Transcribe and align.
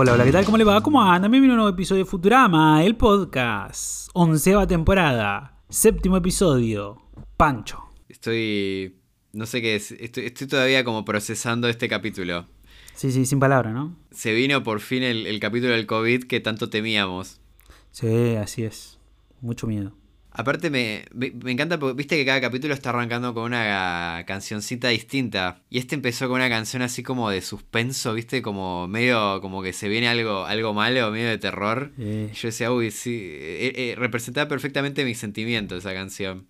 Hola, 0.00 0.12
hola, 0.12 0.24
¿qué 0.24 0.30
tal? 0.30 0.44
¿Cómo 0.44 0.56
le 0.56 0.62
va? 0.62 0.80
¿Cómo 0.80 1.02
anda? 1.02 1.28
Me 1.28 1.40
viene 1.40 1.54
un 1.54 1.56
nuevo 1.56 1.74
episodio 1.74 2.04
de 2.04 2.08
Futurama, 2.08 2.84
el 2.84 2.94
podcast. 2.94 4.08
Onceava 4.14 4.64
temporada, 4.64 5.60
séptimo 5.68 6.16
episodio, 6.16 7.02
Pancho. 7.36 7.82
Estoy. 8.08 9.00
No 9.32 9.44
sé 9.44 9.60
qué 9.60 9.74
es. 9.74 9.90
Estoy, 9.90 10.26
estoy 10.26 10.46
todavía 10.46 10.84
como 10.84 11.04
procesando 11.04 11.66
este 11.66 11.88
capítulo. 11.88 12.46
Sí, 12.94 13.10
sí, 13.10 13.26
sin 13.26 13.40
palabra, 13.40 13.72
¿no? 13.72 13.96
Se 14.12 14.32
vino 14.34 14.62
por 14.62 14.78
fin 14.78 15.02
el, 15.02 15.26
el 15.26 15.40
capítulo 15.40 15.72
del 15.72 15.86
COVID 15.86 16.28
que 16.28 16.38
tanto 16.38 16.70
temíamos. 16.70 17.40
Sí, 17.90 18.36
así 18.36 18.62
es. 18.62 19.00
Mucho 19.40 19.66
miedo. 19.66 19.94
Aparte 20.38 20.70
me, 20.70 21.04
me, 21.12 21.32
me 21.32 21.50
encanta 21.50 21.80
porque 21.80 21.96
viste 21.96 22.16
que 22.16 22.24
cada 22.24 22.40
capítulo 22.40 22.72
está 22.72 22.90
arrancando 22.90 23.34
con 23.34 23.42
una 23.42 24.22
cancioncita 24.24 24.86
distinta. 24.86 25.64
Y 25.68 25.78
este 25.78 25.96
empezó 25.96 26.28
con 26.28 26.36
una 26.36 26.48
canción 26.48 26.80
así 26.80 27.02
como 27.02 27.28
de 27.28 27.42
suspenso, 27.42 28.14
viste, 28.14 28.40
como 28.40 28.86
medio 28.86 29.40
como 29.40 29.64
que 29.64 29.72
se 29.72 29.88
viene 29.88 30.06
algo, 30.06 30.44
algo 30.44 30.74
malo, 30.74 31.10
medio 31.10 31.28
de 31.28 31.38
terror. 31.38 31.90
Sí. 31.96 32.28
Y 32.30 32.34
yo 32.34 32.48
decía, 32.48 32.70
uy, 32.70 32.92
sí, 32.92 33.18
eh, 33.20 33.72
eh, 33.74 33.94
representaba 33.96 34.46
perfectamente 34.46 35.04
mis 35.04 35.18
sentimientos 35.18 35.78
esa 35.78 35.92
canción. 35.92 36.46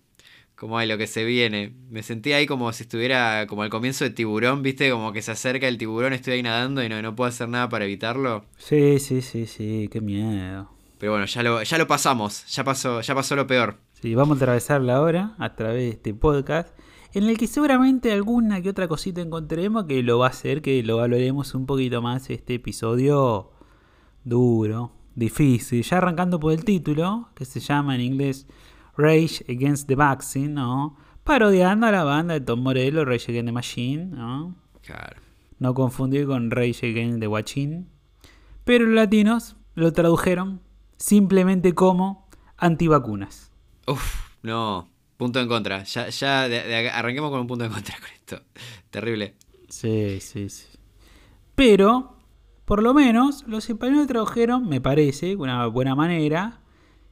Como 0.53 0.77
ay, 0.77 0.87
lo 0.87 0.99
que 0.99 1.07
se 1.07 1.23
viene. 1.23 1.73
Me 1.89 2.03
sentí 2.03 2.31
ahí 2.33 2.45
como 2.45 2.71
si 2.73 2.83
estuviera 2.83 3.47
como 3.47 3.63
al 3.63 3.71
comienzo 3.71 4.03
de 4.03 4.11
tiburón, 4.11 4.61
viste, 4.61 4.91
como 4.91 5.13
que 5.13 5.23
se 5.23 5.31
acerca 5.31 5.67
el 5.67 5.79
tiburón, 5.79 6.13
estoy 6.13 6.33
ahí 6.33 6.43
nadando 6.43 6.83
y 6.83 6.89
no, 6.89 7.01
no 7.01 7.15
puedo 7.15 7.27
hacer 7.27 7.49
nada 7.49 7.69
para 7.69 7.85
evitarlo. 7.85 8.45
Sí, 8.59 8.99
sí, 8.99 9.23
sí, 9.23 9.47
sí, 9.47 9.89
qué 9.91 9.99
miedo. 9.99 10.69
Pero 10.99 11.13
bueno, 11.13 11.25
ya 11.25 11.41
lo, 11.43 11.63
ya 11.63 11.77
lo 11.77 11.87
pasamos, 11.87 12.45
ya 12.47 12.65
pasó, 12.65 12.99
ya 12.99 13.15
pasó 13.15 13.35
lo 13.37 13.47
peor. 13.47 13.77
Sí, 14.01 14.15
vamos 14.15 14.35
a 14.35 14.43
atravesarla 14.43 14.97
ahora 14.97 15.33
a 15.39 15.55
través 15.55 15.77
de 15.77 15.89
este 15.89 16.13
podcast, 16.13 16.77
en 17.13 17.23
el 17.23 17.37
que 17.37 17.47
seguramente 17.47 18.11
alguna 18.11 18.61
que 18.61 18.69
otra 18.69 18.89
cosita 18.89 19.21
encontraremos 19.21 19.85
que 19.85 20.03
lo 20.03 20.19
va 20.19 20.27
a 20.27 20.29
hacer, 20.29 20.61
que 20.61 20.83
lo 20.83 20.97
valoremos 20.97 21.55
un 21.55 21.65
poquito 21.65 22.01
más 22.01 22.29
este 22.29 22.55
episodio 22.55 23.51
duro, 24.25 24.91
difícil. 25.15 25.83
Ya 25.83 25.97
arrancando 25.97 26.37
por 26.37 26.51
el 26.51 26.65
título, 26.65 27.29
que 27.33 27.45
se 27.45 27.61
llama 27.61 27.95
en 27.95 28.01
inglés 28.01 28.45
Rage 28.97 29.45
Against 29.47 29.87
the 29.87 29.95
Vaccine, 29.95 30.49
¿no? 30.49 30.97
Parodiando 31.23 31.87
a 31.87 31.91
la 31.91 32.03
banda 32.03 32.33
de 32.33 32.41
Tom 32.41 32.59
Morello, 32.61 33.05
Rage 33.05 33.31
Against 33.31 33.47
the 33.47 33.53
Machine, 33.53 34.05
¿no? 34.07 34.55
Claro. 34.81 35.21
No 35.59 35.73
confundir 35.73 36.27
con 36.27 36.51
Rage 36.51 36.89
Against 36.89 37.21
the 37.21 37.27
Watchin. 37.27 37.89
Pero 38.65 38.85
los 38.85 38.95
latinos 38.95 39.55
lo 39.75 39.93
tradujeron 39.93 40.61
simplemente 40.99 41.73
como 41.73 42.27
antivacunas. 42.57 43.51
Uf, 43.87 44.29
no. 44.43 44.87
Punto 45.17 45.39
en 45.39 45.47
contra. 45.47 45.83
Ya, 45.83 46.09
ya 46.09 46.47
de- 46.47 46.63
de- 46.63 46.89
arranquemos 46.91 47.31
con 47.31 47.39
un 47.41 47.47
punto 47.47 47.65
en 47.65 47.71
contra 47.71 47.95
con 47.99 48.09
esto. 48.13 48.41
Terrible. 48.89 49.35
Sí, 49.67 50.19
sí, 50.21 50.49
sí. 50.49 50.67
Pero, 51.55 52.15
por 52.65 52.81
lo 52.83 52.93
menos, 52.93 53.43
los 53.47 53.69
españoles 53.69 54.07
tradujeron, 54.07 54.67
me 54.69 54.79
parece, 54.81 55.35
una 55.35 55.65
buena 55.67 55.95
manera. 55.95 56.61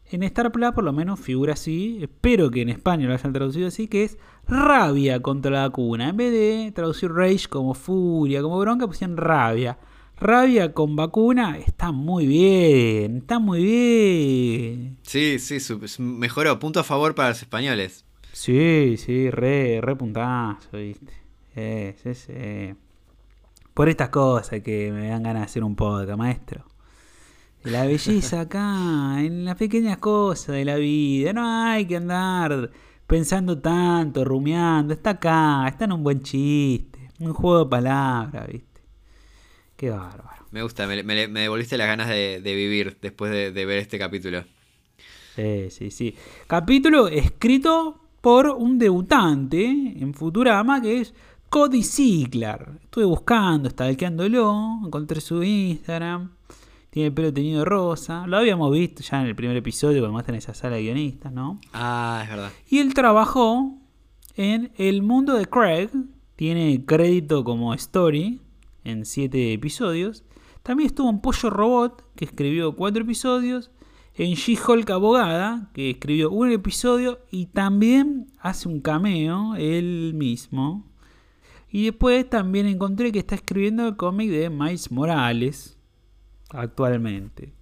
En 0.10 0.24
Star 0.24 0.54
Plus 0.54 0.72
por 0.72 0.86
lo 0.86 0.94
menos 0.94 1.20
figura 1.20 1.54
así. 1.54 2.00
Espero 2.02 2.50
que 2.50 2.62
en 2.62 2.70
España 2.70 3.08
lo 3.08 3.14
hayan 3.14 3.34
traducido 3.34 3.68
así, 3.68 3.90
que 3.90 4.06
es 4.06 4.18
rabia 4.48 5.22
contra 5.22 5.52
la 5.52 5.62
vacuna. 5.68 6.08
En 6.10 6.16
vez 6.16 6.32
de 6.32 6.72
traducir 6.74 7.12
rage 7.12 7.48
como 7.50 7.74
furia, 7.74 8.42
como 8.42 8.58
bronca, 8.58 8.88
pusieron 8.88 9.18
rabia. 9.18 9.78
Rabia 10.20 10.74
con 10.74 10.96
vacuna 10.96 11.60
está 11.60 11.92
muy 11.92 12.26
bien, 12.26 13.18
está 13.18 13.38
muy 13.38 13.64
bien. 13.64 14.98
Sí, 15.04 15.38
sí, 15.38 15.60
mejoró. 16.00 16.58
Punto 16.58 16.80
a 16.80 16.84
favor 16.84 17.14
para 17.14 17.30
los 17.30 17.42
españoles. 17.42 18.04
Sí, 18.34 18.96
sí, 18.98 19.30
re, 19.30 19.80
re 19.80 19.96
puntazo, 19.96 20.78
viste. 20.78 21.14
Eh, 21.56 21.96
sí, 22.02 22.16
sí. 22.16 22.34
Por 23.76 23.90
estas 23.90 24.10
cosas 24.10 24.62
que 24.62 24.92
me 24.92 25.08
dan 25.10 25.22
ganas 25.22 25.44
de 25.44 25.46
hacer 25.46 25.64
un 25.64 25.76
podcast, 25.76 26.18
maestro. 26.18 26.66
La 27.64 27.86
belleza 27.86 28.42
acá, 28.42 29.18
en 29.20 29.46
las 29.46 29.56
pequeñas 29.56 29.98
cosas 29.98 30.56
de 30.56 30.66
la 30.66 30.78
vida. 30.78 31.32
No 31.32 31.46
hay 31.48 31.86
que 31.86 31.98
andar 31.98 32.72
pensando 33.06 33.60
tanto, 33.60 34.26
rumiando. 34.26 34.96
Está 34.96 35.12
acá, 35.12 35.68
está 35.68 35.86
en 35.86 35.92
un 35.92 36.04
buen 36.04 36.24
chiste. 36.24 37.12
Un 37.20 37.34
juego 37.34 37.66
de 37.66 37.70
palabras, 37.70 38.48
viste. 38.48 38.77
Qué 39.78 39.90
bárbaro. 39.92 40.46
Me 40.52 40.62
gusta, 40.64 40.88
me, 40.88 41.04
me- 41.04 41.28
me 41.28 41.40
devolviste 41.42 41.78
las 41.78 41.88
ganas 41.88 42.10
de, 42.10 42.42
de 42.42 42.56
vivir 42.56 42.98
después 43.02 43.32
de, 43.32 43.52
de 43.52 43.66
ver 43.66 43.78
este 43.78 43.98
capítulo. 44.00 44.44
Sí, 45.36 45.70
sí, 45.70 45.92
sí. 45.92 46.16
Capítulo 46.48 47.08
escrito 47.08 48.00
por 48.22 48.48
un 48.48 48.80
debutante 48.80 49.64
en 49.66 50.14
Futurama 50.14 50.82
que 50.82 51.02
es 51.02 51.14
Cody 51.50 51.84
Ziegler. 51.84 52.70
Estuve 52.84 53.06
buscando, 53.06 53.70
stalkeándolo, 53.70 54.80
encontré 54.86 55.22
su 55.22 55.44
Instagram. 55.44 56.32
Tiene 56.90 57.08
el 57.08 57.14
pelo 57.14 57.32
teñido 57.32 57.64
rosa. 57.64 58.26
Lo 58.26 58.38
habíamos 58.38 58.72
visto 58.72 59.04
ya 59.04 59.22
en 59.22 59.28
el 59.28 59.36
primer 59.36 59.56
episodio 59.58 60.00
cuando 60.00 60.14
muestran 60.14 60.38
esa 60.38 60.56
sala 60.56 60.78
de 60.78 60.84
guionistas, 60.84 61.32
¿no? 61.32 61.60
Ah, 61.72 62.22
es 62.24 62.30
verdad. 62.30 62.52
Y 62.68 62.80
él 62.80 62.94
trabajó 62.96 63.78
en 64.36 64.72
El 64.78 65.04
Mundo 65.04 65.36
de 65.36 65.46
Craig. 65.46 65.90
Tiene 66.36 66.84
crédito 66.86 67.44
como 67.44 67.74
Story 67.76 68.42
en 68.90 69.06
siete 69.06 69.54
episodios. 69.54 70.24
También 70.64 70.88
estuvo 70.88 71.10
en 71.10 71.22
Pollo 71.22 71.50
Robot, 71.50 72.04
que 72.16 72.26
escribió 72.26 72.76
cuatro 72.76 73.04
episodios. 73.04 73.72
En 74.16 74.34
She-Hulk 74.34 74.90
Abogada, 74.90 75.70
que 75.74 75.92
escribió 75.92 76.32
un 76.32 76.52
episodio. 76.52 77.20
Y 77.30 77.48
también 77.48 78.32
hace 78.40 78.68
un 78.68 78.82
cameo 78.82 79.56
él 79.56 80.14
mismo. 80.16 80.92
Y 81.70 81.86
después 81.86 82.30
también 82.30 82.66
encontré 82.66 83.12
que 83.12 83.20
está 83.20 83.36
escribiendo 83.36 83.88
el 83.88 83.96
cómic 83.96 84.30
de 84.30 84.50
Miles 84.50 84.92
Morales 84.92 85.78
actualmente. 86.50 87.54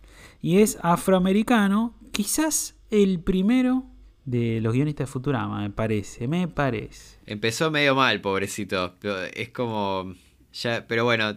Y 0.42 0.60
es 0.60 0.78
afroamericano, 0.82 1.96
quizás 2.12 2.76
el 2.92 3.20
primero 3.20 3.86
de 4.26 4.60
los 4.62 4.74
guionistas 4.74 5.08
de 5.08 5.12
Futurama, 5.12 5.62
me 5.62 5.70
parece, 5.70 6.28
me 6.28 6.48
parece. 6.48 7.20
Empezó 7.26 7.72
medio 7.72 7.96
mal, 7.96 8.22
pobrecito. 8.22 8.96
Es 9.34 9.50
como. 9.50 10.14
Ya, 10.62 10.86
pero 10.88 11.04
bueno, 11.04 11.34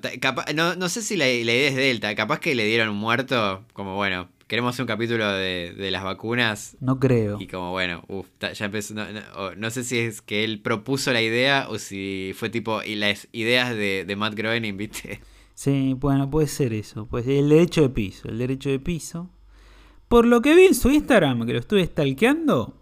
no, 0.55 0.77
no 0.77 0.89
sé 0.89 1.03
si 1.03 1.17
la, 1.17 1.25
la 1.27 1.31
idea 1.33 1.69
es 1.69 1.75
Delta. 1.75 2.15
Capaz 2.15 2.39
que 2.39 2.55
le 2.55 2.65
dieron 2.67 2.89
un 2.91 2.99
muerto. 2.99 3.65
Como 3.73 3.97
bueno, 3.97 4.29
queremos 4.47 4.75
hacer 4.75 4.85
un 4.85 4.87
capítulo 4.87 5.27
de, 5.33 5.75
de 5.77 5.91
las 5.91 6.05
vacunas. 6.05 6.77
No 6.81 7.01
creo. 7.01 7.37
Y 7.41 7.49
como 7.49 7.73
bueno, 7.73 8.05
uf, 8.07 8.29
ya 8.41 8.65
empezó. 8.67 8.95
No, 8.95 9.05
no- 9.11 9.55
no 9.57 9.71
sé 9.71 9.83
si 9.83 9.99
es 9.99 10.23
que 10.23 10.45
él 10.45 10.61
propuso 10.61 11.13
la 11.13 11.21
idea 11.21 11.67
o 11.69 11.79
si 11.81 12.31
fue 12.37 12.49
tipo 12.49 12.81
y 12.85 12.95
las 12.95 13.27
ideas 13.33 13.71
de, 13.75 14.05
de 14.07 14.15
Matt 14.17 14.35
Groening, 14.37 14.77
¿viste? 14.77 15.21
Sí, 15.55 15.95
bueno, 15.99 16.31
puede 16.31 16.47
ser 16.47 16.73
eso. 16.73 17.07
Pues 17.11 17.27
el 17.27 17.49
derecho 17.49 17.83
de 17.83 17.89
piso, 17.89 18.29
el 18.29 18.39
derecho 18.39 18.71
de 18.71 18.79
piso. 18.79 19.29
Por 20.07 20.27
lo 20.27 20.41
que 20.43 20.55
vi 20.55 20.67
en 20.67 20.75
su 20.77 20.91
Instagram, 20.93 21.45
que 21.45 21.55
lo 21.55 21.59
estuve 21.59 21.85
stalkeando, 21.85 22.81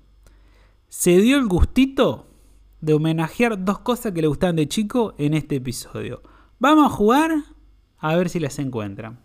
se 0.91 1.19
dio 1.19 1.39
el 1.39 1.47
gustito 1.47 2.29
de 2.81 2.95
homenajear 2.95 3.65
dos 3.65 3.81
cosas 3.81 4.13
que 4.13 4.23
le 4.23 4.29
gustaban 4.29 4.57
de 4.57 4.69
chico 4.69 5.15
en 5.19 5.35
este 5.35 5.57
episodio. 5.57 6.23
Vamos 6.59 6.87
a 6.87 6.95
jugar 6.95 7.33
a 7.99 8.17
ver 8.17 8.29
si 8.29 8.41
las 8.41 8.59
encuentran. 8.59 9.21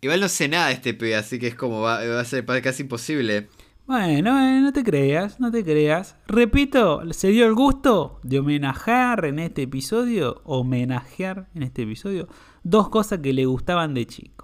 Igual 0.00 0.20
no 0.20 0.28
sé 0.28 0.48
nada 0.48 0.68
de 0.68 0.74
este 0.74 0.94
pibe, 0.94 1.16
así 1.16 1.38
que 1.38 1.48
es 1.48 1.54
como 1.54 1.80
va, 1.80 2.04
va 2.06 2.20
a 2.20 2.24
ser 2.24 2.44
casi 2.62 2.82
imposible. 2.82 3.48
Bueno, 3.86 4.38
eh, 4.40 4.60
no 4.60 4.72
te 4.72 4.82
creas, 4.82 5.38
no 5.38 5.52
te 5.52 5.62
creas. 5.62 6.16
Repito, 6.26 7.02
se 7.12 7.28
dio 7.28 7.46
el 7.46 7.54
gusto 7.54 8.18
de 8.24 8.40
homenajear 8.40 9.24
en 9.26 9.38
este 9.38 9.62
episodio, 9.62 10.42
homenajear 10.44 11.48
en 11.54 11.62
este 11.62 11.82
episodio, 11.82 12.26
dos 12.64 12.88
cosas 12.88 13.20
que 13.20 13.32
le 13.32 13.46
gustaban 13.46 13.94
de 13.94 14.06
chico. 14.06 14.35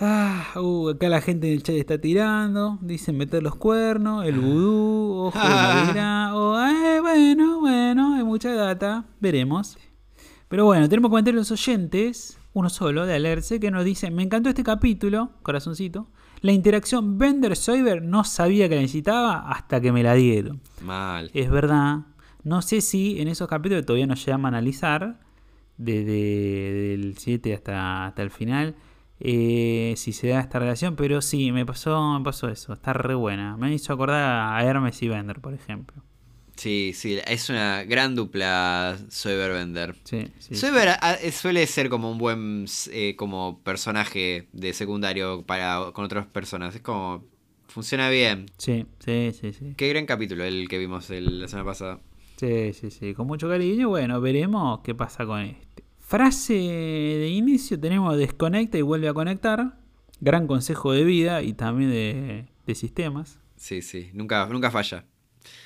Ah, 0.00 0.46
uh, 0.56 0.88
acá 0.88 1.08
la 1.08 1.20
gente 1.20 1.46
en 1.46 1.52
el 1.52 1.62
chat 1.62 1.76
está 1.76 2.00
tirando, 2.00 2.78
dicen 2.80 3.16
meter 3.16 3.44
los 3.44 3.54
cuernos, 3.54 4.26
el 4.26 4.40
vudú, 4.40 5.26
ojo 5.26 5.38
de 5.38 6.02
o, 6.32 6.60
eh, 6.60 7.00
bueno, 7.00 7.60
bueno, 7.60 8.16
hay 8.16 8.24
mucha 8.24 8.52
data, 8.54 9.04
veremos. 9.20 9.78
Pero 10.48 10.64
bueno, 10.64 10.88
tenemos 10.88 11.10
comentarios 11.10 11.48
de 11.48 11.54
los 11.54 11.60
oyentes, 11.60 12.38
uno 12.54 12.70
solo, 12.70 13.06
de 13.06 13.14
Alerce, 13.14 13.60
que 13.60 13.70
nos 13.70 13.84
dice, 13.84 14.10
me 14.10 14.24
encantó 14.24 14.48
este 14.48 14.64
capítulo, 14.64 15.30
corazoncito, 15.42 16.08
la 16.40 16.50
interacción 16.50 17.16
Bender-Soiber 17.16 18.02
no 18.02 18.24
sabía 18.24 18.68
que 18.68 18.74
la 18.74 18.80
necesitaba 18.80 19.48
hasta 19.48 19.80
que 19.80 19.92
me 19.92 20.02
la 20.02 20.14
dieron. 20.14 20.60
Mal. 20.82 21.30
Es 21.34 21.48
verdad, 21.50 22.00
no 22.42 22.62
sé 22.62 22.80
si 22.80 23.20
en 23.20 23.28
esos 23.28 23.46
capítulos 23.46 23.86
todavía 23.86 24.08
nos 24.08 24.26
llegamos 24.26 24.46
a 24.46 24.48
analizar, 24.48 25.20
desde 25.76 26.94
el 26.94 27.16
7 27.16 27.54
hasta, 27.54 28.06
hasta 28.06 28.22
el 28.22 28.30
final, 28.30 28.74
eh, 29.24 29.94
si 29.96 30.12
se 30.12 30.28
da 30.28 30.40
esta 30.40 30.58
relación, 30.58 30.94
pero 30.96 31.20
sí, 31.22 31.50
me 31.50 31.64
pasó, 31.66 32.18
me 32.18 32.22
pasó 32.24 32.48
eso, 32.48 32.72
está 32.74 32.92
re 32.92 33.14
buena. 33.14 33.56
Me 33.56 33.72
hizo 33.74 33.92
acordar 33.92 34.22
a 34.54 34.62
Hermes 34.64 35.02
y 35.02 35.08
Bender, 35.08 35.40
por 35.40 35.54
ejemplo. 35.54 36.02
Sí, 36.56 36.92
sí, 36.94 37.18
es 37.26 37.48
una 37.50 37.82
gran 37.82 38.14
dupla 38.14 38.96
Soyber 39.08 39.50
Bender. 39.52 39.96
Sí, 40.04 40.28
sí. 40.38 40.54
Soyber 40.54 40.90
ah, 41.00 41.16
eh, 41.20 41.32
suele 41.32 41.66
ser 41.66 41.88
como 41.88 42.10
un 42.12 42.18
buen 42.18 42.66
eh, 42.92 43.16
como 43.16 43.60
personaje 43.64 44.46
de 44.52 44.72
secundario 44.72 45.42
para 45.42 45.90
con 45.92 46.04
otras 46.04 46.26
personas. 46.26 46.74
Es 46.76 46.80
como 46.82 47.24
funciona 47.66 48.08
bien. 48.08 48.46
Sí, 48.58 48.86
sí, 49.00 49.32
sí, 49.32 49.52
sí. 49.52 49.74
Qué 49.76 49.88
gran 49.88 50.06
capítulo 50.06 50.44
el 50.44 50.68
que 50.68 50.78
vimos 50.78 51.10
el- 51.10 51.40
la 51.40 51.48
semana 51.48 51.66
pasada. 51.70 51.98
Sí, 52.36 52.72
sí, 52.72 52.90
sí, 52.90 53.14
con 53.14 53.26
mucho 53.26 53.48
cariño. 53.48 53.88
Bueno, 53.88 54.20
veremos 54.20 54.80
qué 54.84 54.94
pasa 54.94 55.24
con 55.26 55.40
este. 55.40 55.83
Frase 56.06 56.52
de 56.52 57.28
inicio 57.28 57.80
tenemos 57.80 58.16
desconecta 58.18 58.76
y 58.76 58.82
vuelve 58.82 59.08
a 59.08 59.14
conectar. 59.14 59.78
gran 60.20 60.46
consejo 60.46 60.92
de 60.92 61.02
vida 61.02 61.40
y 61.42 61.54
también 61.54 61.90
de, 61.90 62.46
de 62.66 62.74
sistemas. 62.74 63.38
Sí, 63.56 63.80
sí, 63.80 64.10
nunca, 64.12 64.46
nunca 64.46 64.70
falla. 64.70 65.06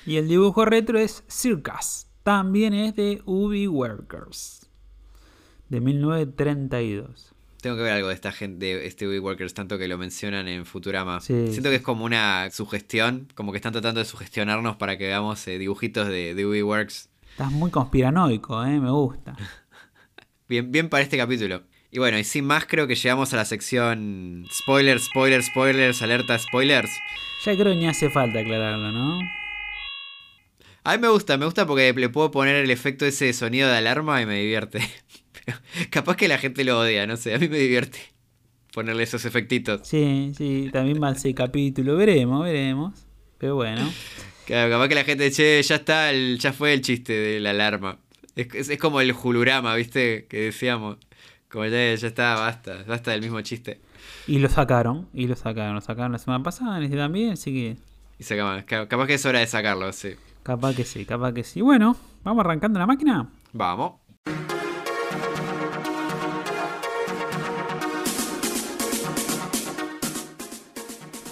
Y 0.05 0.15
el 0.15 0.27
dibujo 0.29 0.63
retro 0.65 0.97
es 0.97 1.23
Circus. 1.27 2.07
También 2.23 2.73
es 2.73 2.95
de 2.95 3.21
Ubi 3.25 3.67
Workers. 3.67 4.69
De 5.67 5.81
1932. 5.81 7.33
Tengo 7.61 7.75
que 7.75 7.83
ver 7.83 7.91
algo 7.91 8.07
de 8.07 8.13
esta 8.13 8.31
gente, 8.31 8.65
de 8.65 8.87
este 8.87 9.07
Ubi 9.07 9.19
Workers, 9.19 9.53
tanto 9.53 9.77
que 9.77 9.89
lo 9.89 9.97
mencionan 9.97 10.47
en 10.47 10.65
Futurama. 10.65 11.19
Sí, 11.19 11.47
Siento 11.49 11.69
que 11.69 11.75
es 11.75 11.81
como 11.81 12.05
una 12.05 12.49
sugestión, 12.51 13.27
como 13.35 13.51
que 13.51 13.57
están 13.57 13.73
tratando 13.73 13.99
de 13.99 14.05
sugestionarnos 14.05 14.77
para 14.77 14.97
que 14.97 15.07
veamos 15.07 15.45
eh, 15.49 15.57
dibujitos 15.59 16.07
de, 16.07 16.33
de 16.33 16.45
Ubi 16.45 16.61
Works. 16.63 17.09
Estás 17.31 17.51
muy 17.51 17.69
conspiranoico, 17.71 18.63
¿eh? 18.65 18.79
me 18.79 18.89
gusta. 18.91 19.35
Bien, 20.49 20.71
bien 20.71 20.89
para 20.89 21.03
este 21.03 21.15
capítulo. 21.15 21.61
Y 21.91 21.99
bueno, 21.99 22.17
y 22.17 22.23
sin 22.23 22.43
más 22.43 22.65
creo 22.65 22.87
que 22.87 22.95
llegamos 22.95 23.31
a 23.33 23.37
la 23.37 23.45
sección 23.45 24.45
spoilers, 24.51 25.05
spoilers, 25.05 25.45
spoilers, 25.45 26.01
alerta, 26.01 26.39
spoilers. 26.39 26.89
Ya 27.45 27.53
creo 27.53 27.73
que 27.73 27.75
ni 27.75 27.87
hace 27.87 28.09
falta 28.09 28.39
aclararlo, 28.39 28.91
¿no? 28.91 29.19
A 30.83 30.95
mí 30.95 31.01
me 31.01 31.09
gusta, 31.09 31.37
me 31.37 31.45
gusta 31.45 31.67
porque 31.67 31.93
le 31.93 32.09
puedo 32.09 32.31
poner 32.31 32.55
el 32.55 32.71
efecto 32.71 33.05
ese 33.05 33.25
de 33.25 33.33
sonido 33.33 33.69
de 33.69 33.77
alarma 33.77 34.21
y 34.23 34.25
me 34.25 34.39
divierte. 34.39 34.79
Pero 35.45 35.59
capaz 35.91 36.15
que 36.15 36.27
la 36.27 36.39
gente 36.39 36.63
lo 36.63 36.79
odia, 36.79 37.05
no 37.05 37.15
sé, 37.15 37.35
a 37.35 37.37
mí 37.37 37.47
me 37.47 37.59
divierte 37.59 37.99
ponerle 38.73 39.03
esos 39.03 39.25
efectitos. 39.25 39.87
Sí, 39.87 40.31
sí, 40.35 40.69
también 40.73 40.99
va 41.01 41.09
el 41.09 41.17
seis 41.17 41.35
capítulo. 41.35 41.95
Veremos, 41.95 42.43
veremos. 42.43 43.05
Pero 43.37 43.53
bueno. 43.53 43.87
Claro, 44.45 44.71
capaz 44.71 44.87
que 44.87 44.95
la 44.95 45.03
gente, 45.03 45.31
che, 45.31 45.61
ya 45.61 45.75
está, 45.75 46.09
el, 46.09 46.39
ya 46.39 46.53
fue 46.53 46.73
el 46.73 46.81
chiste 46.81 47.13
de 47.13 47.39
la 47.39 47.51
alarma. 47.51 47.99
Es, 48.41 48.53
es, 48.55 48.69
es 48.69 48.77
como 48.79 49.01
el 49.01 49.11
julurama, 49.11 49.75
¿viste? 49.75 50.25
Que 50.29 50.41
decíamos. 50.45 50.97
Como 51.49 51.65
ya, 51.65 51.95
ya 51.95 52.07
está, 52.07 52.35
basta, 52.35 52.83
basta 52.87 53.09
del 53.11 53.21
mismo 53.21 53.41
chiste. 53.41 53.81
Y 54.27 54.37
lo 54.39 54.49
sacaron, 54.49 55.07
y 55.13 55.25
lo 55.27 55.35
sacaron, 55.35 55.73
lo 55.73 55.81
sacaron 55.81 56.11
la 56.11 56.19
semana 56.19 56.43
pasada, 56.43 56.79
este 56.83 56.95
también, 56.95 57.31
así 57.33 57.51
que 57.51 57.77
Y 58.19 58.23
sacamos, 58.23 58.63
ca- 58.65 58.87
capaz 58.87 59.07
que 59.07 59.15
es 59.15 59.25
hora 59.25 59.39
de 59.39 59.47
sacarlo, 59.47 59.91
sí. 59.91 60.11
capaz 60.43 60.75
que 60.75 60.83
sí, 60.83 61.05
capaz 61.05 61.33
que 61.33 61.43
sí. 61.43 61.61
Bueno, 61.61 61.95
vamos 62.23 62.45
arrancando 62.45 62.77
la 62.79 62.85
máquina. 62.85 63.29
Vamos. 63.51 63.93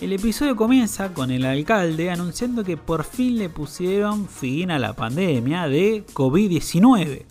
El 0.02 0.14
episodio 0.14 0.56
comienza 0.56 1.14
con 1.14 1.32
el 1.32 1.44
alcalde 1.46 2.12
anunciando 2.12 2.64
que 2.64 2.78
por 2.78 3.04
fin 3.04 3.38
le 3.40 3.50
pusieron 3.50 4.28
fin 4.30 4.70
a 4.70 4.78
la 4.80 4.94
pandemia 4.94 5.68
de 5.68 6.06
COVID-19. 6.14 7.24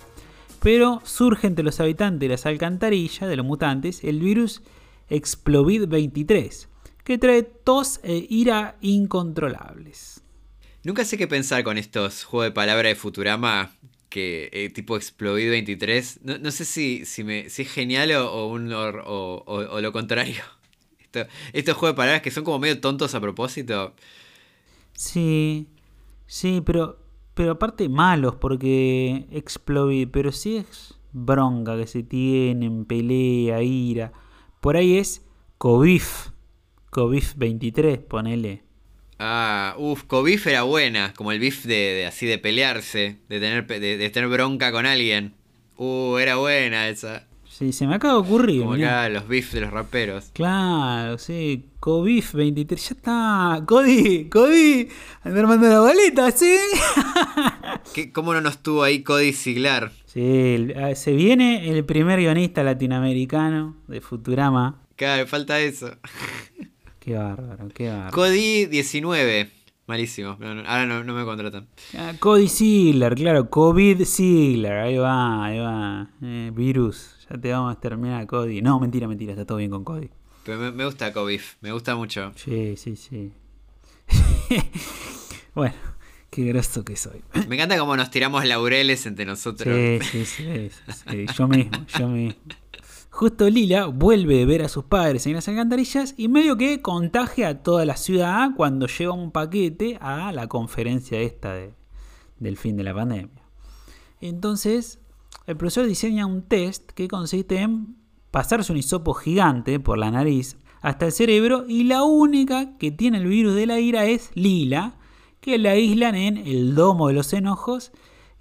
Pero 0.61 1.01
surge 1.05 1.47
entre 1.47 1.65
los 1.65 1.79
habitantes 1.79 2.21
de 2.21 2.29
las 2.29 2.45
alcantarillas 2.45 3.29
de 3.29 3.37
los 3.37 3.47
mutantes 3.47 4.03
el 4.03 4.19
virus 4.19 4.63
Explovid-23, 5.11 6.67
que 7.05 7.19
trae 7.19 7.45
tos 7.45 8.01
e 8.03 8.27
ira 8.29 8.77
incontrolables. 8.81 10.23
Nunca 10.83 11.05
sé 11.05 11.17
qué 11.17 11.29
pensar 11.29 11.62
con 11.62 11.79
estos 11.79 12.25
juegos 12.25 12.47
de 12.49 12.53
palabra 12.53 12.89
de 12.89 12.97
Futurama 12.97 13.71
que 14.09 14.51
eh, 14.53 14.71
tipo 14.71 14.97
Explovid 14.97 15.51
23. 15.51 16.21
No, 16.25 16.51
sé 16.51 16.65
si, 16.65 17.05
si, 17.05 17.23
me, 17.23 17.47
es 17.47 17.57
genial 17.71 18.11
o, 18.12 18.49
un, 18.49 18.73
o- 18.73 19.45
o 19.47 19.81
lo 19.81 19.93
contrario. 19.93 20.43
Esto- 21.17 21.33
estos 21.53 21.77
juegos 21.77 21.95
de 21.95 21.99
palabras 21.99 22.23
que 22.23 22.31
son 22.31 22.45
como 22.45 22.59
medio 22.59 22.81
tontos 22.81 23.15
a 23.15 23.21
propósito. 23.21 23.95
Sí, 24.95 25.69
sí, 26.27 26.63
pero, 26.65 26.99
pero 27.35 27.53
aparte 27.53 27.89
malos, 27.89 28.37
porque 28.37 29.27
Explovid, 29.31 30.09
pero 30.11 30.33
sí 30.33 30.57
es 30.59 30.95
bronca 31.13 31.77
que 31.77 31.87
se 31.87 32.03
tienen, 32.03 32.85
pelea, 32.85 33.63
ira. 33.63 34.13
Por 34.61 34.77
ahí 34.77 34.97
es 34.99 35.25
Covif, 35.59 36.31
Covif 36.91 37.35
23, 37.37 37.99
ponele. 37.99 38.62
Ah, 39.19 39.75
uff, 39.79 40.05
Cobif 40.05 40.47
era 40.47 40.62
buena, 40.65 41.15
como 41.15 41.33
el 41.33 41.39
beef 41.41 41.65
de, 41.65 41.75
de 41.75 42.07
así 42.07 42.27
de 42.27 42.39
pelearse, 42.39 43.19
de 43.29 43.41
tener, 43.41 43.67
de, 43.67 43.97
de 43.97 44.11
tener 44.11 44.29
bronca 44.29 44.71
con 44.73 44.85
alguien. 44.87 45.35
Uh, 45.79 46.19
era 46.19 46.37
buena 46.37 46.89
esa. 46.89 47.25
Sí, 47.56 47.73
se 47.73 47.87
me 47.87 47.94
acaba 47.94 48.12
de 48.12 48.20
ocurrir. 48.20 48.61
Como 48.61 48.75
mirá. 48.75 49.05
acá 49.05 49.08
los 49.08 49.29
beef 49.29 49.55
de 49.55 49.62
los 49.62 49.70
raperos. 49.70 50.26
Claro, 50.35 51.17
sí, 51.17 51.70
Covif 51.81 52.35
23, 52.35 52.88
ya 52.91 52.94
está. 52.94 53.64
Cody, 53.67 54.29
Cody, 54.29 54.88
anda 55.23 55.41
armando 55.41 55.67
la 55.67 55.81
boleta, 55.81 56.31
¿sí? 56.32 56.55
¿Qué, 57.94 58.12
¿Cómo 58.12 58.35
no 58.35 58.43
nos 58.43 58.58
tuvo 58.58 58.82
ahí 58.82 59.03
Cody 59.03 59.32
Siglar? 59.32 59.91
Sí, 60.05 60.69
ah, 60.76 60.94
se 60.94 61.14
viene 61.14 61.70
el 61.70 61.82
primer 61.87 62.19
guionista 62.19 62.62
latinoamericano 62.62 63.76
de 63.88 64.02
Futurama. 64.02 64.82
Claro, 64.97 65.26
falta 65.26 65.59
eso. 65.59 65.97
Qué 67.00 67.14
bárbaro, 67.14 67.69
qué 67.70 67.88
bárbaro. 67.88 68.12
Cody 68.12 68.67
19. 68.67 69.50
Malísimo. 69.87 70.37
No, 70.41 70.55
no, 70.55 70.62
ahora 70.62 70.85
no, 70.87 71.05
no 71.05 71.15
me 71.15 71.25
contratan. 71.25 71.69
Ah, 71.97 72.12
Cody 72.19 72.49
Ziegler, 72.49 73.15
claro, 73.15 73.49
COVID 73.49 74.05
Ziegler, 74.05 74.73
ahí 74.73 74.97
va, 74.97 75.44
ahí 75.44 75.59
va. 75.59 76.11
Eh, 76.23 76.50
virus, 76.53 77.15
ya 77.31 77.41
te 77.41 77.53
vamos 77.53 77.77
a 77.77 77.81
terminar, 77.81 78.27
Cody. 78.27 78.62
No, 78.62 78.81
mentira, 78.81 79.06
mentira, 79.06 79.33
está 79.33 79.44
todo 79.44 79.59
bien 79.59 79.71
con 79.71 79.85
Cody. 79.85 80.11
Pero 80.44 80.59
me, 80.59 80.73
me 80.73 80.85
gusta 80.85 81.12
Cobif, 81.12 81.55
me 81.61 81.73
gusta 81.73 81.94
mucho. 81.94 82.33
Sí, 82.35 82.77
sí, 82.77 82.97
sí. 82.97 83.33
bueno, 85.55 85.75
qué 86.31 86.44
grosso 86.44 86.85
que 86.85 86.97
soy. 86.97 87.23
Me 87.49 87.55
encanta 87.55 87.79
cómo 87.79 87.97
nos 87.97 88.11
tiramos 88.11 88.44
laureles 88.44 89.06
entre 89.06 89.25
nosotros. 89.25 89.75
Sí, 89.75 89.99
sí, 90.03 90.25
sí, 90.25 90.71
sí, 90.71 90.93
sí, 91.11 91.27
yo 91.37 91.49
mismo, 91.49 91.87
yo 91.99 92.09
mismo. 92.09 92.41
Justo 93.17 93.49
Lila 93.49 93.87
vuelve 93.87 94.43
a 94.43 94.45
ver 94.45 94.63
a 94.63 94.69
sus 94.69 94.85
padres 94.85 95.27
en 95.27 95.33
las 95.33 95.49
alcantarillas 95.49 96.13
y 96.19 96.29
medio 96.29 96.59
que 96.59 96.83
contagia 96.83 97.49
a 97.49 97.63
toda 97.63 97.87
la 97.87 97.97
ciudad 97.97 98.51
cuando 98.55 98.87
lleva 98.89 99.15
un 99.15 99.31
paquete 99.31 99.97
a 100.03 100.33
la 100.33 100.49
conferencia 100.49 101.19
esta 101.23 101.55
de- 101.55 101.73
del 102.39 102.59
fin 102.59 102.77
de 102.77 102.83
la 102.85 102.93
pandemia. 102.93 103.43
Entonces, 104.21 104.99
el 105.47 105.57
profesor 105.57 105.87
diseña 105.87 106.27
un 106.27 106.43
test 106.43 106.91
que 106.91 107.09
consiste 107.09 107.57
en 107.57 107.97
pasarse 108.31 108.71
un 108.71 108.77
hisopo 108.77 109.15
gigante 109.15 109.81
por 109.81 109.97
la 109.97 110.11
nariz 110.11 110.59
hasta 110.83 111.07
el 111.07 111.12
cerebro 111.12 111.64
y 111.67 111.85
la 111.85 112.02
única 112.02 112.76
que 112.76 112.90
tiene 112.90 113.17
el 113.17 113.29
virus 113.29 113.55
de 113.55 113.64
la 113.64 113.81
ira 113.81 114.05
es 114.05 114.31
Lila, 114.35 114.99
que 115.40 115.57
la 115.57 115.71
aíslan 115.71 116.17
en 116.17 116.37
el 116.37 116.75
domo 116.75 117.09
de 117.09 117.14
los 117.14 117.33
enojos 117.33 117.93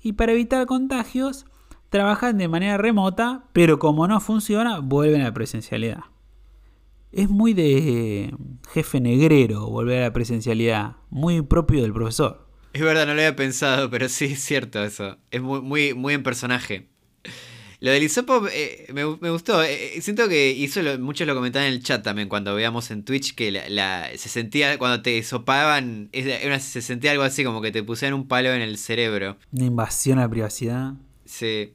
y 0.02 0.12
para 0.12 0.34
evitar 0.34 0.66
contagios 0.66 1.46
trabajan 1.90 2.38
de 2.38 2.48
manera 2.48 2.78
remota, 2.78 3.46
pero 3.54 3.80
como 3.80 4.08
no 4.08 4.20
funciona, 4.20 4.80
vuelven 4.80 5.22
a 5.22 5.26
la 5.26 5.34
presencialidad. 5.34 6.02
Es 7.12 7.30
muy 7.30 7.54
de 7.54 8.34
jefe 8.74 9.00
negrero 9.00 9.68
volver 9.70 10.00
a 10.00 10.08
la 10.08 10.14
presencialidad, 10.14 10.98
muy 11.10 11.42
propio 11.42 11.82
del 11.82 11.94
profesor. 11.94 12.46
Es 12.74 12.82
verdad, 12.82 13.06
no 13.08 13.14
lo 13.14 13.22
había 13.22 13.36
pensado, 13.38 13.90
pero 13.90 14.10
sí 14.10 14.26
es 14.26 14.44
cierto 14.44 14.84
eso. 14.84 15.18
Es 15.32 15.42
muy, 15.42 15.62
muy, 15.62 15.94
muy 15.94 16.14
en 16.14 16.24
personaje. 16.24 16.90
Lo 17.80 17.92
del 17.92 18.04
hisopo 18.04 18.46
eh, 18.52 18.88
me, 18.94 19.06
me 19.18 19.30
gustó. 19.30 19.62
Eh, 19.64 19.98
eh, 19.98 20.02
siento 20.02 20.28
que 20.28 20.52
hizo 20.52 20.82
lo- 20.82 20.98
muchos 21.00 21.28
lo 21.28 21.36
comentaban 21.36 21.68
en 21.68 21.74
el 21.74 21.84
chat 21.84 22.04
también 22.04 22.28
cuando 22.28 22.54
veíamos 22.56 22.90
en 22.92 23.04
Twitch 23.04 23.36
que 23.36 23.52
la, 23.52 23.70
la- 23.70 24.10
se 24.18 24.28
sentía 24.28 24.78
cuando 24.78 25.02
te 25.02 25.22
sopaban, 25.24 26.10
es- 26.12 26.26
era 26.26 26.60
se 26.60 26.82
sentía 26.82 27.12
algo 27.12 27.24
así 27.24 27.44
como 27.46 27.62
que 27.62 27.72
te 27.72 27.84
pusieran 27.84 28.14
un 28.20 28.28
palo 28.28 28.52
en 28.54 28.62
el 28.62 28.78
cerebro. 28.78 29.38
Una 29.54 29.66
invasión 29.66 30.20
a 30.20 30.24
la 30.24 30.30
privacidad. 30.30 30.94
Sí. 31.36 31.74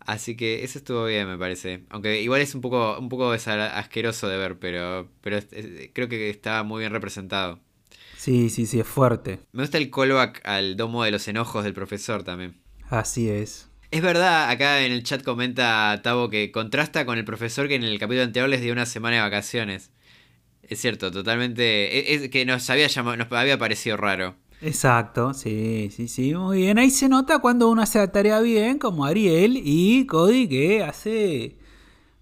Así 0.00 0.36
que 0.36 0.62
eso 0.62 0.78
estuvo 0.78 1.04
bien, 1.06 1.26
me 1.28 1.36
parece. 1.36 1.82
Aunque 1.90 2.22
igual 2.22 2.40
es 2.40 2.54
un 2.54 2.60
poco, 2.60 2.96
un 2.98 3.08
poco 3.08 3.32
asqueroso 3.32 4.28
de 4.28 4.36
ver, 4.36 4.58
pero, 4.58 5.08
pero 5.20 5.36
es- 5.38 5.48
es- 5.52 5.90
creo 5.92 6.08
que 6.08 6.30
estaba 6.30 6.62
muy 6.62 6.80
bien 6.80 6.92
representado. 6.92 7.58
Sí, 8.16 8.48
sí, 8.48 8.66
sí, 8.66 8.78
es 8.80 8.86
fuerte. 8.86 9.40
Me 9.52 9.62
gusta 9.64 9.78
el 9.78 9.90
callback 9.90 10.40
al 10.44 10.76
domo 10.76 11.02
de 11.04 11.10
los 11.10 11.26
enojos 11.26 11.64
del 11.64 11.74
profesor 11.74 12.22
también. 12.22 12.56
Así 12.88 13.28
es. 13.28 13.68
Es 13.90 14.02
verdad, 14.02 14.48
acá 14.50 14.84
en 14.84 14.92
el 14.92 15.02
chat 15.02 15.22
comenta 15.22 16.00
Tavo 16.02 16.30
que 16.30 16.52
contrasta 16.52 17.04
con 17.04 17.18
el 17.18 17.24
profesor 17.24 17.66
que 17.68 17.74
en 17.76 17.84
el 17.84 17.98
capítulo 17.98 18.22
anterior 18.24 18.48
les 18.48 18.60
dio 18.60 18.72
una 18.72 18.86
semana 18.86 19.16
de 19.16 19.22
vacaciones. 19.22 19.90
Es 20.62 20.80
cierto, 20.80 21.10
totalmente. 21.10 22.14
Es, 22.14 22.22
es 22.22 22.30
que 22.30 22.44
nos 22.44 22.68
había 22.70 22.86
llamado, 22.88 23.16
nos 23.16 23.32
había 23.32 23.58
parecido 23.58 23.96
raro. 23.96 24.36
Exacto, 24.62 25.34
sí, 25.34 25.90
sí, 25.94 26.08
sí, 26.08 26.34
muy 26.34 26.58
bien. 26.58 26.78
Ahí 26.78 26.90
se 26.90 27.08
nota 27.08 27.40
cuando 27.40 27.68
uno 27.68 27.82
hace 27.82 27.98
la 27.98 28.10
tarea 28.10 28.40
bien, 28.40 28.78
como 28.78 29.04
Ariel 29.04 29.60
y 29.62 30.06
Cody 30.06 30.48
que 30.48 30.82
hace, 30.82 31.56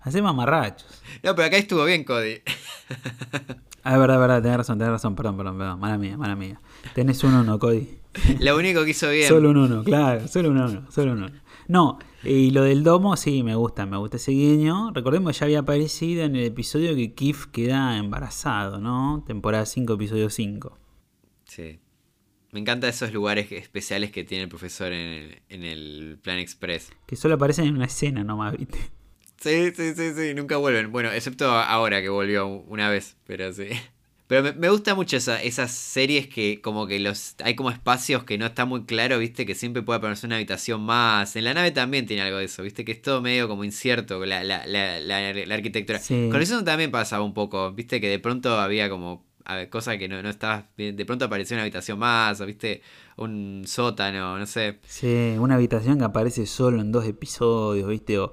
hace 0.00 0.20
mamarrachos. 0.20 1.02
No, 1.22 1.34
pero 1.34 1.46
acá 1.46 1.56
estuvo 1.56 1.84
bien, 1.84 2.04
Cody. 2.04 2.42
Ah, 3.86 3.92
es 3.92 3.98
verdad, 3.98 4.18
verdad, 4.18 4.42
tenés 4.42 4.56
razón, 4.56 4.78
tenés 4.78 4.92
razón, 4.92 5.14
perdón, 5.14 5.36
perdón, 5.36 5.58
perdón, 5.58 5.78
mala 5.78 5.98
mía, 5.98 6.16
mala 6.16 6.34
mía. 6.34 6.58
Tenés 6.94 7.22
un 7.22 7.34
uno, 7.34 7.58
Cody. 7.58 7.98
Lo 8.40 8.56
único 8.56 8.82
que 8.82 8.90
hizo 8.90 9.10
bien. 9.10 9.28
Solo 9.28 9.50
un 9.50 9.58
uno, 9.58 9.84
claro, 9.84 10.26
solo 10.26 10.48
un 10.50 10.58
uno, 10.58 10.90
solo 10.90 11.12
un 11.12 11.24
uno. 11.24 11.40
No, 11.68 11.98
y 12.22 12.50
lo 12.50 12.62
del 12.62 12.82
domo, 12.82 13.16
sí, 13.16 13.42
me 13.42 13.54
gusta, 13.54 13.84
me 13.86 13.96
gusta 13.96 14.16
ese 14.16 14.32
guiño. 14.32 14.90
Recordemos 14.92 15.32
que 15.32 15.40
ya 15.40 15.44
había 15.44 15.58
aparecido 15.60 16.24
en 16.24 16.34
el 16.36 16.44
episodio 16.44 16.94
que 16.94 17.14
Kif 17.14 17.46
queda 17.46 17.96
embarazado, 17.98 18.80
¿no? 18.80 19.22
Temporada 19.26 19.66
5, 19.66 19.92
episodio 19.92 20.30
5. 20.30 20.78
Sí. 21.44 21.80
Me 22.54 22.60
encantan 22.60 22.88
esos 22.88 23.12
lugares 23.12 23.50
especiales 23.50 24.12
que 24.12 24.22
tiene 24.22 24.44
el 24.44 24.48
profesor 24.48 24.92
en 24.92 25.00
el, 25.00 25.42
en 25.48 25.64
el 25.64 26.18
Plan 26.22 26.38
Express. 26.38 26.92
Que 27.04 27.16
solo 27.16 27.34
aparecen 27.34 27.66
en 27.66 27.74
una 27.74 27.86
escena 27.86 28.22
nomás, 28.22 28.56
¿viste? 28.56 28.78
Sí, 29.40 29.72
sí, 29.74 29.92
sí, 29.96 30.12
sí, 30.14 30.34
nunca 30.34 30.56
vuelven. 30.56 30.92
Bueno, 30.92 31.10
excepto 31.10 31.50
ahora 31.50 32.00
que 32.00 32.08
volvió 32.10 32.46
una 32.46 32.88
vez, 32.88 33.16
pero 33.26 33.52
sí. 33.52 33.66
Pero 34.28 34.44
me, 34.44 34.52
me 34.52 34.70
gusta 34.70 34.94
mucho 34.94 35.16
esa, 35.16 35.42
esas 35.42 35.72
series 35.72 36.28
que 36.28 36.60
como 36.60 36.86
que 36.86 37.00
los 37.00 37.34
hay 37.42 37.56
como 37.56 37.72
espacios 37.72 38.22
que 38.22 38.38
no 38.38 38.46
está 38.46 38.66
muy 38.66 38.84
claro, 38.84 39.18
viste, 39.18 39.44
que 39.44 39.56
siempre 39.56 39.82
puede 39.82 39.98
ponerse 39.98 40.24
una 40.24 40.36
habitación 40.36 40.80
más. 40.80 41.34
En 41.34 41.42
la 41.42 41.54
nave 41.54 41.72
también 41.72 42.06
tiene 42.06 42.22
algo 42.22 42.38
de 42.38 42.44
eso, 42.44 42.62
viste, 42.62 42.84
que 42.84 42.92
es 42.92 43.02
todo 43.02 43.20
medio 43.20 43.48
como 43.48 43.64
incierto 43.64 44.24
la, 44.24 44.44
la, 44.44 44.64
la, 44.64 45.00
la, 45.00 45.54
arquitectura. 45.54 45.98
Sí. 45.98 46.28
Con 46.30 46.40
eso 46.40 46.62
también 46.62 46.92
pasaba 46.92 47.24
un 47.24 47.34
poco, 47.34 47.72
viste, 47.72 48.00
que 48.00 48.08
de 48.08 48.20
pronto 48.20 48.60
había 48.60 48.88
como 48.88 49.26
a 49.44 49.56
ver, 49.56 49.68
cosas 49.68 49.98
que 49.98 50.08
no, 50.08 50.22
no 50.22 50.28
estaba 50.30 50.68
bien. 50.76 50.96
De 50.96 51.04
pronto 51.04 51.24
apareció 51.24 51.54
una 51.54 51.62
habitación 51.62 51.98
más, 51.98 52.40
o 52.40 52.46
viste, 52.46 52.82
un 53.16 53.64
sótano, 53.66 54.38
no 54.38 54.46
sé. 54.46 54.80
Sí, 54.86 55.36
una 55.38 55.56
habitación 55.56 55.98
que 55.98 56.04
aparece 56.04 56.46
solo 56.46 56.80
en 56.80 56.92
dos 56.92 57.06
episodios, 57.06 57.88
viste, 57.88 58.18
o... 58.18 58.32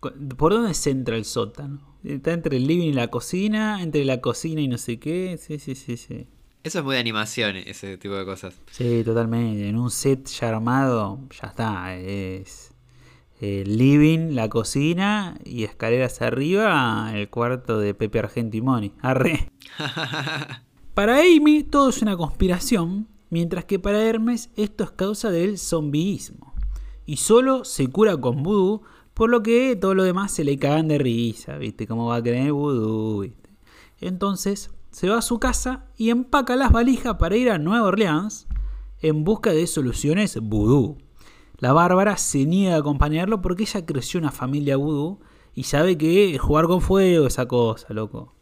¿Por 0.00 0.52
dónde 0.52 0.74
se 0.74 0.90
entra 0.90 1.16
el 1.16 1.24
sótano? 1.24 1.96
Está 2.04 2.32
entre 2.32 2.56
el 2.56 2.66
living 2.66 2.88
y 2.88 2.92
la 2.92 3.08
cocina, 3.08 3.82
entre 3.82 4.04
la 4.04 4.20
cocina 4.20 4.60
y 4.60 4.68
no 4.68 4.78
sé 4.78 5.00
qué. 5.00 5.36
Sí, 5.38 5.58
sí, 5.58 5.74
sí, 5.74 5.96
sí. 5.96 6.28
Eso 6.62 6.78
es 6.78 6.84
muy 6.84 6.94
de 6.94 7.00
animación, 7.00 7.56
ese 7.56 7.98
tipo 7.98 8.14
de 8.14 8.24
cosas. 8.24 8.54
Sí, 8.70 9.02
totalmente. 9.04 9.68
En 9.68 9.76
un 9.76 9.90
set 9.90 10.26
ya 10.26 10.50
armado, 10.50 11.20
ya 11.30 11.48
está. 11.48 11.96
Es 11.96 12.67
el 13.40 13.78
living, 13.78 14.34
la 14.34 14.48
cocina 14.48 15.38
y 15.44 15.64
escaleras 15.64 16.22
arriba, 16.22 17.12
el 17.14 17.30
cuarto 17.30 17.78
de 17.78 17.94
Pepe 17.94 18.18
Argento 18.18 18.56
y 18.56 18.60
Moni. 18.60 18.92
Arre. 19.00 19.52
para 20.94 21.18
Amy 21.20 21.62
todo 21.62 21.90
es 21.90 22.02
una 22.02 22.16
conspiración, 22.16 23.08
mientras 23.30 23.64
que 23.64 23.78
para 23.78 24.02
Hermes 24.02 24.50
esto 24.56 24.84
es 24.84 24.90
causa 24.90 25.30
del 25.30 25.58
zombiismo. 25.58 26.54
Y 27.06 27.18
solo 27.18 27.64
se 27.64 27.88
cura 27.88 28.16
con 28.16 28.42
vudú 28.42 28.82
por 29.14 29.30
lo 29.30 29.42
que 29.42 29.76
todo 29.76 29.94
lo 29.94 30.04
demás 30.04 30.32
se 30.32 30.44
le 30.44 30.58
cagan 30.58 30.88
de 30.88 30.98
risa, 30.98 31.56
¿viste? 31.58 31.86
¿Cómo 31.86 32.06
va 32.06 32.16
a 32.16 32.22
creer 32.22 32.52
vudú, 32.52 33.20
¿viste? 33.20 33.50
Entonces 34.00 34.70
se 34.90 35.08
va 35.08 35.18
a 35.18 35.22
su 35.22 35.38
casa 35.38 35.86
y 35.96 36.10
empaca 36.10 36.56
las 36.56 36.72
valijas 36.72 37.16
para 37.16 37.36
ir 37.36 37.50
a 37.50 37.58
Nueva 37.58 37.86
Orleans 37.86 38.46
en 39.00 39.24
busca 39.24 39.50
de 39.52 39.66
soluciones 39.66 40.38
vudú. 40.40 40.98
La 41.58 41.72
Bárbara 41.72 42.16
se 42.16 42.44
niega 42.44 42.76
a 42.76 42.78
acompañarlo 42.78 43.42
porque 43.42 43.64
ella 43.64 43.84
creció 43.84 44.18
en 44.18 44.24
una 44.24 44.32
familia 44.32 44.76
vudú 44.76 45.20
y 45.54 45.64
sabe 45.64 45.98
que 45.98 46.38
jugar 46.38 46.66
con 46.66 46.80
fuego 46.80 47.26
esa 47.26 47.46
cosa, 47.46 47.92
loco. 47.92 48.34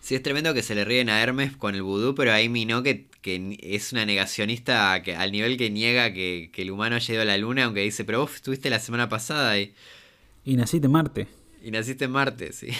Sí, 0.00 0.14
es 0.14 0.22
tremendo 0.22 0.54
que 0.54 0.62
se 0.62 0.74
le 0.74 0.84
ríen 0.84 1.10
a 1.10 1.20
Hermes 1.20 1.56
con 1.56 1.74
el 1.74 1.82
vudú, 1.82 2.14
pero 2.14 2.32
a 2.32 2.36
Amy 2.36 2.64
no, 2.64 2.82
que, 2.82 3.08
que 3.20 3.58
es 3.60 3.92
una 3.92 4.06
negacionista 4.06 5.02
que, 5.02 5.14
al 5.14 5.30
nivel 5.32 5.56
que 5.58 5.68
niega 5.68 6.12
que, 6.12 6.50
que, 6.52 6.62
el 6.62 6.70
humano 6.70 6.96
haya 6.96 7.14
ido 7.14 7.22
a 7.22 7.26
la 7.26 7.36
luna, 7.36 7.64
aunque 7.64 7.82
dice, 7.82 8.04
pero 8.04 8.20
vos 8.20 8.34
estuviste 8.34 8.70
la 8.70 8.78
semana 8.78 9.08
pasada 9.08 9.58
y 9.58 9.74
y 10.44 10.56
naciste 10.56 10.86
en 10.86 10.92
Marte. 10.92 11.28
Y 11.62 11.70
naciste 11.70 12.06
en 12.06 12.10
Marte, 12.12 12.52
sí. 12.52 12.68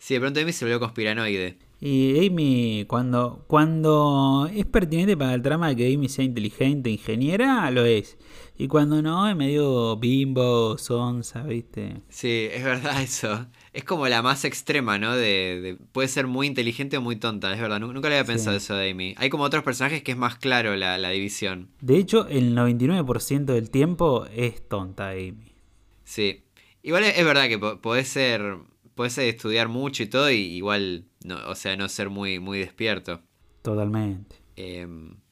Sí, 0.00 0.14
de 0.14 0.20
pronto 0.20 0.38
Amy 0.38 0.52
se 0.52 0.64
volvió 0.64 0.78
conspiranoide. 0.78 1.58
Y 1.80 2.26
Amy, 2.26 2.84
cuando, 2.88 3.44
cuando 3.46 4.50
es 4.52 4.66
pertinente 4.66 5.16
para 5.16 5.34
el 5.34 5.42
trama 5.42 5.68
de 5.68 5.76
que 5.76 5.94
Amy 5.94 6.08
sea 6.08 6.24
inteligente, 6.24 6.90
ingeniera, 6.90 7.70
lo 7.70 7.84
es. 7.84 8.18
Y 8.56 8.66
cuando 8.66 9.00
no, 9.00 9.28
es 9.28 9.36
medio 9.36 9.96
bimbo, 9.96 10.76
sonsa, 10.78 11.44
¿viste? 11.44 12.02
Sí, 12.08 12.48
es 12.52 12.64
verdad 12.64 13.00
eso. 13.02 13.46
Es 13.72 13.84
como 13.84 14.08
la 14.08 14.22
más 14.22 14.44
extrema, 14.44 14.98
¿no? 14.98 15.14
De, 15.14 15.60
de, 15.62 15.76
puede 15.92 16.08
ser 16.08 16.26
muy 16.26 16.48
inteligente 16.48 16.96
o 16.96 17.00
muy 17.00 17.14
tonta, 17.14 17.54
es 17.54 17.60
verdad. 17.60 17.78
Nunca 17.78 18.08
le 18.08 18.18
había 18.18 18.26
pensado 18.26 18.58
sí. 18.58 18.64
eso 18.64 18.74
de 18.74 18.90
Amy. 18.90 19.14
Hay 19.16 19.30
como 19.30 19.44
otros 19.44 19.62
personajes 19.62 20.02
que 20.02 20.10
es 20.10 20.18
más 20.18 20.36
claro 20.36 20.74
la, 20.74 20.98
la 20.98 21.10
división. 21.10 21.68
De 21.80 21.96
hecho, 21.96 22.26
el 22.26 22.56
99% 22.56 23.44
del 23.44 23.70
tiempo 23.70 24.26
es 24.34 24.66
tonta 24.68 25.10
Amy. 25.10 25.54
Sí, 26.02 26.42
Igual 26.82 27.04
es, 27.04 27.24
verdad 27.24 27.48
que 27.48 27.58
podés 27.58 28.08
ser, 28.08 28.56
podés 28.98 29.16
estudiar 29.18 29.68
mucho 29.68 30.02
y 30.02 30.06
todo, 30.06 30.28
y 30.30 30.36
igual, 30.36 31.04
no, 31.24 31.38
o 31.46 31.54
sea, 31.54 31.76
no 31.76 31.88
ser 31.88 32.10
muy, 32.10 32.40
muy 32.40 32.58
despierto. 32.58 33.22
Totalmente. 33.62 34.34
Eh, 34.56 34.86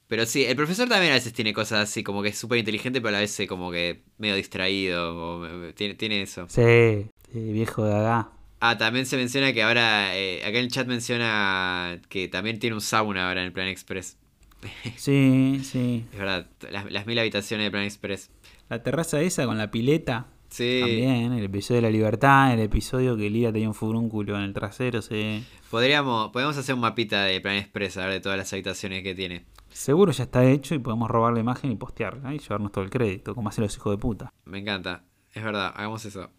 pero 0.06 0.24
sí, 0.24 0.44
el 0.44 0.54
profesor 0.54 0.88
también 0.88 1.10
a 1.10 1.16
veces 1.16 1.32
tiene 1.32 1.52
cosas 1.52 1.80
así, 1.90 2.04
como 2.04 2.22
que 2.22 2.28
es 2.28 2.38
súper 2.38 2.58
inteligente, 2.58 3.00
pero 3.00 3.16
a 3.16 3.20
veces 3.20 3.48
como 3.48 3.72
que 3.72 4.04
medio 4.18 4.36
distraído, 4.36 5.16
o 5.16 5.72
tiene, 5.74 5.94
tiene 5.94 6.22
eso. 6.22 6.46
Sí, 6.48 7.10
sí, 7.32 7.52
viejo 7.52 7.84
de 7.84 7.96
acá. 7.96 8.30
Ah, 8.60 8.78
también 8.78 9.04
se 9.04 9.16
menciona 9.16 9.52
que 9.52 9.64
ahora, 9.64 10.16
eh, 10.16 10.42
acá 10.42 10.58
en 10.58 10.64
el 10.64 10.70
chat 10.70 10.86
menciona 10.86 12.00
que 12.08 12.28
también 12.28 12.60
tiene 12.60 12.74
un 12.74 12.80
sauna 12.80 13.28
ahora 13.28 13.40
en 13.40 13.48
el 13.48 13.52
Plan 13.52 13.66
Express. 13.66 14.16
Sí, 14.96 15.60
sí. 15.64 16.04
Es 16.12 16.18
verdad, 16.18 16.46
las, 16.70 16.90
las 16.90 17.06
mil 17.06 17.18
habitaciones 17.18 17.66
de 17.66 17.70
Plan 17.72 17.82
Express. 17.82 18.30
La 18.68 18.82
terraza 18.82 19.20
esa 19.20 19.44
con 19.44 19.58
la 19.58 19.72
pileta. 19.72 20.28
Sí. 20.48 20.78
También, 20.80 21.32
el 21.32 21.44
episodio 21.44 21.82
de 21.82 21.88
la 21.88 21.90
libertad, 21.90 22.52
el 22.52 22.60
episodio 22.60 23.16
que 23.16 23.28
Lira 23.28 23.52
tenía 23.52 23.68
un 23.68 23.74
furúnculo 23.74 24.36
en 24.36 24.42
el 24.42 24.52
trasero, 24.54 25.02
sí. 25.02 25.44
Podríamos, 25.70 26.30
podemos 26.30 26.56
hacer 26.56 26.74
un 26.74 26.80
mapita 26.80 27.24
de 27.24 27.40
Plan 27.40 27.56
Express, 27.56 27.96
a 27.96 28.06
ver, 28.06 28.14
de 28.14 28.20
todas 28.20 28.38
las 28.38 28.52
habitaciones 28.52 29.02
que 29.02 29.14
tiene. 29.14 29.44
Seguro 29.68 30.12
ya 30.12 30.24
está 30.24 30.44
hecho 30.44 30.74
y 30.74 30.78
podemos 30.78 31.10
robar 31.10 31.34
la 31.34 31.40
imagen 31.40 31.70
y 31.72 31.76
postearla 31.76 32.34
y 32.34 32.38
llevarnos 32.38 32.72
todo 32.72 32.84
el 32.84 32.90
crédito, 32.90 33.34
como 33.34 33.48
hacen 33.48 33.64
los 33.64 33.76
hijos 33.76 33.92
de 33.92 33.98
puta. 33.98 34.32
Me 34.44 34.58
encanta, 34.58 35.04
es 35.34 35.42
verdad, 35.42 35.72
hagamos 35.74 36.04
eso. 36.04 36.30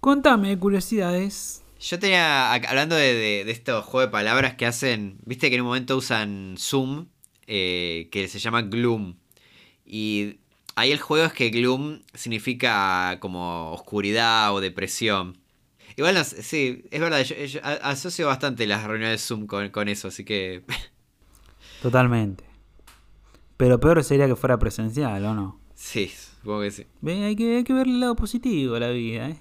Contame, 0.00 0.56
curiosidades. 0.58 1.64
Yo 1.80 1.98
tenía, 1.98 2.52
hablando 2.52 2.94
de, 2.94 3.14
de, 3.14 3.44
de 3.44 3.50
estos 3.50 3.84
juegos 3.84 4.08
de 4.08 4.12
palabras 4.12 4.54
que 4.54 4.66
hacen, 4.66 5.18
viste 5.24 5.48
que 5.48 5.56
en 5.56 5.62
un 5.62 5.68
momento 5.68 5.96
usan 5.96 6.54
Zoom, 6.58 7.06
eh, 7.46 8.08
que 8.12 8.28
se 8.28 8.38
llama 8.38 8.62
Gloom. 8.62 9.16
Y 9.84 10.38
Ahí 10.78 10.92
el 10.92 11.00
juego 11.00 11.26
es 11.26 11.32
que 11.32 11.50
gloom 11.50 12.02
significa 12.14 13.18
como 13.18 13.72
oscuridad 13.72 14.54
o 14.54 14.60
depresión. 14.60 15.36
Igual, 15.96 16.14
no, 16.14 16.22
sí, 16.22 16.84
es 16.92 17.00
verdad, 17.00 17.20
yo, 17.24 17.34
yo, 17.34 17.60
asocio 17.64 18.28
bastante 18.28 18.64
las 18.64 18.84
reuniones 18.84 19.20
de 19.20 19.26
Zoom 19.26 19.48
con, 19.48 19.70
con 19.70 19.88
eso, 19.88 20.06
así 20.06 20.24
que... 20.24 20.62
Totalmente. 21.82 22.44
Pero 23.56 23.80
peor 23.80 24.04
sería 24.04 24.28
que 24.28 24.36
fuera 24.36 24.56
presencial, 24.60 25.24
¿o 25.24 25.34
no? 25.34 25.60
Sí, 25.74 26.12
supongo 26.40 26.60
que 26.60 26.70
sí. 26.70 26.86
Hay, 27.04 27.34
que, 27.34 27.56
hay 27.56 27.64
que 27.64 27.72
ver 27.72 27.88
el 27.88 27.98
lado 27.98 28.14
positivo 28.14 28.74
de 28.74 28.80
la 28.80 28.90
vida. 28.90 29.30
¿eh? 29.30 29.38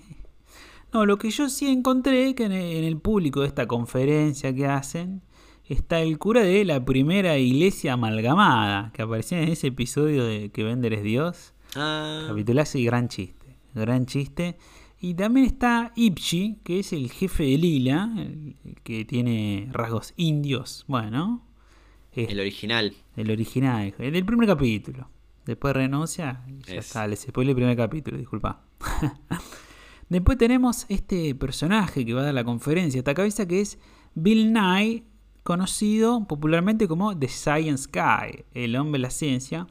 No, 0.91 1.06
lo 1.06 1.20
que 1.20 1.29
yo 1.29 1.50
sí 1.50 1.67
encontré 1.67 2.34
que 2.34 2.46
en 2.46 2.51
el 2.51 2.98
público 2.98 3.41
de 3.41 3.48
esta 3.48 3.67
conferencia 3.67 4.56
que 4.56 4.65
hacen 4.65 5.22
está 5.70 6.02
el 6.02 6.18
cura 6.18 6.42
de 6.42 6.66
la 6.66 6.84
primera 6.84 7.38
iglesia 7.38 7.94
amalgamada, 7.94 8.92
que 8.94 9.02
aparecía 9.02 9.42
en 9.42 9.50
ese 9.50 9.68
episodio 9.68 10.26
de 10.26 10.50
Que 10.52 10.64
Vender 10.64 10.94
es 10.94 11.04
Dios. 11.04 11.54
Ah. 11.76 12.26
Capitulazo 12.28 12.78
y 12.78 12.86
gran 12.86 13.08
chiste. 13.08 13.58
Gran 13.74 14.06
chiste. 14.06 14.58
Y 15.00 15.14
también 15.14 15.46
está 15.46 15.92
Ipchi, 15.96 16.60
que 16.64 16.80
es 16.80 16.92
el 16.92 17.12
jefe 17.12 17.44
de 17.44 17.58
Lila, 17.58 18.12
que 18.84 19.06
tiene 19.06 19.70
rasgos 19.72 20.14
indios. 20.18 20.86
Bueno. 20.88 21.46
Es 22.12 22.30
el 22.30 22.40
original. 22.40 22.96
El 23.16 23.30
original, 23.30 23.94
el 24.00 24.14
del 24.14 24.26
primer 24.26 24.48
capítulo. 24.48 25.08
Después 25.46 25.76
renuncia 25.76 26.44
y 26.48 26.64
ya 26.64 26.80
es. 26.80 26.88
está, 26.88 27.08
les 27.08 27.22
spoilé 27.22 27.52
el 27.52 27.56
primer 27.56 27.78
capítulo, 27.78 28.18
disculpa. 28.18 28.64
Después 30.10 30.38
tenemos 30.38 30.86
este 30.90 31.36
personaje 31.36 32.06
que 32.06 32.14
va 32.14 32.22
a 32.22 32.26
dar 32.26 32.34
la 32.34 32.44
conferencia, 32.44 32.98
esta 32.98 33.14
cabeza 33.14 33.48
que 33.48 33.62
es 33.62 33.78
Bill 34.16 34.52
Nye, 34.52 35.04
conocido 35.48 36.27
popularmente 36.27 36.89
como 36.89 37.18
The 37.18 37.30
Science 37.30 37.88
Guy, 37.89 38.44
el 38.54 38.75
hombre 38.75 39.00
de 39.00 39.04
la 39.04 39.10
ciencia, 39.10 39.66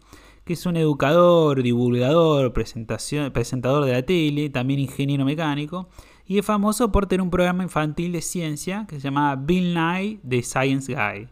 que 0.47 0.55
es 0.55 0.65
un 0.65 0.79
educador, 0.79 1.63
divulgador, 1.63 2.55
presentador 2.55 3.85
de 3.85 3.93
la 3.93 4.03
tele, 4.03 4.49
también 4.49 4.81
ingeniero 4.81 5.27
mecánico, 5.27 5.91
y 6.27 6.39
es 6.39 6.47
famoso 6.47 6.91
por 6.91 7.05
tener 7.05 7.21
un 7.21 7.29
programa 7.29 7.63
infantil 7.63 8.13
de 8.13 8.23
ciencia 8.23 8.87
que 8.89 8.97
se 8.97 9.03
llama 9.03 9.37
Bill 9.37 9.75
Nye, 9.75 10.19
The 10.27 10.43
Science 10.43 10.95
Guy. 10.95 11.29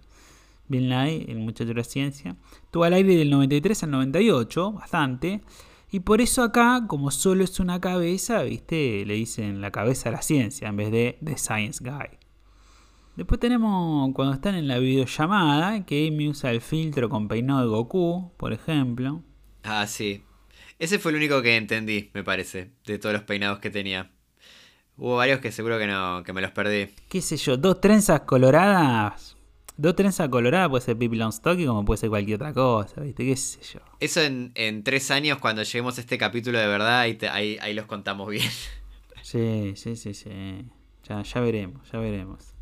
Bill 0.68 0.90
Nye, 0.90 1.24
el 1.26 1.38
muchacho 1.38 1.68
de 1.68 1.74
la 1.76 1.84
ciencia, 1.84 2.36
estuvo 2.64 2.84
al 2.84 2.92
aire 2.92 3.16
del 3.16 3.30
93 3.30 3.84
al 3.84 3.92
98, 3.92 4.72
bastante, 4.72 5.40
y 5.90 6.00
por 6.00 6.20
eso 6.20 6.42
acá, 6.42 6.84
como 6.86 7.10
solo 7.10 7.44
es 7.44 7.60
una 7.60 7.80
cabeza, 7.80 8.42
viste, 8.42 9.06
le 9.06 9.14
dicen 9.14 9.62
la 9.62 9.70
cabeza 9.70 10.10
de 10.10 10.16
la 10.16 10.20
ciencia 10.22 10.68
en 10.68 10.76
vez 10.76 10.90
de 10.90 11.16
The 11.24 11.38
Science 11.38 11.82
Guy. 11.82 12.23
Después 13.16 13.38
tenemos 13.38 14.12
cuando 14.12 14.34
están 14.34 14.56
en 14.56 14.66
la 14.66 14.78
videollamada, 14.78 15.84
que 15.86 16.08
Amy 16.08 16.28
usa 16.28 16.50
el 16.50 16.60
filtro 16.60 17.08
con 17.08 17.28
peinado 17.28 17.60
de 17.60 17.68
Goku, 17.68 18.32
por 18.36 18.52
ejemplo. 18.52 19.22
Ah, 19.62 19.86
sí. 19.86 20.24
Ese 20.80 20.98
fue 20.98 21.12
el 21.12 21.18
único 21.18 21.40
que 21.40 21.56
entendí, 21.56 22.10
me 22.12 22.24
parece, 22.24 22.72
de 22.84 22.98
todos 22.98 23.12
los 23.12 23.22
peinados 23.22 23.60
que 23.60 23.70
tenía. 23.70 24.10
Hubo 24.96 25.16
varios 25.16 25.38
que 25.38 25.52
seguro 25.52 25.78
que 25.78 25.86
no, 25.86 26.24
que 26.24 26.32
me 26.32 26.40
los 26.40 26.50
perdí. 26.50 26.88
¿Qué 27.08 27.20
sé 27.20 27.36
yo? 27.36 27.56
Dos 27.56 27.80
trenzas 27.80 28.22
coloradas. 28.22 29.36
Dos 29.76 29.94
trenzas 29.94 30.28
coloradas 30.28 30.68
puede 30.68 30.84
ser 30.84 30.98
Pippi 30.98 31.16
Longstocking 31.16 31.66
como 31.66 31.84
puede 31.84 31.98
ser 31.98 32.10
cualquier 32.10 32.36
otra 32.36 32.52
cosa, 32.52 33.00
¿viste? 33.00 33.24
¿Qué 33.24 33.36
sé 33.36 33.60
yo? 33.74 33.80
Eso 34.00 34.22
en, 34.22 34.50
en 34.56 34.82
tres 34.82 35.12
años, 35.12 35.38
cuando 35.38 35.62
lleguemos 35.62 35.98
a 35.98 36.00
este 36.00 36.18
capítulo 36.18 36.58
de 36.58 36.66
verdad, 36.66 37.00
ahí, 37.00 37.14
te, 37.14 37.28
ahí, 37.28 37.58
ahí 37.60 37.74
los 37.74 37.86
contamos 37.86 38.28
bien. 38.28 38.50
Sí, 39.22 39.72
sí, 39.76 39.96
sí, 39.96 40.14
sí. 40.14 40.30
Ya, 41.08 41.22
ya 41.22 41.40
veremos, 41.40 41.90
ya 41.90 41.98
veremos. 41.98 42.53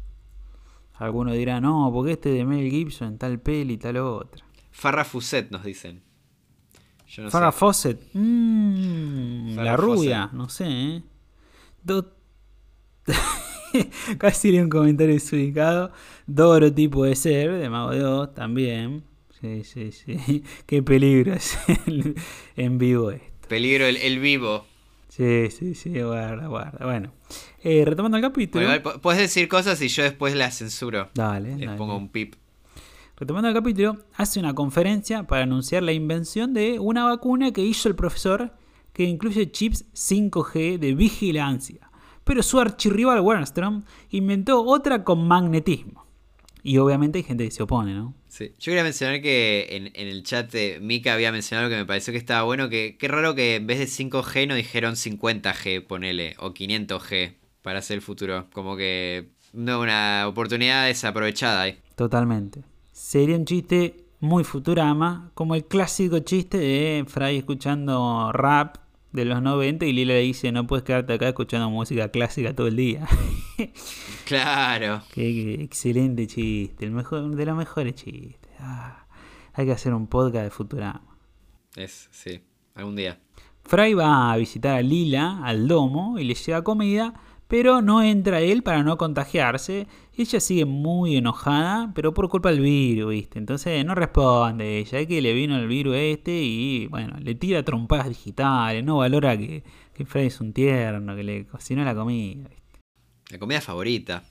Algunos 0.94 1.34
dirán, 1.34 1.62
no, 1.62 1.90
porque 1.92 2.12
este 2.12 2.28
de 2.30 2.44
Mel 2.44 2.70
Gibson, 2.70 3.18
tal 3.18 3.40
peli 3.40 3.74
y 3.74 3.78
tal 3.78 3.96
otra. 3.96 4.44
Farrah 4.70 5.04
Fawcett 5.04 5.50
nos 5.50 5.64
dicen. 5.64 6.02
Yo 7.08 7.24
no 7.24 7.30
Farrah 7.30 7.52
Fawcett. 7.52 8.00
Mmm, 8.14 9.56
la 9.56 9.76
rubia, 9.76 10.20
Fawcett. 10.20 10.32
no 10.38 10.48
sé, 10.48 10.66
¿eh? 10.68 11.02
Do, 11.82 12.14
Casi 14.18 14.54
era 14.54 14.62
un 14.62 14.70
comentario 14.70 15.14
desubicado. 15.14 15.92
Dorothy 16.26 16.88
puede 16.88 17.16
ser, 17.16 17.52
de 17.52 17.68
Mago 17.68 17.90
de 17.90 18.04
Oz 18.04 18.34
también. 18.34 19.04
Sí, 19.40 19.64
sí, 19.64 19.92
sí. 19.92 20.44
Qué 20.66 20.82
peligro 20.82 21.34
es 21.34 21.58
en 22.56 22.78
vivo 22.78 23.10
esto. 23.10 23.48
Peligro 23.48 23.86
el, 23.86 23.96
el 23.96 24.20
vivo. 24.20 24.66
Sí, 25.14 25.50
sí, 25.50 25.74
sí, 25.74 26.00
guarda, 26.00 26.46
guarda. 26.46 26.86
Bueno, 26.86 27.12
eh, 27.62 27.84
retomando 27.84 28.16
el 28.16 28.22
capítulo. 28.22 28.64
Bueno, 28.66 28.98
puedes 29.02 29.20
decir 29.20 29.46
cosas 29.46 29.82
y 29.82 29.88
yo 29.88 30.04
después 30.04 30.34
las 30.34 30.56
censuro. 30.56 31.10
Dale, 31.12 31.54
Les 31.54 31.66
dale. 31.66 31.76
pongo 31.76 31.98
un 31.98 32.08
pip. 32.08 32.36
Retomando 33.18 33.48
el 33.48 33.54
capítulo, 33.54 33.98
hace 34.16 34.40
una 34.40 34.54
conferencia 34.54 35.24
para 35.24 35.42
anunciar 35.42 35.82
la 35.82 35.92
invención 35.92 36.54
de 36.54 36.78
una 36.78 37.04
vacuna 37.04 37.52
que 37.52 37.60
hizo 37.60 37.90
el 37.90 37.94
profesor 37.94 38.54
que 38.94 39.04
incluye 39.04 39.50
chips 39.50 39.84
5G 39.92 40.78
de 40.78 40.94
vigilancia. 40.94 41.90
Pero 42.24 42.42
su 42.42 42.58
archirrival 42.58 43.20
Wernstrom 43.20 43.84
inventó 44.08 44.64
otra 44.64 45.04
con 45.04 45.28
magnetismo. 45.28 46.06
Y 46.62 46.78
obviamente 46.78 47.18
hay 47.18 47.24
gente 47.24 47.44
que 47.44 47.50
se 47.50 47.62
opone, 47.62 47.92
¿no? 47.92 48.14
Sí. 48.32 48.54
Yo 48.58 48.70
quería 48.70 48.82
mencionar 48.82 49.20
que 49.20 49.66
en, 49.72 49.90
en 49.92 50.08
el 50.08 50.22
chat 50.22 50.54
Mika 50.80 51.12
había 51.12 51.30
mencionado 51.30 51.68
que 51.68 51.76
me 51.76 51.84
pareció 51.84 52.12
que 52.12 52.18
estaba 52.18 52.44
bueno. 52.44 52.70
Que 52.70 52.96
qué 52.98 53.06
raro 53.06 53.34
que 53.34 53.56
en 53.56 53.66
vez 53.66 53.78
de 53.78 53.84
5G 53.84 54.48
no 54.48 54.54
dijeron 54.54 54.94
50G, 54.94 55.86
ponele, 55.86 56.34
o 56.38 56.54
500G 56.54 57.34
para 57.60 57.80
hacer 57.80 57.96
el 57.96 58.00
futuro. 58.00 58.46
Como 58.54 58.74
que 58.74 59.32
no 59.52 59.82
una 59.82 60.26
oportunidad 60.26 60.86
desaprovechada 60.86 61.60
ahí. 61.60 61.78
Totalmente. 61.94 62.62
Sería 62.90 63.36
un 63.36 63.44
chiste 63.44 63.96
muy 64.20 64.44
Futurama, 64.44 65.30
como 65.34 65.54
el 65.54 65.66
clásico 65.66 66.20
chiste 66.20 66.56
de 66.56 67.04
Fry 67.06 67.36
escuchando 67.36 68.32
rap 68.32 68.76
de 69.12 69.24
los 69.24 69.42
90 69.42 69.84
y 69.86 69.92
Lila 69.92 70.14
le 70.14 70.20
dice, 70.20 70.52
no 70.52 70.66
puedes 70.66 70.84
quedarte 70.84 71.12
acá 71.12 71.28
escuchando 71.28 71.70
música 71.70 72.08
clásica 72.10 72.54
todo 72.54 72.66
el 72.68 72.76
día. 72.76 73.06
Claro. 74.24 75.02
Qué, 75.12 75.22
qué 75.22 75.62
excelente 75.62 76.26
chiste, 76.26 76.86
el 76.86 76.90
mejor, 76.92 77.36
de 77.36 77.44
los 77.44 77.56
mejores 77.56 77.94
chistes. 77.96 78.50
Ah, 78.58 79.06
hay 79.52 79.66
que 79.66 79.72
hacer 79.72 79.92
un 79.92 80.06
podcast 80.06 80.44
de 80.44 80.50
Futurama. 80.50 81.18
Es, 81.76 82.08
sí. 82.12 82.42
Algún 82.74 82.96
día. 82.96 83.20
Fry 83.64 83.94
va 83.94 84.32
a 84.32 84.36
visitar 84.36 84.76
a 84.76 84.82
Lila 84.82 85.40
al 85.44 85.68
domo 85.68 86.18
y 86.18 86.24
le 86.24 86.34
lleva 86.34 86.64
comida, 86.64 87.14
pero 87.52 87.82
no 87.82 88.02
entra 88.02 88.40
él 88.40 88.62
para 88.62 88.82
no 88.82 88.96
contagiarse. 88.96 89.86
Ella 90.16 90.40
sigue 90.40 90.64
muy 90.64 91.16
enojada, 91.18 91.92
pero 91.94 92.14
por 92.14 92.30
culpa 92.30 92.48
del 92.48 92.60
virus, 92.60 93.10
¿viste? 93.10 93.38
Entonces 93.38 93.84
no 93.84 93.94
responde 93.94 94.78
ella, 94.78 95.00
es 95.00 95.06
que 95.06 95.20
le 95.20 95.34
vino 95.34 95.58
el 95.58 95.68
virus 95.68 95.96
este 95.96 96.32
y 96.32 96.86
bueno, 96.86 97.18
le 97.20 97.34
tira 97.34 97.62
trompadas 97.62 98.08
digitales, 98.08 98.82
no 98.82 98.96
valora 98.96 99.36
que, 99.36 99.64
que 99.92 100.06
Fry 100.06 100.28
es 100.28 100.40
un 100.40 100.54
tierno, 100.54 101.14
que 101.14 101.24
le 101.24 101.46
cocinó 101.46 101.84
la 101.84 101.94
comida. 101.94 102.48
¿viste? 102.48 102.80
La 103.28 103.38
comida 103.38 103.60
favorita. 103.60 104.22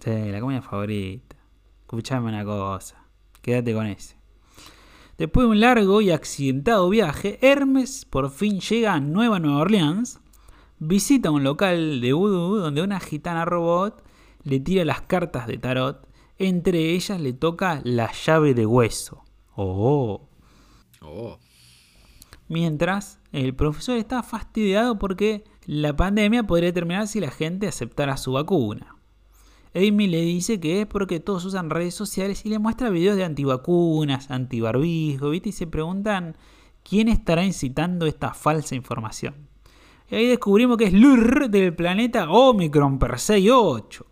Sí, 0.00 0.10
la 0.32 0.40
comida 0.40 0.60
favorita. 0.60 1.36
Escuchame 1.82 2.30
una 2.30 2.44
cosa. 2.44 3.00
Quédate 3.42 3.74
con 3.74 3.86
ese. 3.86 4.16
Después 5.18 5.44
de 5.44 5.50
un 5.50 5.60
largo 5.60 6.00
y 6.00 6.10
accidentado 6.10 6.88
viaje, 6.88 7.38
Hermes 7.42 8.04
por 8.06 8.28
fin 8.28 8.58
llega 8.58 8.94
a 8.94 8.98
Nueva 8.98 9.38
Nueva 9.38 9.58
Orleans, 9.58 10.18
visita 10.78 11.30
un 11.30 11.44
local 11.44 12.00
de 12.00 12.12
vudú 12.12 12.56
donde 12.56 12.82
una 12.82 13.00
gitana 13.00 13.44
robot 13.44 14.02
le 14.42 14.60
tira 14.60 14.84
las 14.84 15.02
cartas 15.02 15.46
de 15.46 15.58
tarot, 15.58 16.06
entre 16.38 16.92
ellas 16.92 17.20
le 17.20 17.32
toca 17.32 17.80
la 17.84 18.12
llave 18.12 18.54
de 18.54 18.66
hueso. 18.66 19.24
Oh. 19.54 20.28
Oh. 21.00 21.38
Mientras, 22.48 23.18
el 23.32 23.54
profesor 23.54 23.96
está 23.96 24.22
fastidiado 24.22 24.98
porque 24.98 25.44
la 25.64 25.96
pandemia 25.96 26.44
podría 26.44 26.72
terminar 26.72 27.08
si 27.08 27.20
la 27.20 27.30
gente 27.30 27.66
aceptara 27.66 28.16
su 28.16 28.32
vacuna. 28.32 28.96
Amy 29.74 30.06
le 30.06 30.22
dice 30.22 30.60
que 30.60 30.80
es 30.80 30.86
porque 30.86 31.20
todos 31.20 31.44
usan 31.44 31.68
redes 31.68 31.94
sociales 31.94 32.46
y 32.46 32.48
le 32.48 32.58
muestra 32.58 32.88
videos 32.88 33.16
de 33.16 33.24
antivacunas, 33.24 34.30
antibarbijo, 34.30 35.30
¿viste? 35.30 35.50
Y 35.50 35.52
se 35.52 35.66
preguntan 35.66 36.36
quién 36.82 37.08
estará 37.08 37.44
incitando 37.44 38.06
esta 38.06 38.32
falsa 38.32 38.74
información. 38.74 39.48
Y 40.08 40.14
ahí 40.14 40.26
descubrimos 40.26 40.76
que 40.76 40.84
es 40.84 40.92
Lur 40.92 41.50
del 41.50 41.74
planeta 41.74 42.30
Omicron 42.30 42.98
Persei 42.98 43.50
8, 43.50 44.06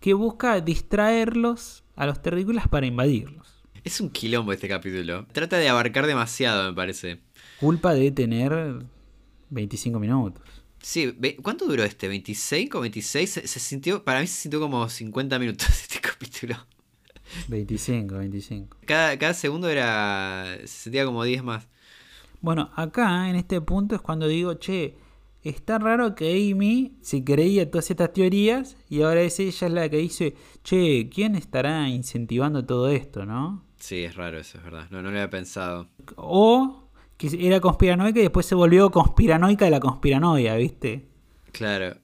que 0.00 0.14
busca 0.14 0.60
distraerlos 0.60 1.84
a 1.96 2.06
los 2.06 2.20
terrícolas 2.20 2.68
para 2.68 2.86
invadirlos. 2.86 3.64
Es 3.82 4.00
un 4.00 4.10
quilombo 4.10 4.52
este 4.52 4.68
capítulo. 4.68 5.26
Trata 5.32 5.56
de 5.56 5.68
abarcar 5.68 6.06
demasiado, 6.06 6.68
me 6.68 6.76
parece. 6.76 7.20
Culpa 7.60 7.94
de 7.94 8.10
tener 8.10 8.84
25 9.50 9.98
minutos. 9.98 10.42
Sí, 10.82 11.16
¿cuánto 11.42 11.66
duró 11.66 11.82
este? 11.82 12.10
¿25 12.10 12.74
o 12.74 12.80
26? 12.80 13.30
Se, 13.30 13.46
se 13.46 13.60
sintió, 13.60 14.04
para 14.04 14.20
mí 14.20 14.26
se 14.26 14.42
sintió 14.42 14.60
como 14.60 14.88
50 14.88 15.38
minutos 15.38 15.68
este 15.82 16.00
capítulo. 16.00 16.56
25, 17.48 18.16
25. 18.16 18.76
Cada, 18.86 19.18
cada 19.18 19.34
segundo 19.34 19.68
era. 19.68 20.56
se 20.60 20.66
sentía 20.66 21.04
como 21.04 21.24
10 21.24 21.42
más. 21.42 21.68
Bueno, 22.40 22.70
acá 22.76 23.28
en 23.28 23.36
este 23.36 23.60
punto 23.60 23.94
es 23.94 24.00
cuando 24.00 24.28
digo, 24.28 24.54
che, 24.54 24.96
está 25.42 25.78
raro 25.78 26.14
que 26.14 26.30
Amy 26.30 26.96
se 27.00 27.24
creía 27.24 27.70
todas 27.70 27.90
estas 27.90 28.12
teorías 28.12 28.76
y 28.88 29.02
ahora 29.02 29.22
es 29.22 29.38
ella 29.40 29.68
la 29.68 29.88
que 29.88 29.98
dice, 29.98 30.34
che, 30.62 31.08
¿quién 31.08 31.34
estará 31.34 31.88
incentivando 31.88 32.64
todo 32.64 32.88
esto, 32.88 33.24
no? 33.24 33.64
Sí, 33.76 34.04
es 34.04 34.16
raro 34.16 34.38
eso, 34.38 34.58
es 34.58 34.64
verdad. 34.64 34.88
No, 34.90 35.02
no 35.02 35.10
lo 35.10 35.16
había 35.18 35.30
pensado. 35.30 35.88
O 36.16 36.90
que 37.16 37.28
era 37.40 37.60
conspiranoica 37.60 38.20
y 38.20 38.22
después 38.22 38.46
se 38.46 38.54
volvió 38.54 38.90
conspiranoica 38.90 39.64
de 39.64 39.70
la 39.70 39.80
conspiranoia, 39.80 40.54
¿viste? 40.56 41.08
Claro. 41.52 41.96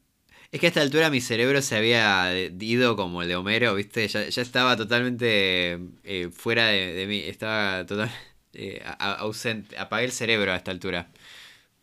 Es 0.51 0.61
que 0.61 0.66
a 0.66 0.68
esta 0.68 0.83
altura 0.83 1.11
mi 1.11 1.20
cerebro 1.20 1.61
se 1.62 1.77
había 1.77 2.33
ido 2.61 2.94
como 2.94 3.23
el 3.23 3.29
de 3.29 3.37
Homero, 3.37 3.75
¿viste? 3.75 4.07
Ya, 4.07 4.29
ya 4.29 4.42
estaba 4.42 4.77
totalmente 4.77 5.81
eh, 6.05 6.31
fuera 6.33 6.66
de, 6.68 6.94
de 6.94 7.07
mí. 7.09 7.18
Estaba 7.18 7.85
totalmente 7.87 8.16
ausente. 8.99 9.77
Apagué 9.77 10.05
el 10.05 10.12
cerebro 10.12 10.53
a 10.53 10.57
esta 10.57 10.70
altura 10.70 11.11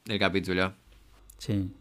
del 0.06 0.20
capítulo. 0.20 0.74
Sí. 1.42 1.72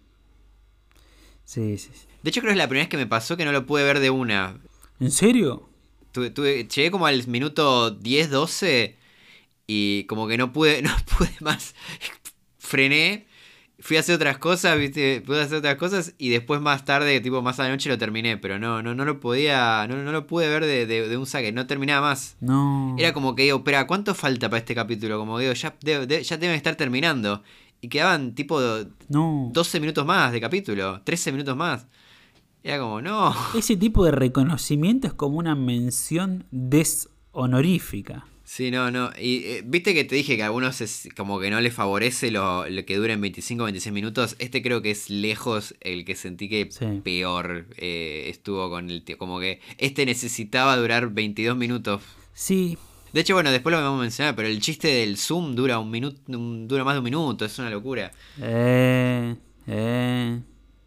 Sí, 1.44 1.76
sí, 1.78 1.90
sí. 1.92 2.06
De 2.22 2.30
hecho, 2.30 2.40
creo 2.40 2.50
que 2.50 2.54
es 2.54 2.58
la 2.58 2.68
primera 2.68 2.84
vez 2.84 2.88
que 2.88 2.96
me 2.96 3.06
pasó 3.06 3.36
que 3.36 3.44
no 3.44 3.52
lo 3.52 3.66
pude 3.66 3.82
ver 3.84 4.00
de 4.00 4.08
una. 4.10 4.58
¿En 5.00 5.10
serio? 5.10 5.68
Tuve, 6.12 6.30
tuve- 6.30 6.66
llegué 6.68 6.90
como 6.90 7.06
al 7.06 7.26
minuto 7.28 7.90
10, 7.90 8.30
12 8.30 8.96
y 9.66 10.04
como 10.04 10.26
que 10.28 10.38
no 10.38 10.52
pude, 10.52 10.80
no 10.82 10.90
pude 11.18 11.30
más. 11.40 11.74
Frené, 12.58 13.26
fui 13.80 13.96
a 13.96 14.00
hacer 14.00 14.14
otras 14.14 14.38
cosas, 14.38 14.78
¿viste? 14.78 15.22
Pude 15.26 15.42
hacer 15.42 15.58
otras 15.58 15.76
cosas 15.76 16.14
y 16.18 16.28
después 16.30 16.60
más 16.60 16.84
tarde, 16.84 17.20
tipo 17.20 17.42
más 17.42 17.58
a 17.60 17.64
la 17.64 17.70
noche 17.70 17.88
lo 17.88 17.98
terminé, 17.98 18.36
pero 18.38 18.58
no, 18.58 18.82
no, 18.82 18.94
no 18.94 19.04
lo 19.04 19.18
podía, 19.20 19.86
no, 19.88 19.96
no 19.96 20.12
lo 20.12 20.26
pude 20.26 20.48
ver 20.48 20.64
de, 20.64 20.86
de- 20.86 21.08
de 21.08 21.16
un 21.16 21.26
saque, 21.26 21.52
no 21.52 21.66
terminaba 21.66 22.08
más. 22.08 22.36
No. 22.40 22.94
Era 22.98 23.12
como 23.12 23.34
que 23.34 23.42
digo, 23.42 23.58
espera, 23.58 23.86
¿cuánto 23.86 24.14
falta 24.14 24.48
para 24.48 24.58
este 24.60 24.74
capítulo? 24.74 25.18
Como 25.18 25.38
digo, 25.38 25.52
ya, 25.52 25.74
de- 25.82 26.22
ya 26.22 26.36
deben 26.38 26.56
estar 26.56 26.76
terminando. 26.76 27.42
Y 27.80 27.88
quedaban 27.88 28.34
tipo 28.34 28.60
No. 29.08 29.50
12 29.52 29.80
minutos 29.80 30.04
más 30.06 30.32
de 30.32 30.40
capítulo, 30.40 31.00
13 31.02 31.32
minutos 31.32 31.56
más. 31.56 31.86
Era 32.62 32.78
como, 32.78 33.00
no. 33.00 33.34
Ese 33.56 33.76
tipo 33.76 34.04
de 34.04 34.10
reconocimiento 34.10 35.06
es 35.06 35.14
como 35.14 35.38
una 35.38 35.54
mención 35.54 36.44
deshonorífica. 36.50 38.26
Sí, 38.44 38.70
no, 38.72 38.90
no. 38.90 39.10
Y 39.18 39.44
eh, 39.44 39.62
viste 39.64 39.94
que 39.94 40.02
te 40.04 40.16
dije 40.16 40.36
que 40.36 40.42
a 40.42 40.46
algunos 40.46 40.80
es 40.80 41.08
como 41.16 41.38
que 41.38 41.50
no 41.50 41.60
les 41.60 41.72
favorece 41.72 42.32
lo, 42.32 42.68
lo 42.68 42.84
que 42.84 42.96
duren 42.96 43.20
25 43.20 43.62
26 43.64 43.92
minutos. 43.94 44.34
Este 44.40 44.60
creo 44.60 44.82
que 44.82 44.90
es 44.90 45.08
lejos 45.08 45.76
el 45.80 46.04
que 46.04 46.16
sentí 46.16 46.48
que 46.48 46.68
Sí. 46.70 47.00
peor 47.04 47.66
eh, 47.76 48.26
estuvo 48.28 48.68
con 48.68 48.90
el 48.90 49.04
tío. 49.04 49.18
Como 49.18 49.38
que 49.38 49.60
este 49.78 50.04
necesitaba 50.04 50.76
durar 50.76 51.10
22 51.10 51.56
minutos. 51.56 52.02
Sí, 52.34 52.76
De 53.12 53.20
hecho, 53.20 53.34
bueno, 53.34 53.50
después 53.50 53.74
lo 53.74 53.82
vamos 53.82 53.98
a 53.98 54.02
mencionar, 54.02 54.36
pero 54.36 54.46
el 54.46 54.60
chiste 54.60 54.88
del 54.88 55.16
Zoom 55.16 55.54
dura 55.54 55.78
un 55.78 55.90
minuto, 55.90 56.20
dura 56.26 56.84
más 56.84 56.94
de 56.94 56.98
un 56.98 57.04
minuto, 57.04 57.44
es 57.44 57.58
una 57.58 57.70
locura. 57.70 58.12
Eh, 58.40 59.36
eh. 59.66 60.40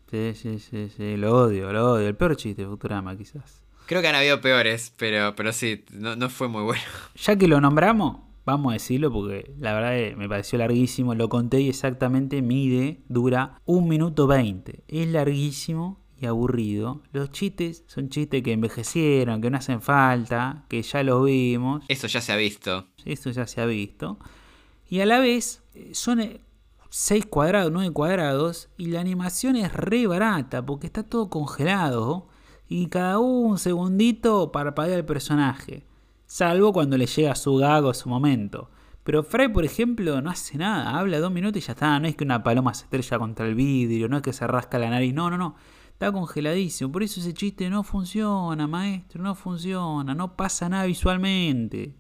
Sí, 0.10 0.34
sí, 0.36 0.60
sí, 0.60 0.90
sí. 0.96 1.18
Lo 1.18 1.36
odio, 1.36 1.74
lo 1.74 1.94
odio. 1.94 2.08
El 2.08 2.16
peor 2.16 2.36
chiste 2.38 2.62
de 2.62 2.68
Futurama, 2.68 3.18
quizás. 3.18 3.64
Creo 3.88 4.02
que 4.02 4.08
han 4.08 4.16
habido 4.16 4.40
peores, 4.40 4.94
pero, 4.96 5.36
pero 5.36 5.52
sí, 5.52 5.84
no, 5.92 6.16
no 6.16 6.30
fue 6.30 6.48
muy 6.48 6.64
bueno. 6.64 6.84
Ya 7.16 7.36
que 7.36 7.48
lo 7.48 7.60
nombramos, 7.60 8.22
vamos 8.46 8.72
a 8.72 8.74
decirlo 8.74 9.12
porque 9.12 9.52
la 9.60 9.74
verdad 9.74 10.16
me 10.16 10.30
pareció 10.30 10.60
larguísimo. 10.60 11.16
Lo 11.16 11.30
conté 11.30 11.62
y 11.62 11.70
exactamente 11.70 12.42
mide, 12.42 13.02
dura 13.10 13.60
un 13.66 13.90
minuto 13.90 14.28
20. 14.28 14.84
Es 14.88 15.08
larguísimo 15.08 16.03
y 16.24 16.26
aburrido. 16.28 17.02
Los 17.12 17.32
chistes 17.32 17.84
son 17.88 18.10
chistes 18.10 18.42
que 18.42 18.54
envejecieron, 18.54 19.42
que 19.42 19.50
no 19.50 19.58
hacen 19.58 19.82
falta, 19.82 20.66
que 20.70 20.82
ya 20.82 21.04
los 21.04 21.26
vimos. 21.26 21.84
Eso 21.88 22.08
ya 22.08 22.22
se 22.22 22.32
ha 22.32 22.36
visto. 22.36 22.88
Esto 23.06 23.30
ya 23.32 23.46
se 23.46 23.62
ha 23.62 23.66
visto. 23.66 24.18
Y 24.90 25.02
a 25.02 25.06
la 25.06 25.20
vez 25.20 25.62
eh, 25.76 25.92
son 25.94 26.40
6 26.90 27.26
cuadrados, 27.28 27.72
9 27.72 27.92
cuadrados. 27.92 28.70
Y 28.78 28.88
la 28.88 29.02
animación 29.02 29.56
es 29.56 29.74
re 29.74 30.08
barata 30.08 30.66
porque 30.66 30.88
está 30.88 31.04
todo 31.04 31.30
congelado. 31.30 32.28
Y 32.68 32.88
cada 32.88 33.20
un 33.20 33.58
segundito 33.58 34.52
parpadea 34.52 34.96
el 34.96 35.06
personaje. 35.06 35.86
Salvo 36.26 36.74
cuando 36.74 36.98
le 36.98 37.06
llega 37.06 37.36
su 37.36 37.56
gag 37.58 37.86
o 37.86 37.94
su 37.94 38.10
momento. 38.10 38.70
Pero 39.04 39.24
Fry, 39.24 39.50
por 39.50 39.66
ejemplo, 39.66 40.22
no 40.22 40.30
hace 40.30 40.58
nada. 40.58 40.98
Habla 40.98 41.20
dos 41.20 41.32
minutos 41.32 41.62
y 41.62 41.66
ya 41.66 41.74
está. 41.74 42.00
No 42.00 42.08
es 42.08 42.16
que 42.16 42.24
una 42.24 42.42
paloma 42.42 42.74
se 42.74 42.86
estrella 42.86 43.20
contra 43.20 43.46
el 43.46 43.56
vidrio. 43.56 44.08
No 44.08 44.18
es 44.18 44.24
que 44.24 44.34
se 44.34 44.48
rasca 44.48 44.80
la 44.80 44.90
nariz. 44.90 45.14
No, 45.14 45.30
no, 45.30 45.38
no. 45.38 45.56
Está 46.04 46.12
congeladísimo. 46.12 46.92
Por 46.92 47.02
eso 47.02 47.22
ese 47.22 47.34
chiste 47.34 47.70
no 47.70 47.82
funciona, 47.82 48.68
maestro, 48.68 49.24
no 49.24 49.36
funciona. 49.36 50.14
No 50.14 50.36
pasa 50.36 50.68
nada 50.68 50.84
visualmente. 50.86 51.94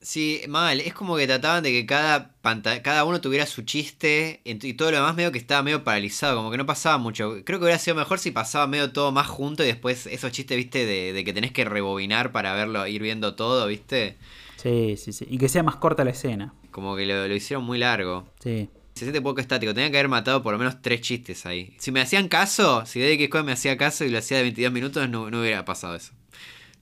Sí, 0.00 0.42
mal. 0.48 0.80
Es 0.80 0.92
como 0.92 1.16
que 1.16 1.28
trataban 1.28 1.62
de 1.62 1.70
que 1.70 1.86
cada, 1.86 2.34
cada 2.82 3.04
uno 3.04 3.20
tuviera 3.20 3.46
su 3.46 3.62
chiste 3.62 4.40
y 4.42 4.74
todo 4.74 4.90
lo 4.90 4.96
demás 4.96 5.14
medio 5.14 5.30
que 5.30 5.38
estaba 5.38 5.62
medio 5.62 5.84
paralizado, 5.84 6.38
como 6.38 6.50
que 6.50 6.56
no 6.56 6.66
pasaba 6.66 6.98
mucho. 6.98 7.44
Creo 7.44 7.60
que 7.60 7.66
hubiera 7.66 7.78
sido 7.78 7.94
mejor 7.94 8.18
si 8.18 8.32
pasaba 8.32 8.66
medio 8.66 8.90
todo 8.90 9.12
más 9.12 9.28
junto 9.28 9.62
y 9.62 9.68
después 9.68 10.08
esos 10.08 10.32
chistes, 10.32 10.56
viste, 10.56 10.84
de, 10.84 11.24
que 11.24 11.32
tenés 11.32 11.52
que 11.52 11.64
rebobinar 11.64 12.32
para 12.32 12.54
verlo, 12.54 12.84
ir 12.88 13.02
viendo 13.02 13.36
todo, 13.36 13.68
viste. 13.68 14.18
Sí, 14.56 14.96
sí, 14.96 15.12
sí. 15.12 15.28
Y 15.30 15.38
que 15.38 15.48
sea 15.48 15.62
más 15.62 15.76
corta 15.76 16.02
la 16.02 16.10
escena. 16.10 16.54
Como 16.72 16.96
que 16.96 17.06
lo, 17.06 17.32
hicieron 17.32 17.64
muy 17.64 17.78
largo. 17.78 18.26
Sí. 18.40 18.68
Se 19.00 19.06
siente 19.06 19.22
poco 19.22 19.40
estático. 19.40 19.72
Tenía 19.72 19.90
que 19.90 19.96
haber 19.96 20.10
matado 20.10 20.42
por 20.42 20.52
lo 20.52 20.58
menos 20.58 20.82
tres 20.82 21.00
chistes 21.00 21.46
ahí. 21.46 21.74
Si 21.78 21.90
me 21.90 22.02
hacían 22.02 22.28
caso, 22.28 22.84
si 22.84 23.00
Daddy 23.00 23.30
Code 23.30 23.44
me 23.44 23.52
hacía 23.52 23.78
caso 23.78 24.04
y 24.04 24.10
lo 24.10 24.18
hacía 24.18 24.36
de 24.36 24.42
22 24.42 24.70
minutos, 24.70 25.08
no, 25.08 25.30
no 25.30 25.40
hubiera 25.40 25.64
pasado 25.64 25.94
eso. 25.94 26.12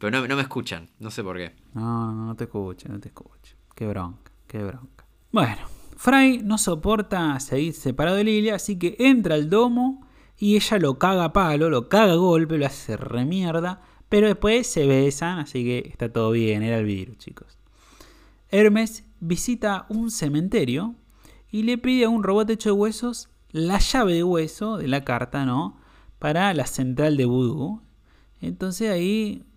Pero 0.00 0.11
no, 0.11 0.26
no, 0.26 0.35
me 0.35 0.42
escuchan, 0.42 0.88
no 0.98 1.12
sé 1.12 1.22
por 1.22 1.37
qué. 1.37 1.52
No, 1.74 2.12
no, 2.12 2.26
no 2.26 2.35
te 2.35 2.42
escuchan, 2.42 2.90
no 2.90 2.98
te 2.98 3.07
escuchan. 3.11 3.57
Qué 3.72 3.87
bronca, 3.87 4.33
qué 4.48 4.59
bronca. 4.59 5.07
Bueno, 5.31 5.59
Fry 5.96 6.40
no 6.42 6.59
soporta 6.59 7.38
seguir 7.38 7.72
separado 7.72 8.16
de 8.16 8.24
Lilia, 8.24 8.57
así 8.57 8.81
que 8.81 8.96
entra 8.98 9.37
al 9.37 9.48
domo 9.48 10.04
y 10.37 10.57
ella 10.57 10.81
lo 10.81 10.98
caga 10.98 11.26
a 11.26 11.33
palo, 11.33 11.70
lo 11.70 11.88
caga 11.88 12.14
a 12.14 12.16
golpe, 12.16 12.59
lo 12.59 12.66
hace 12.66 12.96
remierda. 12.96 13.81
Pero 14.09 14.26
después 14.26 14.66
se 14.66 14.88
besan, 14.88 15.38
así 15.38 15.62
que 15.62 15.88
está 15.88 16.12
todo 16.12 16.33
bien, 16.33 16.64
era 16.64 16.78
el 16.78 16.85
virus, 16.85 17.16
chicos. 17.18 17.61
Hermes 18.50 19.04
visita 19.20 19.87
un 19.88 20.11
cementerio 20.11 20.96
y 21.50 21.62
le 21.62 21.78
pide 21.78 22.04
a 22.04 22.08
un 22.08 22.22
robot 22.22 22.50
hecho 22.50 22.70
de 22.70 22.74
huesos 22.74 23.28
la 23.50 23.78
llave 23.78 24.14
de 24.14 24.24
hueso 24.24 24.76
de 24.76 24.88
la 24.88 25.04
carta, 25.04 25.44
¿no? 25.44 25.78
Para 26.18 26.52
la 26.54 26.66
central 26.66 27.16
de 27.16 27.24
vudú. 27.24 27.82
Entonces 28.40 28.90
ahí 28.90 29.48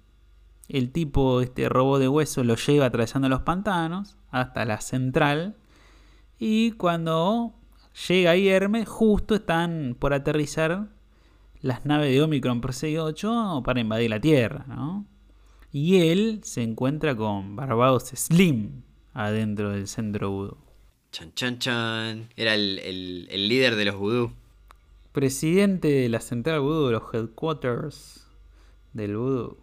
el 0.71 0.91
tipo, 0.91 1.41
este 1.41 1.67
robot 1.67 1.99
de 1.99 2.07
hueso, 2.07 2.45
lo 2.45 2.55
lleva 2.55 2.85
atravesando 2.85 3.27
los 3.27 3.41
pantanos 3.41 4.15
hasta 4.29 4.63
la 4.63 4.79
central. 4.79 5.57
Y 6.39 6.71
cuando 6.71 7.53
llega 8.07 8.31
ahí 8.31 8.47
Hermes, 8.47 8.87
justo 8.87 9.35
están 9.35 9.97
por 9.99 10.13
aterrizar 10.13 10.87
las 11.59 11.85
naves 11.85 12.11
de 12.11 12.21
Omicron 12.21 12.61
Perseguido 12.61 13.03
8 13.03 13.63
para 13.65 13.81
invadir 13.81 14.09
la 14.09 14.21
Tierra, 14.21 14.65
¿no? 14.65 15.05
Y 15.73 16.09
él 16.09 16.39
se 16.43 16.63
encuentra 16.63 17.15
con 17.15 17.57
Barbados 17.57 18.05
Slim 18.15 18.83
adentro 19.13 19.71
del 19.71 19.87
centro 19.87 20.31
vudú. 20.31 20.57
Chan, 21.11 21.33
chan, 21.33 21.59
chan. 21.59 22.29
Era 22.37 22.55
el, 22.55 23.27
el 23.29 23.47
líder 23.49 23.75
de 23.75 23.85
los 23.85 23.95
vudú. 23.95 24.31
Presidente 25.11 25.89
de 25.89 26.09
la 26.09 26.21
central 26.21 26.61
vudú, 26.61 26.87
de 26.87 26.93
los 26.93 27.03
headquarters 27.13 28.25
del 28.93 29.17
vudú. 29.17 29.57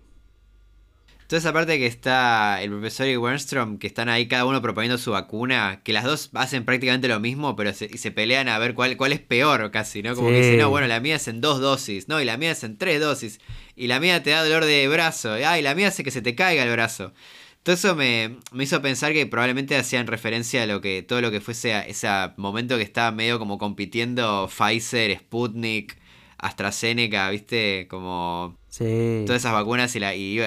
Toda 1.27 1.41
esa 1.41 1.53
parte 1.53 1.79
que 1.79 1.87
está 1.87 2.63
el 2.63 2.71
profesor 2.71 3.07
y 3.07 3.19
Wernstrom, 3.19 3.79
que 3.79 3.87
están 3.87 4.09
ahí 4.09 4.29
cada 4.29 4.47
uno 4.47 4.63
proponiendo 4.63 4.97
su 4.97 5.11
vacuna, 5.11 5.83
que 5.85 5.93
las 5.93 6.05
dos 6.05 6.31
hacen 6.33 6.65
prácticamente 6.65 7.07
lo 7.07 7.21
mismo, 7.21 7.55
pero 7.55 7.75
se, 7.75 7.99
se 7.99 8.11
pelean 8.11 8.49
a 8.49 8.59
ver 8.59 8.73
cuál, 8.73 8.97
cuál 8.97 9.13
es 9.13 9.21
peor 9.21 9.71
casi, 9.71 10.03
¿no? 10.03 10.15
Como 10.15 10.29
que 10.29 10.39
dicen, 10.39 10.59
no, 10.59 10.71
bueno, 10.71 10.87
la 10.87 11.01
mía 11.01 11.17
es 11.17 11.29
en 11.29 11.43
dos 11.43 11.61
dosis, 11.61 12.09
no, 12.09 12.19
y 12.23 12.25
la 12.25 12.39
mía 12.39 12.53
es 12.53 12.65
en 12.65 12.79
tres 12.79 12.99
dosis, 12.99 13.41
y 13.77 13.89
la 13.89 14.01
mía 14.01 14.23
te 14.23 14.31
da 14.31 14.43
dolor 14.43 14.65
de 14.65 14.89
brazo, 14.89 15.37
y 15.37 15.63
la 15.63 15.75
mía 15.75 15.89
hace 15.89 16.03
que 16.03 16.11
se 16.11 16.23
te 16.23 16.35
caiga 16.35 16.63
el 16.65 16.73
brazo. 16.73 17.13
Todo 17.63 17.75
eso 17.75 17.95
me, 17.95 18.39
hizo 18.59 18.81
pensar 18.81 19.13
que 19.13 19.27
probablemente 19.27 19.77
hacían 19.77 20.07
referencia 20.07 20.63
a 20.63 20.67
lo 20.67 20.81
que 20.81 21.03
todo 21.03 21.21
lo 21.21 21.31
que 21.31 21.41
fuese 21.41 21.73
ese 21.89 22.09
momento 22.37 22.77
que 22.77 22.83
estaba 22.83 23.11
medio 23.11 23.39
como 23.39 23.59
compitiendo 23.59 24.49
Pfizer, 24.49 25.19
Sputnik, 25.19 25.99
AstraZeneca, 26.39 27.29
¿viste? 27.31 27.87
Como 27.89 28.57
Todas 28.79 29.41
esas 29.41 29.53
vacunas 29.53 29.97
y, 29.97 30.39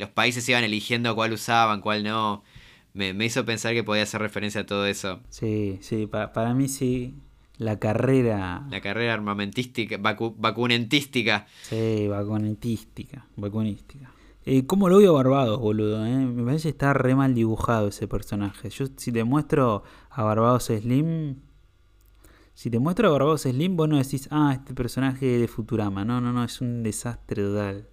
los 0.00 0.08
países 0.10 0.48
iban 0.48 0.64
eligiendo 0.64 1.14
cuál 1.14 1.32
usaban, 1.32 1.80
cuál 1.80 2.04
no. 2.04 2.42
Me, 2.94 3.12
hizo 3.24 3.44
pensar 3.44 3.74
que 3.74 3.84
podía 3.84 4.04
hacer 4.04 4.22
referencia 4.22 4.62
a 4.62 4.66
todo 4.66 4.86
eso. 4.86 5.20
Sí, 5.28 5.78
sí, 5.82 6.06
para 6.06 6.54
mí 6.54 6.68
sí. 6.68 7.14
La 7.58 7.78
carrera. 7.78 8.66
La 8.70 8.80
carrera 8.80 9.14
armamentística, 9.14 9.98
vacunentística. 9.98 11.46
Sí, 11.62 12.06
vacunentística, 12.08 13.26
vacunística. 13.36 14.10
Eh, 14.48 14.64
¿Cómo 14.64 14.88
lo 14.88 14.98
veo 14.98 15.10
a 15.10 15.14
Barbados, 15.14 15.58
boludo? 15.58 16.06
Eh? 16.06 16.14
Me 16.14 16.44
parece 16.44 16.68
que 16.68 16.68
está 16.68 16.92
re 16.92 17.16
mal 17.16 17.34
dibujado 17.34 17.88
ese 17.88 18.06
personaje. 18.06 18.70
Yo 18.70 18.86
si 18.96 19.10
te 19.10 19.24
muestro 19.24 19.82
a 20.08 20.22
Barbados 20.22 20.66
Slim, 20.66 21.40
si 22.54 22.70
te 22.70 22.78
muestro 22.78 23.08
a 23.08 23.10
Barbados 23.10 23.42
Slim, 23.42 23.76
vos 23.76 23.88
no 23.88 23.96
decís, 23.96 24.28
ah, 24.30 24.52
este 24.56 24.72
personaje 24.72 25.26
de 25.26 25.48
Futurama. 25.48 26.04
No, 26.04 26.20
no, 26.20 26.32
no, 26.32 26.44
es 26.44 26.60
un 26.60 26.84
desastre 26.84 27.42
total. 27.42 27.88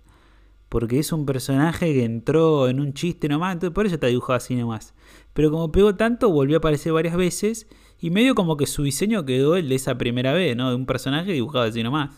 Porque 0.70 1.00
es 1.00 1.12
un 1.12 1.26
personaje 1.26 1.92
que 1.92 2.04
entró 2.04 2.68
en 2.68 2.80
un 2.80 2.94
chiste 2.94 3.28
nomás, 3.28 3.54
entonces 3.54 3.74
por 3.74 3.88
eso 3.88 3.96
está 3.96 4.06
dibujado 4.06 4.38
así 4.38 4.56
nomás. 4.56 4.94
Pero 5.34 5.50
como 5.50 5.72
pegó 5.72 5.96
tanto, 5.96 6.30
volvió 6.30 6.58
a 6.58 6.60
aparecer 6.60 6.94
varias 6.94 7.16
veces. 7.16 7.68
Y 8.00 8.12
medio 8.12 8.36
como 8.36 8.58
que 8.58 8.68
su 8.68 8.84
diseño 8.84 9.26
quedó 9.26 9.56
el 9.56 9.70
de 9.70 9.76
esa 9.76 9.98
primera 9.98 10.34
vez, 10.34 10.56
¿no? 10.56 10.70
De 10.70 10.76
un 10.76 10.86
personaje 10.86 11.32
dibujado 11.32 11.66
así 11.66 11.82
nomás. 11.82 12.12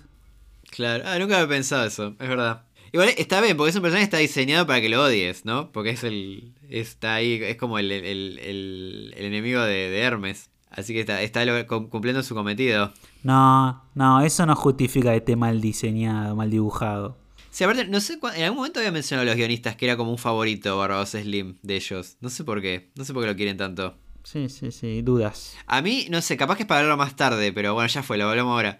Claro, 0.71 1.05
ah, 1.07 1.17
nunca 1.19 1.37
había 1.37 1.47
pensado 1.47 1.85
eso, 1.85 2.15
es 2.19 2.27
verdad. 2.27 2.65
Igual 2.95 3.09
está 3.17 3.41
bien, 3.41 3.57
porque 3.57 3.71
es 3.71 3.75
un 3.75 3.81
personaje 3.81 4.03
que 4.03 4.15
está 4.15 4.17
diseñado 4.19 4.65
para 4.65 4.79
que 4.79 4.87
lo 4.87 5.03
odies, 5.03 5.43
¿no? 5.43 5.69
Porque 5.73 5.89
es 5.89 6.05
el. 6.05 6.53
Está 6.69 7.15
ahí, 7.15 7.41
es 7.43 7.57
como 7.57 7.77
el, 7.77 7.91
enemigo 7.91 9.59
de 9.59 9.99
Hermes. 9.99 10.49
Así 10.69 10.93
que 10.93 11.01
está, 11.01 11.21
está 11.21 11.67
cumpliendo 11.67 12.23
su 12.23 12.35
cometido. 12.35 12.93
No, 13.21 13.83
no, 13.95 14.21
eso 14.21 14.45
no 14.45 14.55
justifica 14.55 15.11
que 15.11 15.17
esté 15.17 15.35
mal 15.35 15.59
diseñado, 15.59 16.37
mal 16.37 16.49
dibujado. 16.49 17.17
Sí, 17.49 17.65
aparte, 17.65 17.85
no 17.85 17.99
sé, 17.99 18.17
en 18.33 18.43
algún 18.43 18.59
momento 18.59 18.79
había 18.79 18.93
mencionado 18.93 19.23
a 19.23 19.25
los 19.25 19.35
guionistas 19.35 19.75
que 19.75 19.87
era 19.87 19.97
como 19.97 20.11
un 20.11 20.17
favorito 20.17 20.77
Barbados 20.77 21.09
Slim 21.09 21.57
de 21.63 21.75
ellos. 21.75 22.15
No 22.21 22.29
sé 22.29 22.45
por 22.45 22.61
qué, 22.61 22.91
no 22.95 23.03
sé 23.03 23.13
por 23.13 23.23
qué 23.23 23.27
lo 23.27 23.35
quieren 23.35 23.57
tanto. 23.57 23.97
Sí, 24.23 24.47
sí, 24.47 24.71
sí, 24.71 25.01
dudas. 25.01 25.57
A 25.67 25.81
mí, 25.81 26.07
no 26.09 26.21
sé, 26.21 26.37
capaz 26.37 26.55
que 26.55 26.63
es 26.63 26.67
para 26.67 26.79
hablarlo 26.79 26.97
más 27.03 27.17
tarde, 27.17 27.51
pero 27.51 27.73
bueno, 27.73 27.87
ya 27.87 28.03
fue, 28.03 28.17
lo 28.17 28.25
volvemos 28.25 28.53
ahora. 28.53 28.79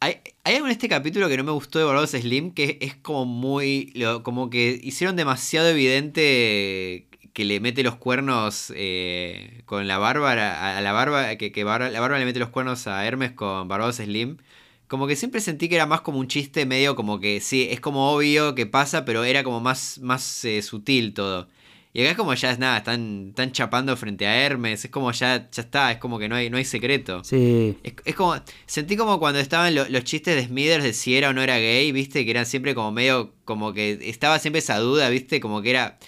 Hay, 0.00 0.20
hay, 0.44 0.54
algo 0.56 0.66
en 0.66 0.72
este 0.72 0.88
capítulo 0.88 1.28
que 1.28 1.36
no 1.36 1.44
me 1.44 1.52
gustó 1.52 1.78
de 1.78 1.84
Barbados 1.86 2.10
Slim 2.10 2.52
que 2.52 2.78
es 2.80 2.94
como 2.96 3.24
muy. 3.24 3.92
como 4.22 4.50
que 4.50 4.78
hicieron 4.82 5.16
demasiado 5.16 5.68
evidente 5.68 7.08
que 7.34 7.44
le 7.44 7.60
mete 7.60 7.82
los 7.82 7.96
cuernos 7.96 8.72
eh, 8.76 9.62
con 9.66 9.88
la 9.88 9.98
bárbara, 9.98 10.78
a, 10.78 10.80
la 10.80 10.92
barba, 10.92 11.36
que, 11.36 11.50
que 11.52 11.64
la 11.64 11.78
bárbara 11.78 12.18
le 12.18 12.24
mete 12.24 12.38
los 12.38 12.50
cuernos 12.50 12.86
a 12.86 13.04
Hermes 13.04 13.32
con 13.32 13.66
Barbados 13.68 13.96
Slim. 13.96 14.38
Como 14.86 15.06
que 15.08 15.16
siempre 15.16 15.40
sentí 15.40 15.68
que 15.68 15.74
era 15.74 15.86
más 15.86 16.02
como 16.02 16.18
un 16.20 16.28
chiste 16.28 16.66
medio 16.66 16.94
como 16.94 17.18
que 17.20 17.40
sí, 17.40 17.68
es 17.70 17.80
como 17.80 18.12
obvio 18.12 18.54
que 18.54 18.66
pasa, 18.66 19.04
pero 19.04 19.24
era 19.24 19.42
como 19.42 19.60
más, 19.60 19.98
más 20.00 20.44
eh, 20.44 20.62
sutil 20.62 21.14
todo. 21.14 21.48
Y 21.94 22.02
acá 22.02 22.10
es 22.10 22.16
como 22.16 22.34
ya 22.34 22.50
es 22.50 22.58
nada, 22.58 22.78
están, 22.78 23.28
están 23.28 23.52
chapando 23.52 23.96
frente 23.96 24.26
a 24.26 24.36
Hermes, 24.36 24.84
es 24.84 24.90
como 24.90 25.10
ya, 25.12 25.48
ya 25.50 25.62
está, 25.62 25.92
es 25.92 25.98
como 25.98 26.18
que 26.18 26.28
no 26.28 26.34
hay, 26.34 26.50
no 26.50 26.56
hay 26.56 26.64
secreto. 26.64 27.22
Sí. 27.24 27.78
Es, 27.82 28.14
como, 28.16 28.34
sentí 28.66 28.96
como 28.96 29.20
cuando 29.20 29.38
estaban 29.38 29.74
los 29.74 30.04
chistes 30.04 30.34
de 30.34 30.44
Smithers 30.44 30.82
de 30.82 30.92
si 30.92 31.16
era 31.16 31.30
o 31.30 31.32
no 31.32 31.40
era 31.40 31.56
gay, 31.56 31.92
viste, 31.92 32.24
que 32.24 32.32
eran 32.32 32.46
siempre 32.46 32.74
como 32.74 32.90
medio, 32.90 33.32
como 33.44 33.72
que 33.72 33.98
estaba 34.02 34.40
siempre 34.40 34.58
esa 34.58 34.78
duda, 34.78 35.08
viste, 35.08 35.38
como 35.38 35.62
que 35.62 35.70
era, 35.70 35.98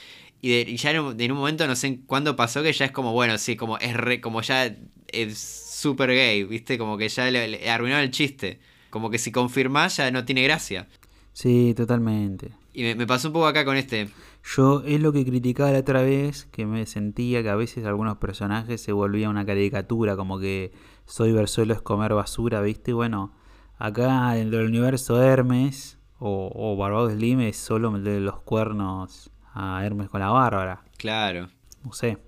y, 0.43 0.77
ya 0.77 0.91
en 0.91 1.01
un, 1.01 1.39
momento, 1.39 1.67
no 1.67 1.77
sé 1.77 2.01
cuándo 2.07 2.37
pasó, 2.37 2.63
que 2.63 2.73
ya 2.73 2.85
es 2.85 2.93
como, 2.93 3.13
bueno, 3.13 3.39
sí, 3.39 3.57
como 3.57 3.79
es 3.79 3.95
re, 3.95 4.21
como 4.21 4.43
ya 4.43 4.77
es 5.09 5.39
súper 5.39 6.11
gay, 6.11 6.45
¿viste? 6.45 6.79
Como 6.79 6.97
que 6.99 7.09
ya 7.09 7.31
le, 7.31 7.71
arruinó 7.71 7.99
el 7.99 8.11
chiste. 8.11 8.61
Como 8.91 9.11
que 9.11 9.19
si 9.19 9.33
confirmás 9.33 9.97
ya 9.97 10.11
no 10.11 10.25
tiene 10.25 10.43
gracia. 10.43 10.89
Sí, 11.33 11.75
totalmente. 11.77 12.51
Y 12.73 12.95
me, 12.95 13.07
pasó 13.07 13.29
un 13.29 13.35
poco 13.35 13.47
acá 13.47 13.65
con 13.65 13.77
este. 13.77 14.09
Yo 14.55 14.83
es 14.87 15.01
lo 15.01 15.13
que 15.13 15.25
criticaba 15.25 15.73
la 15.73 15.81
otra 15.81 16.03
vez, 16.03 16.47
que 16.47 16.67
me 16.67 16.87
sentía 16.87 17.43
que 17.43 17.51
a 17.51 17.57
veces 17.57 17.85
algunos 17.85 18.19
personajes 18.19 18.81
se 18.81 18.93
volvían 18.93 19.31
una 19.31 19.45
caricatura, 19.45 20.17
como 20.17 20.39
que 20.39 20.73
soy 21.05 21.33
Versuelo 21.33 21.75
es 21.75 21.83
comer 21.83 22.15
basura, 22.15 22.61
¿viste? 22.61 22.93
Bueno, 22.93 23.33
acá 23.77 24.33
dentro 24.35 24.59
del 24.59 24.69
universo 24.69 25.21
Hermes 25.21 25.99
o, 26.19 26.51
o 26.55 26.77
Barbados 26.77 27.13
Slim 27.15 27.41
es 27.41 27.57
solo 27.57 27.91
de 27.99 28.21
los 28.21 28.41
cuernos 28.41 29.31
a 29.53 29.85
Hermes 29.85 30.09
con 30.09 30.21
la 30.21 30.31
Bárbara. 30.31 30.85
Claro. 30.97 31.49
No 31.85 31.93
sé. 31.93 32.19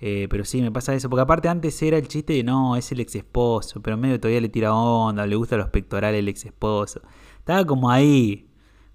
Eh, 0.00 0.28
pero 0.30 0.44
sí, 0.44 0.62
me 0.62 0.70
pasa 0.72 0.94
eso. 0.94 1.10
Porque 1.10 1.22
aparte 1.22 1.48
antes 1.48 1.80
era 1.82 1.98
el 1.98 2.08
chiste 2.08 2.32
de 2.32 2.42
no, 2.42 2.76
es 2.76 2.90
el 2.92 3.00
ex 3.00 3.16
esposo. 3.16 3.82
Pero 3.82 3.96
medio 3.96 4.18
todavía 4.18 4.40
le 4.40 4.48
tira 4.48 4.72
onda, 4.74 5.26
le 5.26 5.36
gusta 5.36 5.56
los 5.56 5.68
pectorales 5.68 6.20
el 6.20 6.28
ex 6.28 6.46
esposo. 6.46 7.02
Estaba 7.38 7.64
como 7.64 7.90
ahí. 7.90 8.49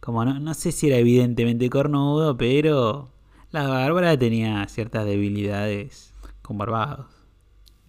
Como 0.06 0.24
no, 0.24 0.39
no 0.39 0.54
sé 0.54 0.72
si 0.72 0.86
era 0.86 0.98
evidentemente 0.98 1.68
cornudo, 1.68 2.38
pero 2.38 3.10
la 3.50 3.68
Bárbara 3.68 4.15
tenía 4.15 4.68
ciertas 4.68 5.04
debilidades 5.04 6.13
con 6.44 6.60
Barbados. 6.60 7.08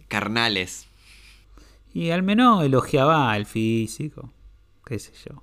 Carnales. 0.09 0.89
Y 1.93 2.09
al 2.09 2.23
menos 2.23 2.65
elogiaba 2.65 3.37
el 3.37 3.45
físico. 3.45 4.33
Qué 4.87 4.99
sé 4.99 5.13
yo. 5.29 5.43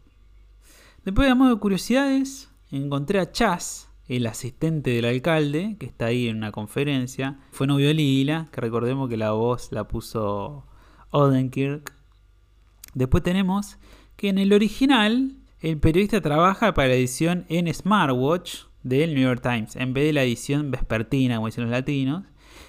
Después 1.06 1.28
de 1.28 1.36
modo 1.36 1.54
de 1.54 1.60
curiosidades, 1.60 2.50
encontré 2.72 3.20
a 3.20 3.32
Chas 3.32 3.88
el 4.08 4.26
asistente 4.26 4.90
del 4.90 5.06
alcalde, 5.06 5.76
que 5.80 5.86
está 5.86 6.08
ahí 6.08 6.28
en 6.28 6.38
una 6.38 6.52
conferencia, 6.52 7.38
fue 7.52 7.68
novio 7.68 7.90
de 7.90 7.94
Lila, 7.94 8.48
que 8.52 8.62
recordemos 8.62 9.10
que 9.10 9.18
la 9.18 9.34
voz 9.34 9.72
la 9.72 9.88
puso 9.88 10.66
Odenkirk. 11.12 11.94
Después 12.96 13.22
tenemos 13.22 13.78
que 14.16 14.30
en 14.30 14.40
el 14.40 14.54
original 14.54 15.38
el 15.63 15.80
periodista 15.80 16.19
trabaja 16.19 16.73
para 16.73 16.89
la 16.89 16.95
edición 16.95 17.45
en 17.47 17.73
Smartwatch 17.73 18.65
del 18.84 19.15
New 19.15 19.23
York 19.23 19.41
Times, 19.41 19.78
en 19.78 19.93
vez 19.93 20.04
de 20.04 20.12
la 20.12 20.23
edición 20.23 20.71
vespertina, 20.71 21.38
como 21.38 21.47
dicen 21.47 21.63
los 21.63 21.71
latinos. 21.71 22.26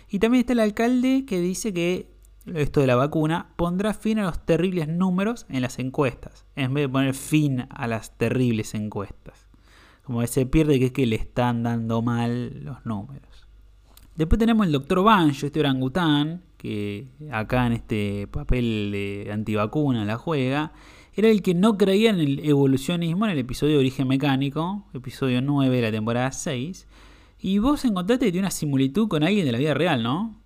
Y 0.09 0.21
también 0.21 0.43
está 0.43 0.53
el 0.53 0.61
alcalde 0.61 1.25
que 1.27 1.41
dice 1.41 1.75
que 1.75 2.15
esto 2.55 2.81
de 2.81 2.87
la 2.87 2.95
vacuna 2.95 3.49
pondrá 3.57 3.95
fin 3.95 4.21
a 4.21 4.23
los 4.23 4.47
terribles 4.47 4.87
números 4.87 5.45
en 5.49 5.63
las 5.63 5.81
encuestas, 5.81 6.47
en 6.55 6.73
vez 6.73 6.85
de 6.85 6.89
poner 6.89 7.15
fin 7.15 7.67
a 7.69 7.89
las 7.89 8.17
terribles 8.17 8.75
encuestas. 8.75 9.49
Como 10.05 10.25
se 10.29 10.47
pierde 10.47 10.79
que 10.79 10.87
es 10.87 10.93
que 10.93 11.07
le 11.07 11.17
están 11.17 11.65
dando 11.65 12.01
mal 12.01 12.63
los 12.63 12.87
números. 12.87 13.49
Después 14.15 14.39
tenemos 14.39 14.67
el 14.67 14.73
doctor 14.73 15.03
Banjo, 15.03 15.47
este 15.47 15.59
orangután, 15.59 16.45
que 16.59 17.09
acá 17.33 17.67
en 17.67 17.73
este 17.73 18.29
papel 18.29 18.91
de 18.93 19.31
antivacuna 19.33 20.05
la 20.05 20.17
juega, 20.17 20.73
era 21.17 21.29
el 21.29 21.43
que 21.43 21.55
no 21.55 21.79
creía 21.79 22.11
en 22.11 22.19
el 22.19 22.41
evolucionismo 22.45 23.25
en 23.25 23.33
el 23.33 23.39
episodio 23.39 23.75
de 23.75 23.79
Origen 23.79 24.09
Mecánico, 24.09 24.85
episodio 24.95 25.41
9 25.41 25.77
de 25.77 25.83
la 25.83 25.93
temporada 25.93 26.33
6. 26.33 26.87
Y 27.41 27.59
vos 27.59 27.85
encontraste 27.85 28.27
que 28.27 28.33
tiene 28.33 28.47
una 28.47 28.51
similitud 28.51 29.07
con 29.07 29.23
alguien 29.23 29.47
de 29.47 29.53
la 29.53 29.59
vida 29.59 29.75
real, 29.75 30.03
¿no? 30.03 30.41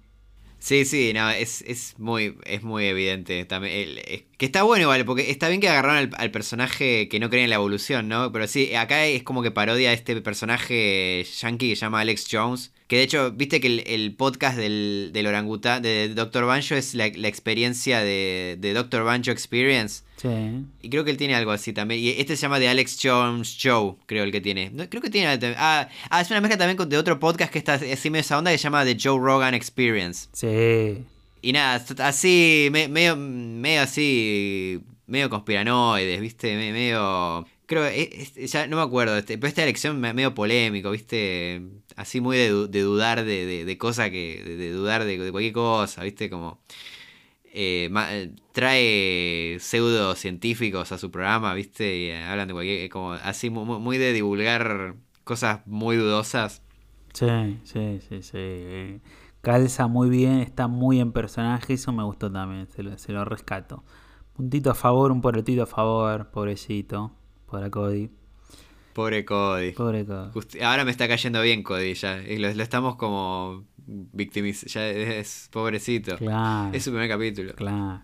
Sí, 0.59 0.85
sí, 0.85 1.12
no, 1.14 1.31
es, 1.31 1.62
es, 1.62 1.94
muy, 1.98 2.37
es 2.44 2.64
muy 2.64 2.85
evidente. 2.85 3.44
También, 3.44 4.00
que 4.37 4.46
está 4.46 4.64
bueno 4.64 4.83
igual, 4.83 5.04
porque 5.04 5.31
está 5.31 5.48
bien 5.48 5.61
que 5.61 5.68
agarraron 5.68 5.96
al, 5.96 6.11
al, 6.16 6.31
personaje 6.33 7.09
que 7.09 7.20
no 7.20 7.31
cree 7.31 7.44
en 7.44 7.50
la 7.50 7.57
evolución, 7.57 8.09
¿no? 8.09 8.33
Pero 8.33 8.48
sí, 8.48 8.74
acá 8.74 9.07
es 9.07 9.22
como 9.22 9.42
que 9.42 9.52
parodia 9.52 9.90
a 9.90 9.92
este 9.92 10.20
personaje 10.20 11.24
yankee 11.40 11.70
que 11.70 11.76
se 11.76 11.83
llama 11.83 12.00
Alex 12.00 12.26
Jones, 12.31 12.72
que 12.88 12.96
de 12.96 13.03
hecho, 13.03 13.33
viste 13.33 13.61
que 13.61 13.66
el, 13.66 13.85
el 13.87 14.14
podcast 14.14 14.57
del, 14.57 15.11
del 15.12 15.27
orangután, 15.27 15.83
de 15.83 16.09
Dr. 16.09 16.46
Banjo, 16.46 16.74
es 16.74 16.94
la, 16.94 17.09
la 17.14 17.29
experiencia 17.29 18.01
de, 18.01 18.57
de 18.59 18.72
Dr. 18.72 19.05
Banjo 19.05 19.31
Experience. 19.31 20.05
Sí. 20.16 20.29
Y 20.81 20.88
creo 20.88 21.05
que 21.05 21.11
él 21.11 21.18
tiene 21.18 21.35
algo 21.35 21.51
así 21.51 21.74
también. 21.74 22.01
Y 22.01 22.09
este 22.09 22.35
se 22.35 22.42
llama 22.42 22.59
The 22.59 22.68
Alex 22.68 22.98
Jones 23.03 23.48
Show, 23.48 23.98
creo 24.07 24.24
el 24.24 24.33
que 24.33 24.40
tiene. 24.40 24.70
No, 24.70 24.88
creo 24.88 25.03
que 25.03 25.11
tiene. 25.11 25.29
Ah, 25.59 25.88
ah, 26.09 26.20
es 26.22 26.31
una 26.31 26.40
mezcla 26.40 26.57
también 26.57 26.79
con, 26.79 26.88
de 26.88 26.96
otro 26.96 27.20
podcast 27.20 27.53
que 27.53 27.59
está 27.59 27.74
así 27.74 28.09
medio 28.09 28.22
esa 28.22 28.38
onda 28.38 28.51
que 28.51 28.57
se 28.57 28.64
llama 28.64 28.85
The 28.87 28.96
Joe 28.98 29.20
Rogan 29.20 29.53
Experience. 29.53 30.29
Sí. 30.33 31.05
Y 31.42 31.53
nada, 31.53 31.85
así, 31.98 32.68
me, 32.72 32.88
medio, 32.88 33.16
medio 33.16 33.83
así, 33.83 34.81
medio 35.07 35.29
conspiranoides, 35.29 36.20
viste, 36.20 36.57
medio... 36.57 37.46
Creo, 37.66 37.85
es, 37.85 38.35
es, 38.35 38.51
ya 38.51 38.66
no 38.66 38.77
me 38.77 38.83
acuerdo, 38.83 39.18
este, 39.18 39.37
pero 39.37 39.48
esta 39.48 39.62
elección 39.62 40.01
medio 40.01 40.35
polémico, 40.35 40.90
viste, 40.90 41.61
así 41.98 42.20
muy 42.20 42.37
de, 42.37 42.50
dudar 42.82 43.24
de, 43.24 43.44
de, 43.44 43.64
de 43.64 43.78
cosas 43.78 44.11
que, 44.11 44.42
de, 44.44 44.72
dudar 44.72 45.04
de, 45.04 45.30
cualquier 45.30 45.52
cosa, 45.52 46.02
viste, 46.04 46.30
como... 46.30 46.61
Eh, 47.52 47.88
ma, 47.90 48.08
trae 48.52 49.56
pseudocientíficos 49.58 50.92
a 50.92 50.98
su 50.98 51.11
programa, 51.11 51.54
¿viste? 51.54 51.96
Y 51.96 52.11
hablan 52.12 52.46
de 52.46 52.54
cualquier. 52.54 52.90
como 52.90 53.12
así, 53.12 53.50
muy, 53.50 53.64
muy 53.80 53.98
de 53.98 54.12
divulgar 54.12 54.94
cosas 55.24 55.66
muy 55.66 55.96
dudosas. 55.96 56.62
Sí, 57.14 57.58
sí, 57.64 58.00
sí, 58.08 58.22
sí. 58.22 59.00
Calza 59.40 59.87
muy 59.88 60.11
bien, 60.11 60.40
está 60.40 60.68
muy 60.68 61.00
en 61.00 61.12
personaje, 61.12 61.74
eso 61.74 61.92
me 61.92 62.04
gustó 62.04 62.30
también, 62.30 62.68
se 62.68 62.82
lo, 62.82 62.96
se 62.98 63.12
lo 63.12 63.24
rescato. 63.24 63.82
Puntito 64.34 64.70
a 64.70 64.74
favor, 64.74 65.11
un 65.11 65.20
porotito 65.20 65.62
a 65.62 65.66
favor, 65.66 66.30
pobrecito, 66.30 67.12
para 67.50 67.70
Cody. 67.70 68.11
Pobre 68.98 69.24
Cody. 69.24 69.70
Pobre 69.70 70.04
Cody. 70.04 70.61
Ahora 70.61 70.84
me 70.84 70.90
está 70.90 71.06
cayendo 71.06 71.40
bien 71.40 71.62
Cody 71.62 71.94
ya. 71.94 72.20
Y 72.20 72.38
lo, 72.38 72.52
lo 72.52 72.62
estamos 72.64 72.96
como 72.96 73.64
victimizando. 73.87 74.72
Ya 74.72 74.88
es 74.88 75.48
pobrecito. 75.52 76.16
Claro. 76.16 76.74
Es 76.74 76.82
su 76.82 76.90
primer 76.90 77.08
capítulo. 77.08 77.54
Claro. 77.54 78.02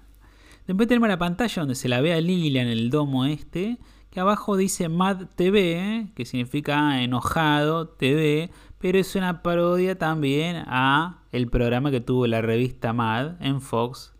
Después 0.68 0.86
tenemos 0.86 1.08
la 1.08 1.18
pantalla 1.18 1.62
donde 1.62 1.74
se 1.74 1.88
la 1.88 2.00
ve 2.00 2.12
a 2.12 2.20
Lilia 2.20 2.62
en 2.62 2.68
el 2.68 2.90
domo 2.90 3.24
este. 3.24 3.78
Que 4.10 4.20
abajo 4.20 4.56
dice 4.56 4.88
Mad 4.88 5.30
TV, 5.34 6.12
que 6.14 6.24
significa 6.24 7.02
enojado 7.02 7.88
TV. 7.88 8.50
Pero 8.78 8.96
es 8.96 9.16
una 9.16 9.42
parodia 9.42 9.98
también 9.98 10.62
a 10.64 11.24
el 11.32 11.48
programa 11.48 11.90
que 11.90 12.02
tuvo 12.02 12.28
la 12.28 12.40
revista 12.40 12.92
Mad 12.92 13.42
en 13.42 13.60
Fox 13.60 14.14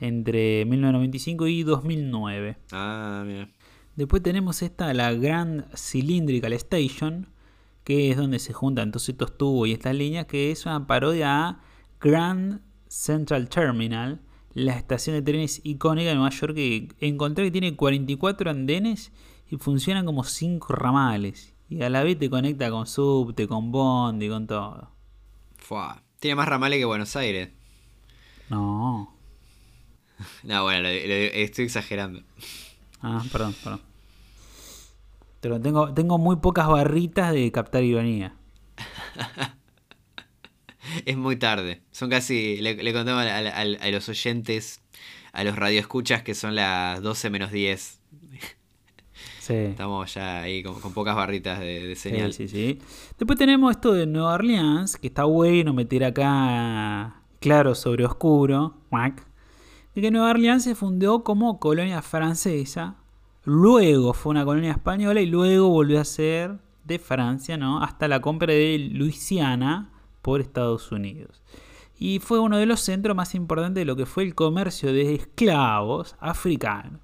entre 0.00 0.64
1995 0.64 1.46
y 1.46 1.62
2009. 1.62 2.56
Ah, 2.72 3.22
mira. 3.24 3.48
Después 3.96 4.22
tenemos 4.22 4.60
esta, 4.60 4.92
la 4.92 5.12
Grand 5.14 5.74
Cylindrical 5.74 6.52
Station, 6.52 7.28
que 7.82 8.10
es 8.10 8.16
donde 8.18 8.38
se 8.38 8.52
juntan 8.52 8.90
todos 8.90 9.08
estos 9.08 9.38
tubos 9.38 9.68
y 9.68 9.72
estas 9.72 9.94
líneas, 9.94 10.26
que 10.26 10.50
es 10.50 10.66
una 10.66 10.86
parodia 10.86 11.48
a 11.48 11.60
Grand 11.98 12.60
Central 12.88 13.48
Terminal, 13.48 14.20
la 14.52 14.76
estación 14.76 15.16
de 15.16 15.22
trenes 15.22 15.62
icónica 15.64 16.10
de 16.10 16.14
Nueva 16.14 16.30
York 16.30 16.54
que 16.54 16.88
encontré 17.00 17.44
que 17.44 17.50
tiene 17.50 17.74
44 17.74 18.50
andenes 18.50 19.12
y 19.50 19.56
funcionan 19.56 20.04
como 20.04 20.24
5 20.24 20.74
ramales. 20.74 21.54
Y 21.68 21.82
a 21.82 21.88
la 21.88 22.02
vez 22.02 22.18
te 22.18 22.28
conecta 22.28 22.70
con 22.70 22.86
subte, 22.86 23.48
con 23.48 23.72
bondi, 23.72 24.28
con 24.28 24.46
todo. 24.46 24.90
Fua. 25.56 26.02
Tiene 26.20 26.36
más 26.36 26.48
ramales 26.48 26.78
que 26.78 26.84
Buenos 26.84 27.16
Aires. 27.16 27.50
No. 28.50 29.14
no, 30.42 30.62
bueno, 30.64 30.82
lo, 30.82 30.88
lo, 30.88 30.94
estoy 30.94 31.64
exagerando. 31.64 32.22
Ah, 33.00 33.22
perdón, 33.30 33.54
perdón. 33.62 33.80
Pero 35.40 35.60
tengo, 35.60 35.94
tengo 35.94 36.18
muy 36.18 36.36
pocas 36.36 36.66
barritas 36.66 37.32
de 37.32 37.50
captar 37.52 37.84
ironía. 37.84 38.34
es 41.04 41.16
muy 41.16 41.36
tarde. 41.36 41.82
Son 41.90 42.10
casi. 42.10 42.56
Le, 42.58 42.74
le 42.74 42.92
contamos 42.92 43.24
a, 43.24 43.38
a, 43.38 43.60
a, 43.60 43.90
los 43.90 44.08
oyentes, 44.08 44.80
a 45.32 45.44
los 45.44 45.56
radioescuchas, 45.56 46.22
que 46.22 46.34
son 46.34 46.54
las 46.54 47.02
12 47.02 47.30
menos 47.30 47.52
10. 47.52 48.00
Sí. 49.40 49.54
Estamos 49.54 50.14
ya 50.14 50.40
ahí 50.40 50.62
con, 50.62 50.80
con 50.80 50.92
pocas 50.92 51.14
barritas 51.14 51.60
de, 51.60 51.86
de, 51.86 51.96
señal. 51.96 52.32
Sí, 52.32 52.48
sí, 52.48 52.56
sí. 52.56 52.78
Después 53.18 53.38
tenemos 53.38 53.70
esto 53.70 53.92
de 53.92 54.06
Nueva 54.06 54.34
Orleans, 54.34 54.96
que 54.96 55.06
está 55.06 55.24
bueno 55.24 55.72
meter 55.72 56.04
acá 56.04 57.22
claro 57.40 57.74
sobre 57.74 58.04
oscuro. 58.04 58.74
Que 59.96 60.10
Nueva 60.10 60.28
Orleans 60.28 60.62
se 60.62 60.74
fundó 60.74 61.24
como 61.24 61.58
colonia 61.58 62.02
francesa. 62.02 62.96
Luego 63.44 64.12
fue 64.12 64.30
una 64.30 64.44
colonia 64.44 64.72
española 64.72 65.22
y 65.22 65.26
luego 65.26 65.70
volvió 65.70 65.98
a 65.98 66.04
ser 66.04 66.58
de 66.84 66.98
Francia, 66.98 67.56
¿no? 67.56 67.82
Hasta 67.82 68.06
la 68.06 68.20
compra 68.20 68.52
de 68.52 68.90
Luisiana 68.92 69.90
por 70.20 70.42
Estados 70.42 70.92
Unidos. 70.92 71.42
Y 71.98 72.18
fue 72.18 72.40
uno 72.40 72.58
de 72.58 72.66
los 72.66 72.80
centros 72.80 73.16
más 73.16 73.34
importantes 73.34 73.80
de 73.80 73.84
lo 73.86 73.96
que 73.96 74.04
fue 74.04 74.24
el 74.24 74.34
comercio 74.34 74.92
de 74.92 75.14
esclavos 75.14 76.14
africanos. 76.20 77.00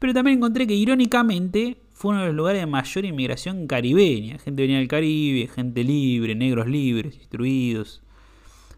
Pero 0.00 0.12
también 0.12 0.38
encontré 0.38 0.66
que 0.66 0.74
irónicamente 0.74 1.80
fue 1.92 2.10
uno 2.10 2.22
de 2.22 2.26
los 2.26 2.36
lugares 2.36 2.60
de 2.60 2.66
mayor 2.66 3.04
inmigración 3.04 3.68
caribeña. 3.68 4.38
Gente 4.40 4.62
venía 4.62 4.78
del 4.78 4.88
Caribe, 4.88 5.46
gente 5.46 5.84
libre, 5.84 6.34
negros 6.34 6.66
libres, 6.66 7.14
instruidos. 7.18 8.02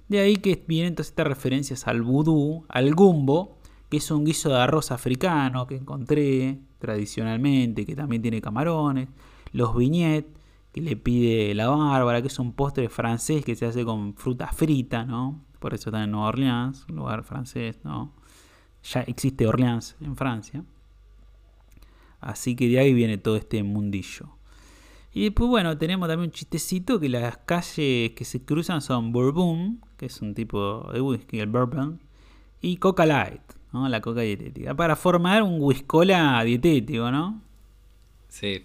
De 0.08 0.20
ahí 0.20 0.36
que 0.36 0.64
vienen 0.66 0.94
todas 0.94 1.08
estas 1.08 1.26
referencias 1.26 1.86
al 1.86 2.02
vudú, 2.02 2.64
al 2.68 2.94
gumbo, 2.94 3.58
que 3.90 3.98
es 3.98 4.10
un 4.10 4.24
guiso 4.24 4.48
de 4.50 4.56
arroz 4.56 4.90
africano 4.90 5.66
que 5.66 5.76
encontré 5.76 6.58
tradicionalmente, 6.78 7.84
que 7.84 7.94
también 7.94 8.22
tiene 8.22 8.40
camarones. 8.40 9.08
Los 9.52 9.76
vignettes, 9.76 10.32
que 10.72 10.80
le 10.80 10.96
pide 10.96 11.54
la 11.54 11.68
Bárbara, 11.68 12.20
que 12.22 12.28
es 12.28 12.38
un 12.38 12.52
postre 12.52 12.88
francés 12.88 13.44
que 13.44 13.54
se 13.54 13.66
hace 13.66 13.84
con 13.84 14.14
fruta 14.14 14.48
frita, 14.48 15.04
¿no? 15.04 15.44
Por 15.58 15.74
eso 15.74 15.90
está 15.90 16.04
en 16.04 16.12
Nueva 16.12 16.28
Orleans, 16.28 16.86
un 16.88 16.96
lugar 16.96 17.24
francés, 17.24 17.78
¿no? 17.84 18.14
Ya 18.84 19.00
existe 19.02 19.46
Orleans 19.46 19.96
en 20.00 20.16
Francia. 20.16 20.64
Así 22.20 22.56
que 22.56 22.68
de 22.68 22.78
ahí 22.78 22.94
viene 22.94 23.18
todo 23.18 23.36
este 23.36 23.62
mundillo. 23.62 24.37
Y 25.18 25.24
después, 25.24 25.48
bueno, 25.50 25.76
tenemos 25.76 26.08
también 26.08 26.28
un 26.28 26.32
chistecito 26.32 27.00
que 27.00 27.08
las 27.08 27.38
calles 27.38 28.12
que 28.12 28.24
se 28.24 28.44
cruzan 28.44 28.80
son 28.80 29.10
Bourbon, 29.10 29.84
que 29.96 30.06
es 30.06 30.22
un 30.22 30.32
tipo 30.32 30.88
de 30.92 31.00
whisky, 31.00 31.40
el 31.40 31.48
bourbon, 31.48 32.00
y 32.60 32.76
Coca 32.76 33.04
Light, 33.04 33.42
¿no? 33.72 33.88
La 33.88 34.00
coca 34.00 34.20
dietética. 34.20 34.76
Para 34.76 34.94
formar 34.94 35.42
un 35.42 35.56
whiskola 35.58 36.40
dietético, 36.44 37.10
¿no? 37.10 37.42
Sí. 38.28 38.64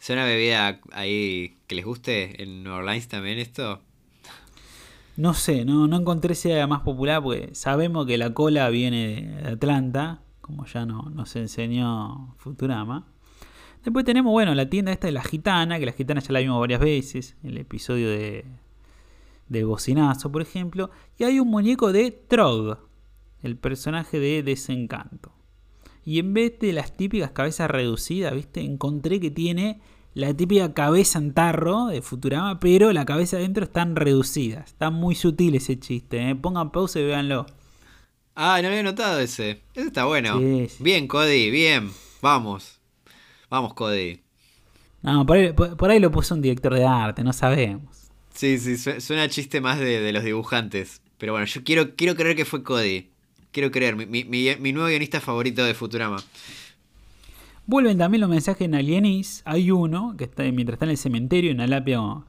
¿Es 0.00 0.10
una 0.10 0.24
bebida 0.26 0.78
ahí 0.92 1.56
que 1.66 1.74
les 1.74 1.84
guste 1.86 2.40
en 2.40 2.62
New 2.62 2.74
Orleans 2.74 3.08
también 3.08 3.40
esto? 3.40 3.80
No 5.16 5.34
sé, 5.34 5.64
no, 5.64 5.88
no 5.88 5.96
encontré 5.96 6.36
sea 6.36 6.68
más 6.68 6.82
popular 6.82 7.20
porque 7.20 7.52
sabemos 7.56 8.06
que 8.06 8.16
la 8.16 8.32
cola 8.32 8.68
viene 8.68 9.40
de 9.42 9.48
Atlanta, 9.48 10.22
como 10.40 10.66
ya 10.66 10.86
no, 10.86 11.10
nos 11.10 11.34
enseñó 11.34 12.32
Futurama. 12.38 13.08
Después 13.84 14.04
tenemos, 14.04 14.30
bueno, 14.30 14.54
la 14.54 14.68
tienda 14.70 14.92
esta 14.92 15.08
de 15.08 15.12
la 15.12 15.24
gitana, 15.24 15.78
que 15.78 15.86
la 15.86 15.92
gitana 15.92 16.20
ya 16.20 16.32
la 16.32 16.40
vimos 16.40 16.60
varias 16.60 16.80
veces, 16.80 17.36
el 17.42 17.58
episodio 17.58 18.08
de, 18.10 18.44
de 19.48 19.64
Bocinazo, 19.64 20.30
por 20.30 20.42
ejemplo. 20.42 20.90
Y 21.18 21.24
hay 21.24 21.40
un 21.40 21.48
muñeco 21.48 21.92
de 21.92 22.10
Trog, 22.12 22.78
el 23.42 23.56
personaje 23.56 24.20
de 24.20 24.42
Desencanto. 24.42 25.32
Y 26.04 26.18
en 26.18 26.34
vez 26.34 26.58
de 26.58 26.72
las 26.72 26.96
típicas 26.96 27.30
cabezas 27.30 27.70
reducidas, 27.70 28.34
¿viste? 28.34 28.60
Encontré 28.60 29.20
que 29.20 29.30
tiene 29.30 29.80
la 30.14 30.34
típica 30.34 30.74
cabeza 30.74 31.18
en 31.18 31.32
tarro 31.32 31.86
de 31.86 32.02
Futurama, 32.02 32.60
pero 32.60 32.92
la 32.92 33.04
cabeza 33.04 33.36
adentro 33.36 33.64
están 33.64 33.96
reducidas. 33.96 34.66
Está 34.66 34.90
muy 34.90 35.14
sutil 35.14 35.54
ese 35.54 35.78
chiste, 35.78 36.30
¿eh? 36.30 36.34
Pongan 36.34 36.70
pausa 36.70 37.00
y 37.00 37.04
véanlo. 37.04 37.46
Ah, 38.34 38.60
no 38.62 38.68
había 38.68 38.82
notado 38.82 39.20
ese. 39.20 39.62
Ese 39.74 39.88
está 39.88 40.04
bueno. 40.04 40.38
Sí, 40.38 40.68
sí. 40.68 40.82
Bien, 40.82 41.06
Cody, 41.06 41.50
bien. 41.50 41.90
Vamos. 42.20 42.81
Vamos, 43.52 43.74
Cody. 43.74 44.18
No, 45.02 45.26
por 45.26 45.36
ahí, 45.36 45.52
por- 45.52 45.76
por 45.76 45.90
ahí 45.90 46.00
lo 46.00 46.10
puso 46.10 46.34
un 46.34 46.40
director 46.40 46.72
de 46.74 46.86
arte, 46.86 47.22
no 47.22 47.34
sabemos. 47.34 48.08
Sí, 48.32 48.58
sí, 48.58 48.78
su- 48.78 48.98
suena 48.98 49.28
chiste 49.28 49.60
más 49.60 49.78
de, 49.78 50.00
de 50.00 50.10
los 50.10 50.24
dibujantes. 50.24 51.02
Pero 51.18 51.32
bueno, 51.34 51.44
yo 51.44 51.62
quiero, 51.62 51.94
quiero 51.94 52.14
creer 52.16 52.34
que 52.34 52.46
fue 52.46 52.62
Cody. 52.62 53.10
Quiero 53.50 53.70
creer, 53.70 53.94
mi, 53.94 54.06
mi- 54.24 54.72
nuevo 54.72 54.88
guionista 54.88 55.20
favorito 55.20 55.62
de 55.66 55.74
Futurama. 55.74 56.16
Vuelven 57.66 57.98
también 57.98 58.22
los 58.22 58.30
mensajes 58.30 58.62
en 58.62 58.74
Alienis. 58.74 59.42
Hay 59.44 59.70
uno 59.70 60.14
que 60.16 60.24
está 60.24 60.44
mientras 60.44 60.76
está 60.76 60.86
en 60.86 60.92
el 60.92 60.96
cementerio, 60.96 61.50
en 61.50 61.68
lápida 61.68 61.98
con- 61.98 62.24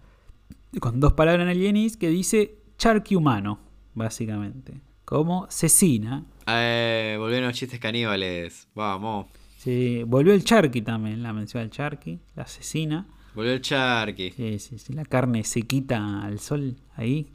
con 0.82 1.00
dos 1.00 1.14
palabras 1.14 1.46
en 1.46 1.52
Alienis, 1.52 1.96
que 1.96 2.10
dice 2.10 2.56
charqui 2.78 3.16
humano, 3.16 3.60
básicamente. 3.94 4.74
Como 5.06 5.48
cecina. 5.50 6.26
Eh, 6.48 7.16
volvieron 7.18 7.48
los 7.48 7.58
chistes 7.58 7.80
caníbales. 7.80 8.68
Vamos. 8.76 9.28
Sí, 9.64 10.04
volvió 10.04 10.34
el 10.34 10.44
charqui 10.44 10.82
también, 10.82 11.24
la 11.24 11.32
mención 11.32 11.64
al 11.64 11.70
charqui, 11.70 12.20
la 12.36 12.46
cecina. 12.46 13.08
Volvió 13.34 13.54
el 13.54 13.62
Charqui. 13.62 14.32
Sí, 14.32 14.60
sí, 14.60 14.78
sí, 14.78 14.94
la 14.94 15.06
carne 15.06 15.44
se 15.44 15.62
quita 15.64 16.22
al 16.22 16.40
sol 16.40 16.76
ahí. 16.96 17.28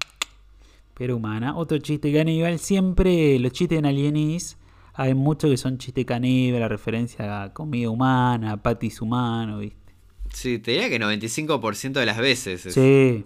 Pero 0.95 1.17
humana. 1.17 1.57
Otro 1.57 1.79
chiste 1.79 2.13
caníbal. 2.13 2.59
Siempre 2.59 3.39
los 3.39 3.51
chistes 3.53 3.79
en 3.79 3.87
Alienis 3.87 4.57
hay 4.95 5.15
muchos 5.15 5.51
que 5.51 5.57
son 5.57 5.79
chistes 5.79 6.05
caníbal, 6.05 6.61
la 6.61 6.69
referencia 6.69 7.43
a 7.43 7.53
comida 7.53 7.89
humana, 7.91 8.53
a 8.53 8.57
patis 8.63 9.01
humano, 9.01 9.59
¿viste? 9.59 9.93
Sí, 10.33 10.59
te 10.59 10.73
diría 10.73 10.89
que 10.89 10.99
95% 11.01 11.99
de 11.99 12.07
las 12.07 12.19
veces. 12.19 12.67
es- 12.67 12.75
Sí, 12.75 13.25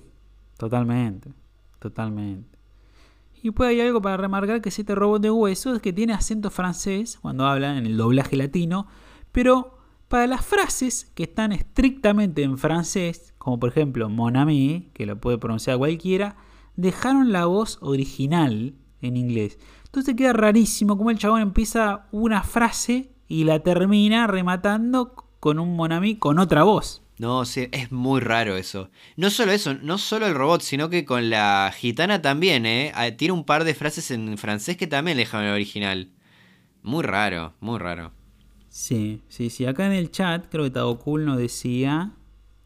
totalmente. 0.57 1.31
Totalmente. 1.79 2.57
Y 3.43 3.51
pues 3.51 3.71
hay 3.71 3.81
algo 3.81 4.01
para 4.01 4.17
remarcar 4.17 4.63
que 4.63 4.69
es 4.69 4.79
este 4.79 4.95
robot 4.95 5.21
de 5.21 5.31
hueso 5.31 5.75
es 5.75 5.83
que 5.83 5.93
tiene 5.93 6.13
acento 6.13 6.49
francés 6.51 7.19
cuando 7.21 7.45
habla 7.45 7.77
en 7.77 7.87
el 7.87 7.97
doblaje 7.97 8.37
latino, 8.37 8.87
pero 9.33 9.79
para 10.07 10.29
las 10.29 10.45
frases 10.45 11.11
que 11.15 11.25
están 11.25 11.51
estrictamente 11.51 12.45
en 12.45 12.57
francés, 12.57 13.35
como 13.39 13.59
por 13.59 13.71
ejemplo 13.71 14.09
Mon 14.09 14.37
ami, 14.37 14.91
que 14.95 15.07
lo 15.07 15.21
puede 15.21 15.39
pronunciar 15.39 15.79
cualquiera, 15.79 16.37
dejaron 16.77 17.33
la 17.33 17.47
voz 17.47 17.79
original 17.81 18.75
en 19.01 19.17
inglés. 19.17 19.59
Entonces 19.87 20.15
queda 20.15 20.33
rarísimo 20.33 20.97
como 20.97 21.11
el 21.11 21.19
chabón 21.19 21.41
empieza 21.43 22.07
una 22.13 22.45
frase 22.45 23.11
y 23.27 23.43
la 23.43 23.59
termina 23.61 24.29
rematando 24.29 25.15
con 25.41 25.59
un 25.59 25.75
Mon 25.75 25.91
ami 25.91 26.17
con 26.17 26.39
otra 26.39 26.63
voz. 26.63 27.02
No, 27.19 27.45
sí, 27.45 27.69
es 27.73 27.93
muy 27.93 28.21
raro 28.21 28.57
eso. 28.57 28.91
No 29.17 29.31
solo 29.31 29.53
eso, 29.53 29.75
no 29.75 29.99
solo 29.99 30.27
el 30.27 30.35
robot, 30.35 30.63
sino 30.63 30.89
que 30.91 31.05
con 31.05 31.31
la 31.31 31.73
gitana 31.77 32.21
también, 32.23 32.67
¿eh? 32.67 32.91
Ah, 32.95 33.11
Tiene 33.13 33.33
un 33.33 33.45
par 33.45 33.65
de 33.65 33.75
frases 33.75 34.11
en 34.11 34.37
francés 34.39 34.77
que 34.77 34.87
también 34.87 35.17
le 35.17 35.23
dejaron 35.25 35.47
el 35.47 35.55
original. 35.55 36.11
Muy 36.83 37.03
raro, 37.05 37.55
muy 37.61 37.79
raro. 37.79 38.13
Sí, 38.69 39.23
sí, 39.29 39.51
sí. 39.51 39.67
Acá 39.67 39.87
en 39.87 39.93
el 39.93 40.11
chat, 40.11 40.47
creo 40.51 40.65
que 40.65 40.71
Tadokul 40.71 41.25
nos 41.25 41.39
decía 41.39 42.13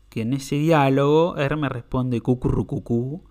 que 0.08 0.22
en 0.22 0.32
ese 0.34 0.56
diálogo 0.56 1.36
Hermes 1.36 1.70
responde 1.70 2.20
cucurrucucú. 2.20 3.24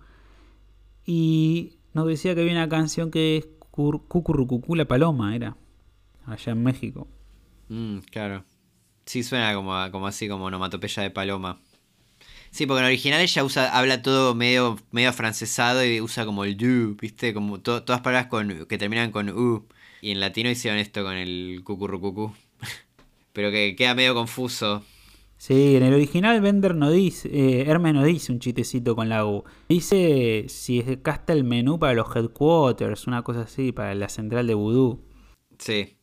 Y 1.04 1.78
nos 1.94 2.06
decía 2.06 2.34
que 2.34 2.40
había 2.42 2.52
una 2.52 2.68
canción 2.68 3.10
que 3.10 3.36
es 3.38 3.48
cur- 3.72 4.02
cucurrucucú 4.08 4.74
la 4.74 4.86
paloma, 4.86 5.34
era. 5.34 5.56
Allá 6.26 6.52
en 6.52 6.62
México. 6.62 7.08
Mm, 7.68 7.98
claro. 8.10 8.44
Sí, 9.06 9.22
suena 9.22 9.54
como, 9.54 9.72
como 9.92 10.06
así, 10.06 10.28
como 10.28 10.46
onomatopeya 10.46 11.02
de 11.02 11.10
paloma. 11.10 11.60
Sí, 12.50 12.66
porque 12.66 12.80
en 12.80 12.86
original 12.86 13.20
ella 13.20 13.44
usa, 13.44 13.76
habla 13.78 14.02
todo 14.02 14.34
medio, 14.34 14.78
medio 14.90 15.10
afrancesado 15.10 15.84
y 15.84 16.00
usa 16.00 16.24
como 16.26 16.44
el 16.44 16.56
du, 16.56 16.96
¿viste? 17.00 17.34
Como 17.34 17.60
to- 17.60 17.82
todas 17.84 18.00
palabras 18.02 18.28
con, 18.28 18.66
que 18.66 18.78
terminan 18.78 19.12
con 19.12 19.28
u. 19.30 19.66
Y 20.00 20.12
en 20.12 20.20
latino 20.20 20.50
hicieron 20.50 20.78
esto 20.80 21.02
con 21.04 21.14
el 21.14 21.62
cucurrucucú. 21.64 22.32
Pero 23.32 23.50
que 23.50 23.76
queda 23.76 23.94
medio 23.94 24.14
confuso. 24.14 24.84
Sí, 25.38 25.76
en 25.76 25.82
el 25.82 25.94
original 25.94 26.40
Bender 26.40 26.74
no 26.74 26.90
dice, 26.90 27.28
eh, 27.32 27.64
Hermes 27.68 27.92
no 27.94 28.04
dice 28.04 28.32
un 28.32 28.40
chistecito 28.40 28.96
con 28.96 29.08
la 29.10 29.26
U. 29.26 29.44
Dice 29.68 30.46
si 30.48 30.78
está 30.80 31.32
el 31.32 31.44
menú 31.44 31.78
para 31.78 31.94
los 31.94 32.14
headquarters, 32.16 33.06
una 33.06 33.22
cosa 33.22 33.42
así, 33.42 33.72
para 33.72 33.94
la 33.94 34.08
central 34.08 34.46
de 34.46 34.54
vudú. 34.54 35.02
Sí. 35.58 35.95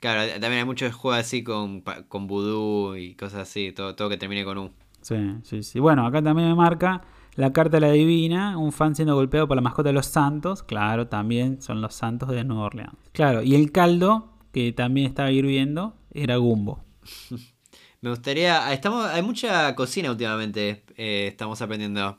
Claro, 0.00 0.30
también 0.32 0.58
hay 0.60 0.64
muchos 0.64 0.94
juegos 0.94 1.20
así 1.20 1.42
con, 1.42 1.82
con 2.08 2.26
vudú 2.26 2.96
y 2.96 3.14
cosas 3.14 3.40
así, 3.40 3.72
todo, 3.72 3.94
todo 3.94 4.08
que 4.08 4.16
termine 4.18 4.44
con 4.44 4.58
U. 4.58 4.70
Sí, 5.00 5.16
sí, 5.42 5.62
sí. 5.62 5.80
Bueno, 5.80 6.06
acá 6.06 6.22
también 6.22 6.48
me 6.48 6.54
marca 6.54 7.02
la 7.34 7.52
carta 7.52 7.76
de 7.78 7.80
la 7.86 7.92
divina, 7.92 8.58
un 8.58 8.72
fan 8.72 8.94
siendo 8.94 9.14
golpeado 9.14 9.46
por 9.48 9.56
la 9.56 9.62
mascota 9.62 9.88
de 9.88 9.92
los 9.94 10.06
santos. 10.06 10.62
Claro, 10.62 11.06
también 11.08 11.62
son 11.62 11.80
los 11.80 11.94
santos 11.94 12.28
de 12.30 12.44
Nueva 12.44 12.64
Orleans. 12.64 12.96
Claro, 13.12 13.42
y 13.42 13.54
el 13.54 13.72
caldo, 13.72 14.32
que 14.52 14.72
también 14.72 15.06
estaba 15.06 15.30
hirviendo, 15.30 15.96
era 16.12 16.36
Gumbo. 16.36 16.84
Me 18.00 18.10
gustaría. 18.10 18.72
Estamos, 18.72 19.06
hay 19.06 19.22
mucha 19.22 19.74
cocina 19.74 20.10
últimamente. 20.10 20.84
eh, 20.96 21.28
estamos 21.28 21.60
aprendiendo. 21.62 22.18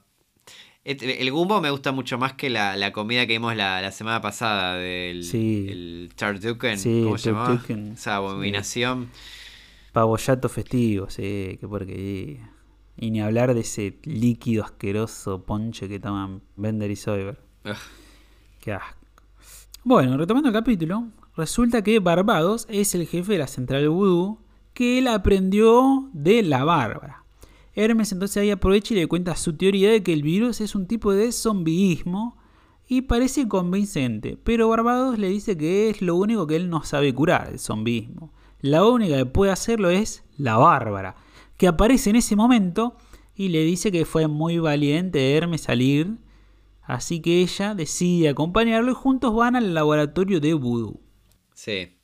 El 0.88 1.32
gumbo 1.32 1.60
me 1.60 1.70
gusta 1.70 1.92
mucho 1.92 2.18
más 2.18 2.34
que 2.34 2.50
la, 2.50 2.78
la 2.78 2.94
comida 2.94 3.28
que 3.28 3.34
vimos 3.34 3.54
la, 3.58 3.82
la 3.82 3.92
semana 3.92 4.22
pasada 4.22 4.76
del 4.78 5.24
Sí. 5.26 5.68
el 5.70 6.10
tartuken. 6.16 6.78
Sí, 6.80 7.02
¿Cómo 7.04 7.18
se 7.18 7.32
llamaba? 7.32 7.62
Esa 7.94 8.16
abominación. 8.16 9.10
Pavollato 9.92 10.48
festivo, 10.48 11.10
sí, 11.10 11.58
qué 11.60 11.68
porquería. 11.68 12.52
Y 12.96 13.12
ni 13.12 13.20
hablar 13.22 13.54
de 13.54 13.62
ese 13.62 13.98
líquido 14.04 14.64
asqueroso 14.64 15.44
ponche 15.44 15.90
que 15.90 16.00
toman 16.00 16.42
Bender 16.56 16.90
y 16.90 16.96
Soyber. 16.96 17.38
Ugh. 17.66 17.76
Qué 18.62 18.72
asco. 18.74 18.98
Bueno, 19.84 20.18
retomando 20.18 20.50
el 20.50 20.54
capítulo, 20.54 21.08
resulta 21.36 21.82
que 21.84 22.00
Barbados 22.00 22.66
es 22.70 22.96
el 22.96 23.08
jefe 23.08 23.34
de 23.34 23.40
la 23.40 23.48
central 23.48 23.90
vudú 23.90 24.40
que 24.74 25.00
él 25.00 25.08
aprendió 25.08 26.10
de 26.14 26.44
la 26.44 26.64
Bárbara. 26.64 27.24
Hermes 27.78 28.12
entonces 28.12 28.38
ahí 28.38 28.52
aprovecha 28.52 28.94
y 28.94 28.98
le 28.98 29.08
cuenta 29.08 29.36
su 29.36 29.56
teoría 29.56 29.92
de 29.92 30.04
que 30.04 30.14
el 30.14 30.24
virus 30.24 30.62
es 30.62 30.76
un 30.76 30.88
tipo 30.88 31.14
de 31.14 31.32
zombiismo 31.32 32.38
y 32.88 33.04
parece 33.04 33.48
convincente, 33.48 34.38
pero 34.44 34.70
Barbados 34.70 35.20
le 35.20 35.30
dice 35.30 35.58
que 35.58 35.90
es 35.90 36.02
lo 36.02 36.16
único 36.16 36.48
que 36.48 36.56
él 36.56 36.70
no 36.70 36.84
sabe 36.84 37.14
curar, 37.14 37.50
el 37.52 37.60
zombiismo. 37.60 38.34
La 38.62 38.86
única 38.86 39.18
que 39.18 39.26
puede 39.26 39.52
hacerlo 39.52 39.90
es 39.90 40.24
la 40.38 40.58
Bárbara, 40.58 41.16
que 41.58 41.68
aparece 41.68 42.10
en 42.10 42.16
ese 42.16 42.36
momento 42.36 42.98
y 43.36 43.50
le 43.50 43.64
dice 43.64 43.92
que 43.92 44.06
fue 44.06 44.28
muy 44.28 44.58
valiente 44.60 45.20
de 45.20 45.36
Hermes 45.36 45.62
salir 45.62 46.18
Así 46.88 47.20
que 47.20 47.42
ella 47.42 47.76
decide 47.76 48.30
acompañarlo 48.30 48.92
y 48.92 48.96
juntos 48.96 49.36
van 49.36 49.58
al 49.58 49.74
laboratorio 49.74 50.40
de 50.40 50.54
vudú. 50.54 51.02
Sí. 51.54 51.98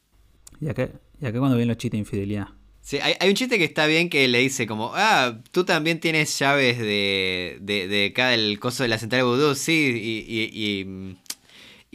Y 0.59 0.67
acá, 0.67 0.89
y 1.21 1.25
acá 1.25 1.39
cuando 1.39 1.55
ven 1.55 1.69
los 1.69 1.77
chistes 1.77 1.97
de 1.97 1.99
infidelidad. 1.99 2.49
Sí, 2.85 2.99
hay, 2.99 3.13
hay 3.17 3.29
un 3.29 3.35
chiste 3.35 3.57
que 3.57 3.63
está 3.63 3.85
bien 3.85 4.09
que 4.09 4.27
le 4.27 4.39
dice 4.39 4.67
como, 4.67 4.91
ah, 4.93 5.39
tú 5.51 5.63
también 5.63 6.01
tienes 6.01 6.37
llaves 6.37 6.77
de, 6.77 7.57
de, 7.61 7.87
de 7.87 8.07
acá 8.07 8.27
del 8.29 8.59
coso 8.59 8.83
de 8.83 8.89
la 8.89 8.97
central 8.99 9.19
de 9.19 9.23
vudú, 9.23 9.55
sí, 9.55 9.71
y, 9.71 10.19
y, 10.27 11.17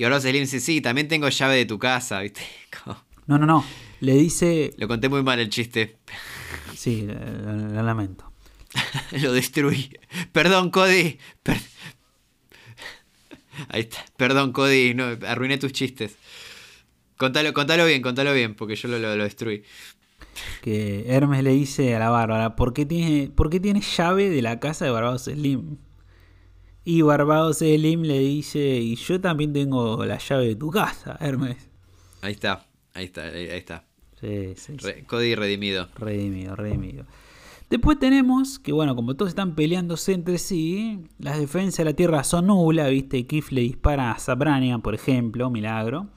y, 0.01 0.03
y 0.03 0.21
Slim 0.21 0.41
dice, 0.45 0.61
sí, 0.61 0.81
también 0.81 1.07
tengo 1.07 1.29
llave 1.29 1.57
de 1.57 1.67
tu 1.67 1.79
casa, 1.79 2.21
¿viste? 2.23 2.41
Como- 2.83 3.05
No, 3.27 3.37
no, 3.39 3.45
no. 3.45 3.65
Le 4.01 4.15
dice... 4.15 4.73
Lo 4.79 4.89
conté 4.89 5.11
muy 5.11 5.23
mal 5.23 5.39
el 5.41 5.51
chiste. 5.51 5.97
Sí, 6.75 7.03
lo, 7.03 7.15
lo 7.15 7.83
lamento. 7.83 8.33
Lo 9.21 9.33
destruí. 9.33 9.91
Perdón, 10.33 10.71
Cody. 10.71 11.19
Per- 11.43 11.61
Ahí 13.69 13.81
está. 13.83 14.05
Perdón, 14.17 14.53
Cody. 14.53 14.95
No, 14.95 15.17
arruiné 15.27 15.59
tus 15.59 15.73
chistes. 15.73 16.17
Contalo, 17.17 17.53
contalo 17.53 17.85
bien, 17.87 18.03
contalo 18.03 18.33
bien, 18.33 18.55
porque 18.55 18.77
yo 18.77 18.89
lo, 18.89 18.99
lo, 18.99 19.17
lo 19.17 19.25
destruí. 19.25 19.65
Que 20.63 21.05
Hermes 21.09 21.43
le 21.43 21.51
dice 21.51 21.95
a 21.95 21.99
la 21.99 22.11
Bárbara, 22.11 22.57
¿por 22.57 22.73
qué 22.73 22.87
tiene, 22.87 23.31
¿por 23.31 23.51
qué 23.51 23.61
tiene 23.61 23.81
llave 23.81 24.31
de 24.31 24.43
la 24.43 24.61
casa 24.61 24.85
de 24.85 24.91
Barbados 24.91 25.25
Slim? 25.25 25.77
Y 26.85 27.03
Barbados 27.03 27.59
Slim 27.59 28.03
le 28.03 28.19
dice, 28.21 28.79
y 28.79 28.97
yo 28.97 29.21
también 29.21 29.53
tengo 29.53 30.05
la 30.05 30.19
llave 30.19 30.49
de 30.49 30.57
tu 30.57 30.71
casa, 30.71 31.17
Hermes. 31.21 31.69
Ahí 32.23 32.33
está, 32.33 32.67
ahí 32.95 33.05
está, 33.05 33.25
ahí, 33.25 33.45
está. 33.47 33.85
Sí, 34.21 34.55
sí, 34.57 34.73
sí. 34.79 34.87
Re- 34.87 35.05
Cody 35.05 35.35
redimido. 35.35 35.89
Redimido, 35.97 36.57
redimido. 36.57 37.05
Después 37.71 37.99
tenemos 37.99 38.59
que, 38.59 38.73
bueno, 38.73 38.97
como 38.97 39.15
todos 39.15 39.29
están 39.29 39.55
peleándose 39.55 40.15
entre 40.15 40.39
sí, 40.39 41.01
las 41.19 41.39
defensas 41.39 41.79
de 41.79 41.85
la 41.85 41.93
Tierra 41.93 42.25
son 42.25 42.47
nulas, 42.47 42.91
¿viste? 42.91 43.27
Kif 43.27 43.53
le 43.53 43.61
dispara 43.61 44.11
a 44.13 44.19
Sabrania, 44.19 44.79
por 44.79 44.95
ejemplo, 44.95 45.51
milagro. 45.51 46.09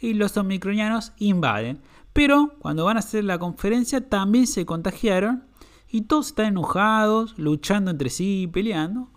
Y 0.00 0.14
los 0.14 0.36
omicronianos 0.38 1.12
invaden. 1.18 1.80
Pero 2.14 2.54
cuando 2.60 2.84
van 2.86 2.96
a 2.96 3.00
hacer 3.00 3.24
la 3.24 3.38
conferencia 3.38 4.08
también 4.08 4.46
se 4.46 4.64
contagiaron. 4.64 5.44
Y 5.90 6.02
todos 6.02 6.28
están 6.28 6.46
enojados, 6.46 7.38
luchando 7.38 7.90
entre 7.90 8.08
sí 8.08 8.42
y 8.42 8.46
peleando. 8.46 9.10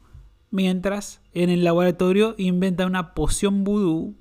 Mientras 0.52 1.22
en 1.34 1.50
el 1.50 1.64
laboratorio 1.64 2.36
inventan 2.38 2.88
una 2.88 3.14
poción 3.14 3.64
vudú 3.64 4.16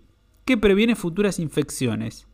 que 0.45 0.57
previene 0.57 0.95
futuras 0.97 1.39
infecciones. 1.39 2.27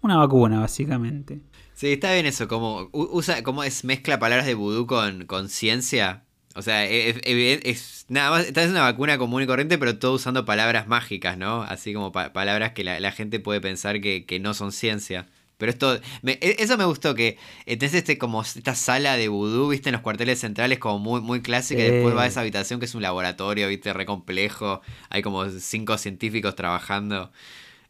Una 0.00 0.16
vacuna, 0.16 0.60
básicamente. 0.60 1.40
Sí, 1.74 1.92
está 1.92 2.12
bien 2.14 2.26
eso, 2.26 2.48
como 2.48 2.88
usa, 2.92 3.42
como 3.42 3.62
es 3.64 3.84
mezcla 3.84 4.18
palabras 4.18 4.46
de 4.46 4.54
vudú 4.54 4.86
con, 4.86 5.26
con 5.26 5.48
ciencia. 5.48 6.24
O 6.54 6.62
sea, 6.62 6.84
es, 6.84 7.16
es- 7.24 7.60
es- 7.64 8.06
nada 8.08 8.30
más, 8.30 8.46
es 8.46 8.70
una 8.70 8.82
vacuna 8.82 9.18
común 9.18 9.42
y 9.42 9.46
corriente, 9.46 9.78
pero 9.78 9.98
todo 9.98 10.14
usando 10.14 10.44
palabras 10.44 10.88
mágicas, 10.88 11.36
¿no? 11.38 11.62
Así 11.62 11.92
como 11.94 12.10
pa- 12.12 12.32
palabras 12.32 12.72
que 12.72 12.84
la, 12.84 12.98
la 13.00 13.12
gente 13.12 13.38
puede 13.40 13.60
pensar 13.60 14.00
que, 14.00 14.24
que 14.26 14.40
no 14.40 14.54
son 14.54 14.72
ciencia. 14.72 15.26
Pero 15.58 15.70
esto, 15.70 15.98
me- 16.22 16.38
e- 16.40 16.56
eso 16.60 16.78
me 16.78 16.84
gustó, 16.86 17.14
que 17.14 17.36
tenés 17.66 17.94
este, 17.94 18.16
como 18.18 18.42
esta 18.42 18.74
sala 18.74 19.16
de 19.16 19.28
vudú, 19.28 19.68
viste, 19.68 19.90
en 19.90 19.94
los 19.94 20.02
cuarteles 20.02 20.40
centrales, 20.40 20.78
como 20.78 20.98
muy, 20.98 21.20
muy 21.20 21.42
clásica, 21.42 21.82
y 21.82 21.86
después 21.86 22.16
va 22.16 22.22
a 22.24 22.26
esa 22.28 22.40
habitación 22.40 22.80
que 22.80 22.86
es 22.86 22.94
un 22.94 23.02
laboratorio, 23.02 23.68
viste, 23.68 23.92
re 23.92 24.06
complejo, 24.06 24.80
hay 25.10 25.22
como 25.22 25.48
cinco 25.50 25.98
científicos 25.98 26.54
trabajando. 26.54 27.30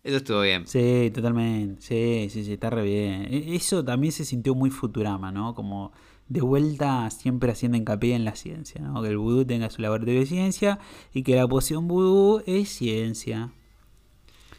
Eso 0.05 0.16
estuvo 0.19 0.41
bien. 0.43 0.66
Sí, 0.66 1.11
totalmente. 1.14 1.83
Sí, 1.83 2.29
sí, 2.31 2.45
sí, 2.45 2.53
está 2.55 2.71
re 2.71 2.83
bien. 2.83 3.27
E- 3.33 3.55
Eso 3.57 3.85
también 3.85 4.12
se 4.12 4.25
sintió 4.25 4.55
muy 4.55 4.71
Futurama, 4.71 5.33
¿no? 5.33 5.55
Como 5.55 5.93
de 6.29 6.41
vuelta 6.41 7.11
siempre 7.11 7.51
haciendo 7.53 7.77
hincapié 7.79 8.14
en 8.14 8.25
la 8.25 8.37
ciencia, 8.37 8.81
¿no? 8.81 9.03
Que 9.03 9.09
el 9.09 9.19
vudú 9.19 9.45
tenga 9.45 9.71
su 9.71 9.83
laboratorio 9.83 10.21
de 10.21 10.27
ciencia 10.27 10.79
y 11.12 11.23
que 11.23 11.37
la 11.37 11.47
poción 11.49 11.89
vudú 11.89 12.43
es 12.47 12.69
ciencia. 12.71 13.51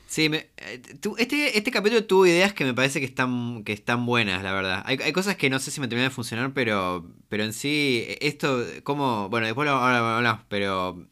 Sí, 0.10 0.28
me- 0.28 0.49
eh, 0.57 0.82
tu- 0.99 1.16
este, 1.20 1.55
este 1.55 1.70
capítulo 1.70 2.03
tuvo 2.03 2.26
ideas 2.26 2.51
que 2.51 2.66
me 2.66 2.74
parece 2.74 2.99
que 2.99 3.05
están, 3.05 3.64
que 3.64 3.74
están 3.74 4.07
buenas, 4.07 4.41
la 4.41 4.51
verdad. 4.53 4.82
Hay, 4.88 4.97
hay 5.03 5.12
cosas 5.14 5.36
que 5.36 5.51
no 5.51 5.60
sé 5.60 5.70
si 5.70 5.80
me 5.80 5.88
terminan 5.88 6.10
de 6.10 6.16
funcionar, 6.16 6.51
pero, 6.51 7.05
pero 7.30 7.43
en 7.43 7.53
sí, 7.53 8.05
esto, 8.20 8.64
como, 8.84 9.30
bueno, 9.30 9.45
después 9.45 9.68
lo 9.68 9.76
hablamos, 9.76 10.41
pero 10.49 11.05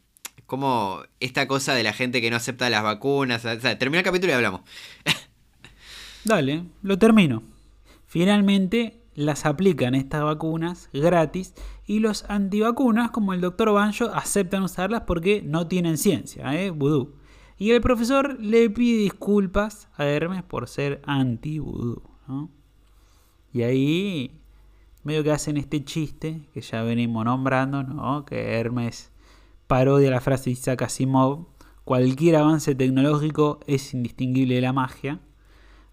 como 0.48 1.02
esta 1.20 1.48
cosa 1.48 1.76
de 1.76 1.84
la 1.84 1.94
gente 1.94 2.22
que 2.22 2.32
no 2.32 2.38
acepta 2.38 2.72
las 2.72 2.82
vacunas, 2.82 3.46
o 3.46 3.60
sea, 3.60 3.78
termina 3.78 4.00
el 4.00 4.04
capítulo 4.06 4.32
y 4.32 4.36
hablamos. 4.36 4.62
Dale, 6.26 6.64
lo 6.82 6.98
termino. 6.98 7.44
Finalmente 8.08 9.00
las 9.14 9.46
aplican 9.46 9.94
estas 9.94 10.24
vacunas 10.24 10.90
gratis 10.92 11.54
y 11.86 12.00
los 12.00 12.26
antivacunas, 12.30 13.12
como 13.12 13.34
el 13.34 13.42
doctor 13.42 13.72
Banjo, 13.74 14.06
aceptan 14.06 14.64
usarlas 14.64 15.04
porque 15.06 15.44
no 15.44 15.68
tienen 15.68 15.98
ciencia, 16.00 16.56
¿eh? 16.56 16.72
Vudú. 16.72 17.14
Y 17.58 17.72
el 17.72 17.82
profesor 17.82 18.40
le 18.40 18.70
pide 18.70 19.00
disculpas 19.00 19.88
a 19.98 20.06
Hermes 20.06 20.44
por 20.44 20.68
ser 20.68 21.02
anti-vudú, 21.06 22.04
¿no? 22.28 22.52
Y 23.52 23.64
ahí 23.64 24.40
medio 25.04 25.24
que 25.24 25.32
hacen 25.32 25.58
este 25.58 25.84
chiste 25.84 26.42
que 26.54 26.62
ya 26.62 26.84
venimos 26.84 27.26
nombrando, 27.26 27.82
¿no? 27.82 28.26
Que 28.26 28.60
Hermes 28.60 29.12
parodia 29.66 30.12
la 30.12 30.22
frase 30.22 30.46
de 30.46 30.52
Isaac 30.52 30.84
Asimov, 30.84 31.48
cualquier 31.84 32.36
avance 32.36 32.76
tecnológico 32.76 33.60
es 33.66 33.94
indistinguible 33.94 34.56
de 34.56 34.62
la 34.62 34.74
magia. 34.74 35.20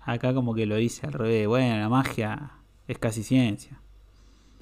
Acá 0.01 0.35
como 0.35 0.55
que 0.55 0.67
lo 0.67 0.77
dice 0.77 1.07
al 1.07 1.15
revés, 1.15 1.47
bueno, 1.47 1.79
la 1.79 1.89
magia 1.89 2.53
es 2.89 2.99
casi 2.99 3.23
ciencia. 3.23 3.81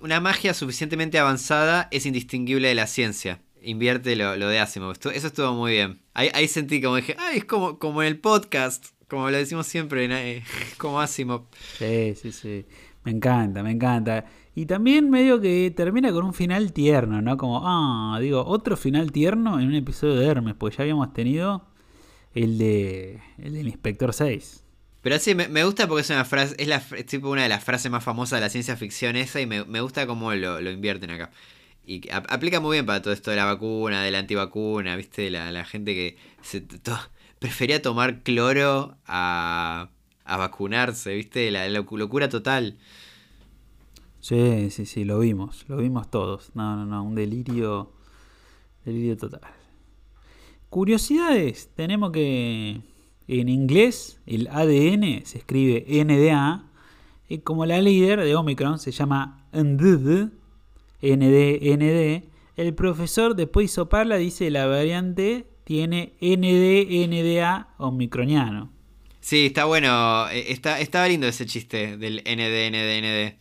Una 0.01 0.21
magia 0.21 0.55
suficientemente 0.55 1.19
avanzada 1.19 1.89
es 1.91 2.07
indistinguible 2.07 2.69
de 2.69 2.75
la 2.75 2.87
ciencia. 2.87 3.41
Invierte 3.65 4.17
lo, 4.17 4.37
lo 4.37 4.49
de 4.49 4.59
Asimov. 4.59 4.93
Eso 4.93 5.27
estuvo 5.27 5.53
muy 5.55 5.73
bien. 5.73 6.01
Ahí, 6.15 6.31
ahí 6.35 6.49
sentí 6.49 6.81
como 6.83 6.97
dije, 6.97 7.17
ay, 7.19 7.39
es 7.39 7.45
como, 7.45 7.79
como 7.79 8.03
en 8.03 8.09
el 8.09 8.19
podcast, 8.19 8.87
como 9.09 9.31
lo 9.31 9.37
decimos 9.37 9.67
siempre. 9.67 10.07
Eh, 10.11 10.43
como 10.79 11.01
Asimov. 11.01 11.47
Sí, 11.79 12.15
sí, 12.15 12.33
sí. 12.33 12.67
Me 13.05 13.13
encanta, 13.13 13.63
me 13.63 13.73
encanta. 13.73 14.27
Y 14.55 14.67
también 14.67 15.11
medio 15.11 15.41
que 15.41 15.73
termina 15.75 16.13
con 16.13 16.25
un 16.25 16.35
final 16.35 16.73
tierno, 16.73 17.23
¿no? 17.23 17.37
Como, 17.37 17.63
ah, 17.65 18.19
digo, 18.21 18.45
otro 18.45 18.77
final 18.77 19.11
tierno 19.11 19.59
en 19.59 19.69
un 19.69 19.75
episodio 19.75 20.17
de 20.17 20.27
Hermes, 20.27 20.55
porque 20.59 20.77
ya 20.77 20.83
habíamos 20.83 21.13
tenido 21.15 21.67
el 22.35 22.59
de 22.59 23.21
el 23.39 23.55
del 23.55 23.69
Inspector 23.69 24.13
6. 24.13 24.65
Pero 25.01 25.19
sí, 25.19 25.35
me, 25.35 25.49
me 25.49 25.65
gusta 25.65 25.89
porque 25.89 26.03
es 26.03 26.11
una 26.11 26.25
frase, 26.25 26.55
es, 26.59 26.69
la, 26.69 26.77
es 26.97 27.07
tipo 27.07 27.29
una 27.29 27.43
de 27.43 27.49
las 27.49 27.65
frases 27.65 27.91
más 27.91 28.05
famosas 28.05 28.39
de 28.39 28.41
la 28.43 28.51
ciencia 28.51 28.77
ficción 28.77 29.17
esa 29.17 29.41
y 29.41 29.47
me, 29.47 29.65
me 29.65 29.81
gusta 29.81 30.07
cómo 30.07 30.33
lo, 30.35 30.61
lo 30.61 30.71
invierten 30.71 31.11
acá. 31.11 31.31
Y 31.85 32.09
aplica 32.11 32.61
muy 32.61 32.77
bien 32.77 32.87
para 32.87 33.03
todo 33.03 33.13
esto 33.13 33.31
de 33.31 33.37
la 33.37 33.45
vacuna, 33.45 34.03
de 34.03 34.11
la 34.11 34.19
antivacuna, 34.21 34.95
¿viste? 34.97 35.31
La, 35.31 35.51
la 35.51 35.65
gente 35.65 35.95
que 35.95 36.17
se 36.43 36.65
prefería 37.39 37.83
tomar 37.83 38.23
cloro 38.23 38.97
a, 39.07 39.89
a 40.25 40.37
vacunarse, 40.37 41.15
¿viste? 41.15 41.51
La, 41.51 41.69
la 41.69 41.81
locura 41.81 42.29
total. 42.29 42.79
Sí, 44.21 44.71
sí, 44.71 44.87
sí, 44.87 45.05
lo 45.05 45.19
vimos, 45.19 45.65
lo 45.67 45.77
vimos 45.77 46.09
todos. 46.09 46.53
No, 46.55 46.77
no, 46.77 46.87
no, 46.87 47.03
un 47.03 47.17
delirio, 47.17 47.93
delirio 48.85 49.17
total. 49.17 49.41
Curiosidades, 50.71 51.69
tenemos 51.75 52.13
que 52.13 52.81
en 53.27 53.49
inglés 53.49 54.21
el 54.27 54.47
ADN 54.49 55.25
se 55.27 55.39
escribe 55.39 55.85
NDA 56.05 56.65
y 57.29 57.39
como 57.39 57.67
la 57.67 57.81
líder 57.81 58.21
de 58.21 58.37
Omicron 58.37 58.79
se 58.79 58.93
llama 58.93 59.47
NDD, 59.53 60.31
ND, 61.03 62.23
el 62.57 62.75
profesor 62.75 63.35
después 63.37 63.67
hizo 63.67 63.89
parla 63.89 64.17
dice 64.17 64.51
la 64.51 64.67
variante 64.67 65.47
tiene 65.65 66.15
ND, 66.21 67.07
NDA 67.09 67.75
omicroniano. 67.79 68.73
Sí, 69.21 69.47
está 69.47 69.65
bueno. 69.67 70.29
eh, 70.31 70.47
Está, 70.53 70.81
estaba 70.81 71.09
lindo 71.09 71.27
ese 71.29 71.47
chiste 71.47 71.97
del 71.97 72.17
ND, 72.25 72.71
ND, 72.71 73.01
ND. 73.03 73.37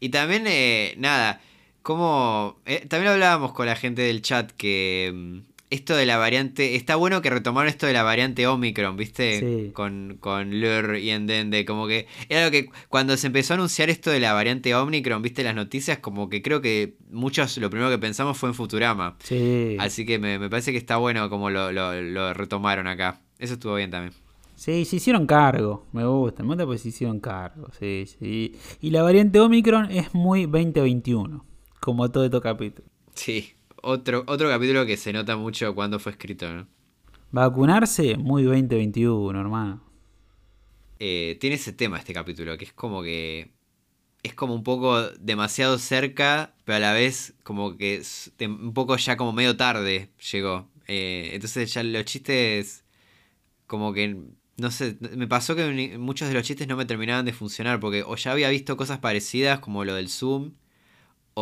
Y 0.00 0.08
también, 0.10 0.44
eh, 0.46 0.94
nada, 0.98 1.40
como... 1.82 2.60
eh, 2.66 2.86
también 2.88 3.12
hablábamos 3.12 3.52
con 3.52 3.66
la 3.66 3.76
gente 3.76 4.02
del 4.02 4.22
chat 4.22 4.50
que 4.52 5.10
mm, 5.14 5.49
esto 5.70 5.96
de 5.96 6.04
la 6.06 6.18
variante... 6.18 6.74
Está 6.74 6.96
bueno 6.96 7.22
que 7.22 7.30
retomaron 7.30 7.68
esto 7.68 7.86
de 7.86 7.92
la 7.92 8.02
variante 8.02 8.46
Omicron, 8.46 8.96
¿viste? 8.96 9.40
Sí. 9.40 9.72
Con, 9.72 10.18
con 10.20 10.60
Lur 10.60 10.96
y 10.96 11.10
Endende. 11.10 11.64
Como 11.64 11.86
que 11.86 12.06
era 12.28 12.44
lo 12.44 12.50
que 12.50 12.68
cuando 12.88 13.16
se 13.16 13.28
empezó 13.28 13.54
a 13.54 13.56
anunciar 13.56 13.88
esto 13.88 14.10
de 14.10 14.20
la 14.20 14.32
variante 14.32 14.74
Omicron, 14.74 15.22
¿viste? 15.22 15.42
Las 15.42 15.54
noticias, 15.54 15.98
como 15.98 16.28
que 16.28 16.42
creo 16.42 16.60
que 16.60 16.96
muchos 17.10 17.56
lo 17.58 17.70
primero 17.70 17.90
que 17.90 17.98
pensamos 17.98 18.36
fue 18.36 18.48
en 18.48 18.54
Futurama. 18.54 19.16
Sí. 19.22 19.76
Así 19.78 20.04
que 20.04 20.18
me, 20.18 20.38
me 20.38 20.50
parece 20.50 20.72
que 20.72 20.78
está 20.78 20.96
bueno 20.96 21.30
como 21.30 21.50
lo, 21.50 21.72
lo, 21.72 22.00
lo 22.00 22.34
retomaron 22.34 22.86
acá. 22.86 23.20
Eso 23.38 23.54
estuvo 23.54 23.74
bien 23.76 23.90
también. 23.90 24.12
Sí, 24.60 24.84
se 24.84 24.96
hicieron 24.96 25.26
cargo. 25.26 25.86
Me 25.92 26.04
gusta, 26.04 26.42
me 26.42 26.48
gusta 26.48 26.66
porque 26.66 26.78
se 26.78 26.88
hicieron 26.90 27.18
cargo. 27.18 27.68
Sí, 27.78 28.04
sí. 28.18 28.56
Y 28.82 28.90
la 28.90 29.02
variante 29.02 29.40
Omicron 29.40 29.90
es 29.90 30.12
muy 30.14 30.42
2021, 30.42 31.42
como 31.80 32.10
todo 32.10 32.26
estos 32.26 32.42
capítulos. 32.42 32.90
Sí, 33.14 33.54
otro, 33.82 34.24
otro 34.26 34.48
capítulo 34.48 34.86
que 34.86 34.96
se 34.96 35.12
nota 35.12 35.36
mucho 35.36 35.74
cuando 35.74 35.98
fue 35.98 36.12
escrito, 36.12 36.52
¿no? 36.52 36.66
Vacunarse, 37.32 38.16
muy 38.16 38.42
2021, 38.42 39.38
hermano. 39.38 39.82
Eh, 40.98 41.38
tiene 41.40 41.56
ese 41.56 41.72
tema 41.72 41.98
este 41.98 42.12
capítulo, 42.12 42.58
que 42.58 42.64
es 42.64 42.72
como 42.72 43.02
que 43.02 43.52
es 44.22 44.34
como 44.34 44.54
un 44.54 44.62
poco 44.62 45.00
demasiado 45.18 45.78
cerca, 45.78 46.54
pero 46.64 46.76
a 46.76 46.80
la 46.80 46.92
vez 46.92 47.34
como 47.42 47.76
que 47.76 48.02
un 48.40 48.74
poco 48.74 48.96
ya 48.96 49.16
como 49.16 49.32
medio 49.32 49.56
tarde 49.56 50.10
llegó. 50.30 50.68
Eh, 50.86 51.30
entonces 51.32 51.72
ya 51.72 51.82
los 51.82 52.04
chistes 52.04 52.84
como 53.66 53.92
que, 53.92 54.16
no 54.56 54.70
sé, 54.70 54.98
me 55.16 55.28
pasó 55.28 55.54
que 55.56 55.96
muchos 55.98 56.28
de 56.28 56.34
los 56.34 56.42
chistes 56.42 56.68
no 56.68 56.76
me 56.76 56.84
terminaban 56.84 57.24
de 57.24 57.32
funcionar, 57.32 57.80
porque 57.80 58.02
o 58.02 58.16
ya 58.16 58.32
había 58.32 58.50
visto 58.50 58.76
cosas 58.76 58.98
parecidas 58.98 59.60
como 59.60 59.84
lo 59.84 59.94
del 59.94 60.08
Zoom, 60.08 60.52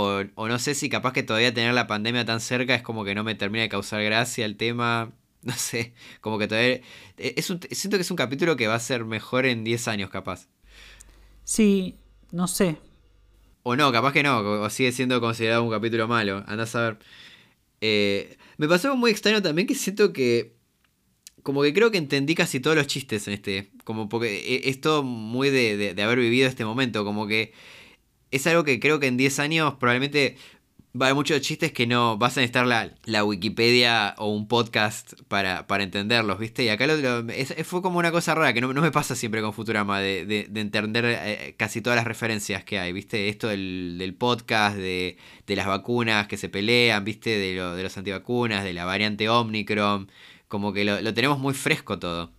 o, 0.01 0.23
o 0.35 0.49
no 0.49 0.59
sé 0.59 0.75
si 0.75 0.89
capaz 0.89 1.13
que 1.13 1.23
todavía 1.23 1.53
tener 1.55 1.75
la 1.75 1.87
pandemia 1.87 2.25
tan 2.25 2.41
cerca 2.41 2.75
es 2.75 2.83
como 2.83 3.05
que 3.05 3.15
no 3.15 3.25
me 3.25 3.35
termina 3.35 3.63
de 3.63 3.69
causar 3.69 4.03
gracia 4.05 4.45
el 4.47 4.57
tema. 4.57 5.13
No 5.43 5.53
sé, 5.55 5.95
como 6.21 6.37
que 6.39 6.49
todavía... 6.49 6.81
eh, 7.17 7.35
Es 7.37 7.49
un, 7.51 7.61
siento 7.71 7.97
que 7.97 8.03
es 8.03 8.11
un 8.11 8.17
capítulo 8.17 8.57
que 8.57 8.67
va 8.67 8.75
a 8.75 8.81
ser 8.81 9.05
mejor 9.05 9.47
en 9.47 9.63
10 9.65 9.87
años 9.89 10.11
capaz. 10.11 10.49
Sí, 11.45 11.97
no 12.33 12.47
sé. 12.49 12.77
O 13.63 13.77
no, 13.77 13.93
capaz 13.93 14.13
que 14.13 14.23
no, 14.23 14.39
o 14.41 14.71
sigue 14.71 14.93
siendo 14.93 15.21
considerado 15.21 15.63
un 15.65 15.71
capítulo 15.71 16.09
malo, 16.09 16.45
andás 16.47 16.75
a 16.75 16.83
ver. 16.83 16.99
Eh, 17.81 18.37
me 18.59 18.69
pasó 18.69 18.89
algo 18.89 18.99
muy 18.99 19.11
extraño 19.11 19.43
también 19.43 19.67
que 19.69 19.75
siento 19.75 20.13
que... 20.13 20.57
Como 21.43 21.63
que 21.63 21.73
creo 21.75 21.91
que 21.91 21.99
entendí 21.99 22.35
casi 22.35 22.61
todos 22.61 22.77
los 22.77 22.87
chistes 22.89 23.27
en 23.29 23.35
este. 23.35 23.71
Como 23.85 24.09
porque 24.09 24.39
e- 24.39 24.69
es 24.71 24.81
todo 24.81 25.03
muy 25.03 25.51
de, 25.51 25.77
de- 25.77 25.95
de 25.95 26.03
haber 26.03 26.19
vivido 26.19 26.49
este 26.49 26.65
momento. 26.65 27.05
Como 27.05 27.27
que 27.27 27.53
es 28.31 28.47
algo 28.47 28.65
que 28.65 28.81
creo 28.81 29.01
que 29.01 29.07
en 29.07 29.17
10 29.17 29.39
años 29.39 29.75
probablemente 29.75 30.37
va 31.01 31.07
a 31.07 31.09
haber 31.11 31.17
muchos 31.17 31.41
chistes 31.43 31.71
que 31.71 31.87
no 31.87 32.17
vas 32.19 32.37
a 32.37 32.41
necesitar 32.41 32.67
la, 32.67 32.93
la 33.05 33.23
Wikipedia 33.25 34.15
o 34.19 34.29
un 34.33 34.49
podcast 34.49 35.13
para, 35.29 35.67
para 35.67 35.85
entenderlos, 35.85 36.39
¿viste? 36.39 36.65
Y 36.65 36.71
acá 36.71 36.87
lo, 36.87 36.97
lo- 36.97 37.31
es- 37.33 37.55
fue 37.67 37.83
como 37.83 37.99
una 37.99 38.11
cosa 38.11 38.35
rara 38.35 38.53
que 38.53 38.61
no, 38.61 38.73
no 38.73 38.81
me 38.81 38.91
pasa 38.91 39.15
siempre 39.15 39.41
con 39.43 39.53
Futurama 39.53 40.01
de, 40.01 40.25
de- 40.27 40.47
de 40.49 40.61
entender 40.61 41.05
eh, 41.07 41.55
casi 41.57 41.83
todas 41.83 41.97
las 41.99 42.07
referencias 42.07 42.65
que 42.65 42.79
hay, 42.81 42.93
¿viste? 42.93 43.29
Esto 43.29 43.49
del, 43.49 43.97
del 43.99 44.15
podcast, 44.15 44.77
de, 44.77 45.19
de 45.47 45.57
las 45.57 45.67
vacunas 45.67 46.27
que 46.27 46.37
se 46.39 46.49
pelean, 46.49 47.05
¿viste? 47.05 47.31
De, 47.39 47.55
lo, 47.55 47.77
de 47.77 47.83
los 47.83 47.97
antivacunas, 47.97 48.65
de 48.65 48.73
la 48.73 48.85
variante 48.87 49.29
Omicron, 49.29 50.11
como 50.49 50.73
que 50.73 50.85
lo, 50.85 51.01
lo 51.01 51.15
tenemos 51.15 51.39
muy 51.39 51.55
fresco 51.55 51.99
todo. 51.99 52.33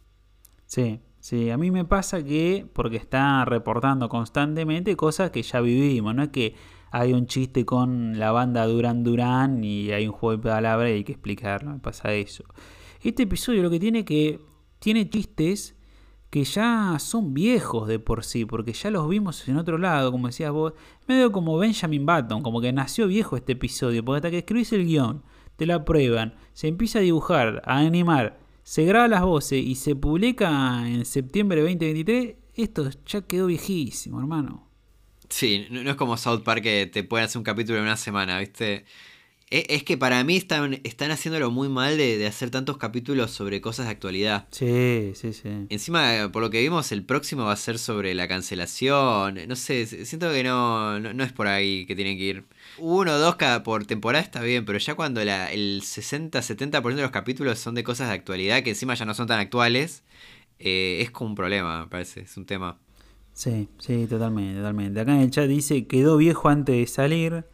Sí, 0.66 1.00
sí, 1.30 1.52
a 1.52 1.58
mí 1.58 1.70
me 1.70 1.86
pasa 1.86 2.24
que, 2.24 2.68
porque 2.74 2.98
está 2.98 3.46
reportando 3.46 4.10
constantemente 4.10 4.96
cosas 4.96 5.30
que 5.30 5.44
ya 5.44 5.62
vivimos, 5.62 6.16
no 6.16 6.24
es 6.24 6.30
que 6.30 6.56
hay 6.92 7.14
un 7.14 7.28
chiste 7.28 7.66
con 7.66 8.18
la 8.18 8.32
banda 8.32 8.66
Duran 8.66 9.04
Duran 9.04 9.64
y 9.64 9.92
hay 9.92 10.08
un 10.08 10.14
juego 10.14 10.38
de 10.38 10.50
palabras 10.50 10.90
y 10.90 10.94
hay 10.94 11.04
que 11.04 11.12
explicarlo, 11.12 11.72
me 11.72 11.80
pasa 11.80 12.14
eso. 12.14 12.44
Este 13.02 13.24
episodio 13.24 13.62
lo 13.62 13.70
que 13.70 13.80
tiene 13.80 14.04
que 14.04 14.40
tiene 14.80 15.08
chistes 15.08 15.76
que 16.32 16.44
ya 16.44 16.98
son 17.00 17.34
viejos 17.36 17.88
de 17.88 18.00
por 18.00 18.24
sí, 18.24 18.46
porque 18.46 18.74
ya 18.74 18.90
los 18.90 19.08
vimos 19.08 19.48
en 19.48 19.58
otro 19.58 19.78
lado, 19.78 20.12
como 20.12 20.28
decías 20.28 20.52
vos, 20.52 20.74
medio 21.08 21.32
como 21.32 21.58
Benjamin 21.60 22.08
Button, 22.08 22.42
como 22.42 22.60
que 22.60 22.74
nació 22.74 23.08
viejo 23.08 23.36
este 23.36 23.54
episodio, 23.54 24.04
porque 24.04 24.18
hasta 24.18 24.32
que 24.32 24.40
escribís 24.40 24.74
el 24.74 24.86
guion, 24.86 25.24
te 25.58 25.68
la 25.68 25.86
prueban, 25.86 26.36
se 26.54 26.68
empieza 26.68 27.00
a 27.00 27.02
dibujar, 27.04 27.62
a 27.66 27.78
animar, 27.78 28.40
se 28.70 28.86
graba 28.86 29.08
las 29.08 29.24
voces 29.24 29.66
y 29.66 29.74
se 29.74 29.96
publica 29.96 30.88
en 30.88 31.04
septiembre 31.04 31.56
de 31.56 31.64
2023, 31.64 32.36
esto 32.54 32.88
ya 33.04 33.24
quedó 33.24 33.48
viejísimo, 33.48 34.20
hermano. 34.20 34.70
Sí, 35.28 35.66
no, 35.72 35.90
es 35.90 35.96
como 35.96 36.16
South 36.18 36.44
Park 36.44 36.62
que 36.62 36.86
te 36.86 37.04
pueden 37.04 37.26
hacer 37.26 37.40
un 37.40 37.44
capítulo 37.44 37.80
en 37.80 37.86
una 37.86 37.98
semana, 37.98 38.38
¿viste? 38.38 38.86
E- 39.52 39.66
Es 39.70 39.84
que 39.84 39.98
para 39.98 40.24
mí 40.24 40.38
están, 40.38 40.80
están 40.84 41.12
haciéndolo 41.12 41.52
muy 41.52 41.70
mal 41.70 41.98
de, 41.98 42.18
de 42.18 42.28
hacer 42.28 42.52
tantos 42.52 42.78
capítulos 42.78 43.32
sobre 43.32 43.62
cosas 43.62 43.86
de 43.88 43.92
actualidad. 43.92 44.48
Sí, 44.52 45.12
sí, 45.16 45.34
sí. 45.34 45.50
Encima, 45.70 46.30
por 46.32 46.42
lo 46.42 46.50
que 46.50 46.62
vimos, 46.62 46.92
el 46.92 47.04
próximo 47.04 47.46
va 47.46 47.54
a 47.54 47.56
ser 47.56 47.78
sobre 47.78 48.14
la 48.16 48.28
cancelación. 48.28 49.40
No 49.48 49.56
sé, 49.56 49.86
siento 49.86 50.32
que 50.32 50.44
no, 50.44 51.00
no, 51.00 51.14
no 51.14 51.24
es 51.24 51.32
por 51.32 51.48
ahí 51.48 51.86
que 51.86 51.96
tienen 51.96 52.18
que 52.18 52.24
ir. 52.24 52.44
Uno 52.78 53.14
o 53.14 53.18
dos 53.20 53.36
cada 53.36 53.62
por 53.64 53.86
temporada 53.86 54.24
está 54.24 54.42
bien, 54.42 54.66
pero 54.66 54.80
ya 54.80 54.96
cuando 54.96 55.24
la, 55.24 55.52
el 55.52 55.82
60-70% 55.84 57.02
de 57.02 57.04
los 57.04 57.12
capítulos 57.12 57.60
son 57.60 57.76
de 57.76 57.84
cosas 57.84 58.08
de 58.10 58.16
actualidad, 58.16 58.64
que 58.64 58.72
encima 58.72 58.94
ya 58.96 59.06
no 59.06 59.14
son 59.14 59.28
tan 59.28 59.40
actuales, 59.40 60.04
eh, 60.60 61.00
es 61.02 61.12
como 61.12 61.32
un 61.32 61.36
problema, 61.36 61.82
me 61.82 61.88
parece, 61.88 62.22
es 62.22 62.38
un 62.38 62.46
tema. 62.46 62.80
Sí, 63.34 63.70
sí, 63.80 64.06
totalmente, 64.08 64.58
totalmente. 64.58 65.00
Acá 65.00 65.14
en 65.16 65.22
el 65.22 65.32
chat 65.32 65.48
dice, 65.48 65.88
quedó 65.88 66.18
viejo 66.18 66.50
antes 66.50 66.76
de 66.76 66.88
salir. 66.88 67.46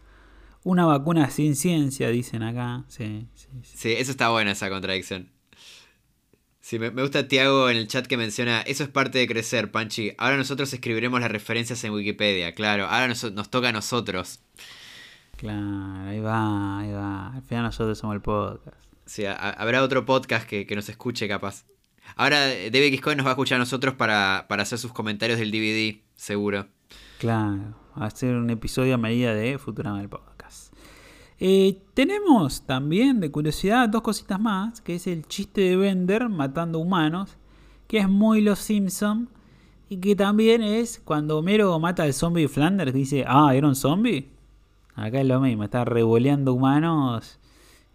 Una 0.66 0.86
vacuna 0.86 1.30
sin 1.30 1.56
ciencia, 1.56 2.10
dicen 2.10 2.44
acá. 2.44 2.84
Sí, 2.90 3.28
sí, 3.36 3.48
sí. 3.64 3.78
Sí, 3.78 3.92
eso 3.94 4.12
está 4.12 4.30
buena 4.30 4.52
esa 4.52 4.70
contradicción. 4.70 5.30
Sí, 6.60 6.80
me, 6.80 6.90
me 6.90 7.04
gusta 7.04 7.28
Tiago 7.28 7.70
en 7.70 7.78
el 7.78 7.88
chat 7.88 8.08
que 8.08 8.18
menciona, 8.18 8.62
eso 8.62 8.84
es 8.84 8.90
parte 8.90 9.20
de 9.20 9.28
crecer, 9.28 9.70
Panchi. 9.72 10.14
Ahora 10.18 10.38
nosotros 10.38 10.74
escribiremos 10.74 11.22
las 11.22 11.30
referencias 11.32 11.84
en 11.84 11.94
Wikipedia, 11.94 12.56
claro. 12.56 12.86
Ahora 12.86 13.08
nos, 13.08 13.32
nos 13.32 13.50
toca 13.52 13.70
a 13.70 13.72
nosotros. 13.72 14.40
Claro, 15.38 16.08
ahí 16.10 16.20
va, 16.20 16.80
ahí 16.80 16.92
va. 16.92 17.36
Al 17.36 17.44
final 17.44 17.66
nosotros 17.66 17.98
somos 18.00 18.16
el 18.16 18.22
podcast. 18.24 18.76
Sí, 19.06 19.26
a- 19.26 19.36
habrá 19.36 19.84
otro 19.84 20.04
podcast 20.06 20.48
que, 20.48 20.66
que 20.66 20.76
nos 20.76 20.90
escuche 20.90 21.28
capaz. 21.28 21.66
Ahora 22.16 22.52
eh, 22.52 22.72
David 22.72 22.98
Xcoin 22.98 23.18
nos 23.18 23.26
va 23.28 23.32
a 23.32 23.34
escuchar 23.34 23.58
a 23.58 23.60
nosotros 23.60 23.94
para, 23.94 24.46
para 24.50 24.64
hacer 24.64 24.80
sus 24.80 24.92
comentarios 24.92 25.38
del 25.38 25.52
DVD, 25.52 26.00
seguro. 26.16 26.68
Claro, 27.20 27.76
hacer 27.96 28.34
un 28.36 28.50
episodio 28.50 28.96
a 28.96 28.98
medida 28.98 29.36
de 29.36 29.60
Futurama 29.60 30.02
el 30.02 30.10
podcast. 30.10 30.35
Eh, 31.48 31.84
tenemos 31.94 32.66
también, 32.66 33.20
de 33.20 33.30
curiosidad, 33.30 33.88
dos 33.88 34.02
cositas 34.02 34.40
más, 34.40 34.82
que 34.82 34.96
es 34.96 35.06
el 35.06 35.28
chiste 35.28 35.62
de 35.62 35.76
Bender 35.76 36.28
matando 36.28 36.80
humanos, 36.80 37.38
que 37.88 38.00
es 38.00 38.10
muy 38.10 38.42
Los 38.42 38.58
Simpson 38.58 39.30
y 39.88 39.98
que 39.98 40.16
también 40.16 40.64
es 40.64 41.00
cuando 41.06 41.38
Homero 41.38 41.80
mata 41.80 42.02
al 42.02 42.16
zombie 42.16 42.48
Flanders, 42.48 42.94
dice, 42.94 43.26
ah, 43.28 43.54
¿era 43.54 43.68
un 43.68 43.76
zombie? 43.76 44.32
Acá 44.96 45.22
es 45.22 45.28
lo 45.28 45.40
mismo, 45.40 45.64
está 45.64 45.86
revoleando 45.86 46.52
humanos 46.52 47.40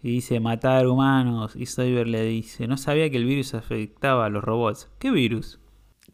y 0.01 0.13
dice 0.13 0.39
matar 0.39 0.87
humanos 0.87 1.57
y 1.57 1.67
Cyber 1.67 2.07
le 2.07 2.23
dice, 2.23 2.69
no 2.69 2.77
sabía 2.77 3.11
que 3.11 3.17
el 3.17 3.25
virus 3.25 3.55
afectaba 3.55 4.27
a 4.27 4.29
los 4.29 4.45
robots. 4.45 4.89
¿Qué 5.01 5.11
virus? 5.11 5.59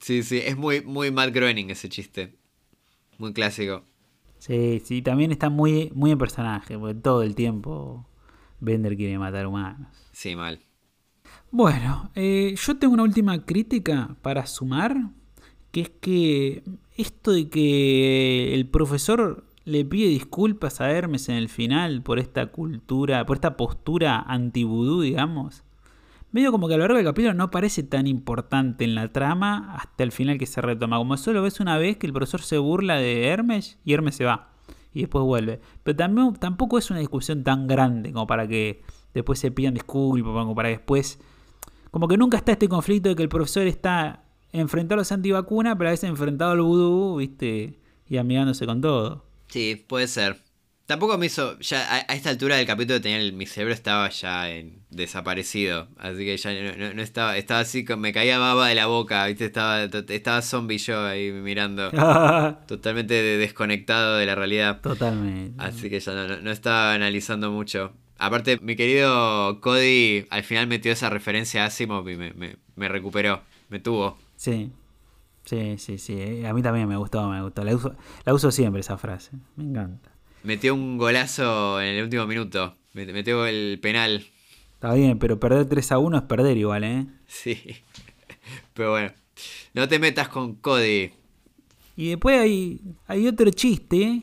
Sí, 0.01 0.23
sí, 0.23 0.39
es 0.43 0.57
muy, 0.57 0.81
muy 0.81 1.11
Matt 1.11 1.35
Groening 1.35 1.69
ese 1.69 1.91
chiste. 1.91 2.35
Muy 3.19 3.35
clásico. 3.35 3.85
Sí, 4.47 4.81
sí, 4.85 5.03
también 5.03 5.33
está 5.33 5.51
muy, 5.51 5.91
muy 5.93 6.13
en 6.13 6.19
personaje, 6.19 6.79
porque 6.79 6.95
todo 6.95 7.25
el 7.25 7.35
tiempo 7.35 8.07
Bender 8.61 8.97
quiere 8.97 9.19
matar 9.19 9.45
humanos. 9.49 9.89
Sí, 10.13 10.37
mal. 10.37 10.61
Bueno, 11.51 12.13
eh, 12.15 12.55
yo 12.57 12.77
tengo 12.79 12.95
una 12.95 13.03
última 13.03 13.45
crítica 13.45 14.17
para 14.23 14.47
sumar, 14.47 15.11
que 15.73 15.81
es 15.81 15.91
que 15.91 16.63
esto 16.97 17.33
de 17.33 17.49
que 17.49 18.55
el 18.55 18.69
profesor 18.69 19.45
le 19.65 19.85
pide 19.85 20.11
disculpas 20.11 20.81
a 20.81 20.93
Hermes 20.93 21.29
en 21.29 21.35
el 21.35 21.49
final 21.49 22.05
por 22.05 22.21
esta 22.21 22.47
cultura, 22.53 23.27
por 23.27 23.39
esta 23.39 23.57
postura 23.57 24.21
anti-vudú, 24.29 25.01
digamos, 25.01 25.65
medio 26.33 26.53
como 26.53 26.69
que 26.69 26.75
a 26.75 26.77
lo 26.77 26.83
largo 26.83 26.97
del 26.97 27.07
capítulo 27.07 27.35
no 27.35 27.51
parece 27.51 27.83
tan 27.83 28.07
importante 28.07 28.85
en 28.85 28.95
la 28.95 29.13
trama 29.13 29.75
hasta 29.75 30.03
el 30.03 30.13
final 30.13 30.39
que 30.39 30.47
se 30.47 30.61
retoma. 30.61 30.99
Como 30.99 31.17
solo 31.17 31.43
ves 31.43 31.61
una 31.61 31.79
vez 31.79 31.97
que 31.97 32.07
el 32.07 32.13
profesor 32.13 32.43
se 32.43 32.59
burla 32.59 32.97
de 32.97 33.27
Hermes 33.27 33.79
y 33.85 33.93
Hermes 33.95 34.17
se 34.17 34.25
va 34.25 34.51
y 34.97 35.01
después 35.01 35.23
vuelve. 35.25 35.61
Pero 35.83 35.97
también, 35.97 36.35
tampoco 36.37 36.79
es 36.79 36.91
una 36.91 37.01
discusión 37.01 37.45
tan 37.45 37.67
grande 37.67 38.13
como 38.13 38.27
para 38.27 38.49
que 38.49 38.83
después 39.13 39.39
se 39.39 39.51
pidan 39.51 39.75
disculpas, 39.75 40.33
como 40.33 40.55
para 40.55 40.71
después... 40.71 41.19
Como 41.91 42.09
que 42.09 42.17
nunca 42.17 42.37
está 42.39 42.53
este 42.53 42.69
conflicto 42.69 43.09
de 43.11 43.17
que 43.17 43.23
el 43.23 43.29
profesor 43.29 43.67
está 43.67 44.25
enfrentado 44.53 44.95
a 44.95 45.01
los 45.01 45.13
antivacunas, 45.13 45.77
pero 45.77 45.89
a 45.89 45.93
veces 45.93 46.09
enfrentado 46.09 46.53
al 46.53 46.61
vudú, 46.61 47.17
¿viste? 47.17 47.79
Y 48.09 48.17
amigándose 48.17 48.67
con 48.67 48.81
todo. 48.81 49.25
Sí, 49.49 49.85
puede 49.87 50.07
ser. 50.09 50.46
Tampoco 50.87 51.19
me 51.19 51.27
hizo. 51.27 51.59
Ya 51.59 51.83
a, 51.83 51.97
a 52.09 52.15
esta 52.15 52.31
altura 52.31 52.57
del 52.57 52.67
capítulo 52.67 53.01
tenía 53.01 53.19
el, 53.19 53.33
mi 53.33 53.47
cerebro 53.47 53.75
estaba 53.75 54.09
ya 54.11 54.51
en, 54.51 54.83
desaparecido. 54.91 55.89
Así 55.99 56.19
que 56.19 56.37
ya 56.37 56.53
no, 56.53 56.77
no- 56.77 56.95
no 56.95 57.03
estaba. 57.03 57.37
Estaba 57.37 57.61
así, 57.61 57.85
me 57.99 58.13
caía 58.13 58.39
baba 58.39 58.69
de 58.69 58.75
la 58.77 58.87
boca, 58.87 59.27
¿viste? 59.27 59.47
Estaba, 59.47 59.83
estaba 59.85 60.43
zombie 60.43 60.79
yo 60.79 61.05
ahí 61.05 61.33
mirando. 61.33 61.91
Totalmente 62.69 63.15
de- 63.15 63.37
desconectado 63.39 64.17
de 64.17 64.27
la 64.27 64.35
realidad. 64.35 64.81
Totalmente. 64.81 65.55
Así 65.63 65.91
que 65.91 65.99
ya 66.01 66.13
no, 66.15 66.41
no- 66.41 66.51
estaba 66.53 66.95
analizando 66.95 67.51
mucho. 67.51 67.93
Aparte, 68.19 68.59
mi 68.63 68.77
querido 68.77 69.61
Cody 69.61 70.27
al 70.31 70.43
final 70.45 70.67
metió 70.69 70.93
esa 70.93 71.11
referencia 71.11 71.65
a 71.65 71.67
Asimov 71.67 72.09
y 72.09 72.17
me, 72.17 72.33
me- 72.33 72.57
me 72.77 72.89
recuperó. 72.89 73.43
Me 73.69 73.81
tuvo. 73.81 74.17
Sí. 74.37 74.71
Sí, 75.45 75.77
sí, 75.79 75.99
sí. 75.99 76.45
A 76.45 76.53
mí 76.55 76.63
también 76.63 76.89
me 76.89 76.97
gustó, 76.97 77.29
me 77.29 77.43
gustó. 77.43 77.63
La 77.65 77.75
uso, 77.75 77.95
la 78.25 78.35
uso 78.35 78.51
siempre 78.51 78.81
esa 78.81 78.97
frase. 78.99 79.33
Me 79.57 79.65
encanta. 79.65 80.11
Metió 80.47 80.75
un 80.75 80.97
golazo 80.97 81.81
en 81.81 81.89
el 81.97 82.05
último 82.05 82.27
minuto. 82.27 82.77
Met- 82.95 83.13
Metió 83.13 83.47
el 83.47 83.79
penal. 83.83 84.25
Está 84.75 84.95
bien, 84.95 85.19
pero 85.19 85.41
perder 85.41 85.67
3 85.67 85.93
a 85.93 85.99
1 85.99 86.17
es 86.19 86.23
perder 86.25 86.57
igual, 86.57 86.85
¿eh? 86.85 87.07
Sí. 87.27 87.59
Pero 88.75 88.91
bueno. 88.93 89.13
No 89.75 89.89
te 89.89 89.99
metas 89.99 90.29
con 90.29 90.55
Cody. 90.57 91.11
Y 91.97 92.11
después 92.11 92.39
hay, 92.39 92.81
hay 93.07 93.27
otro 93.27 93.51
chiste 93.51 94.23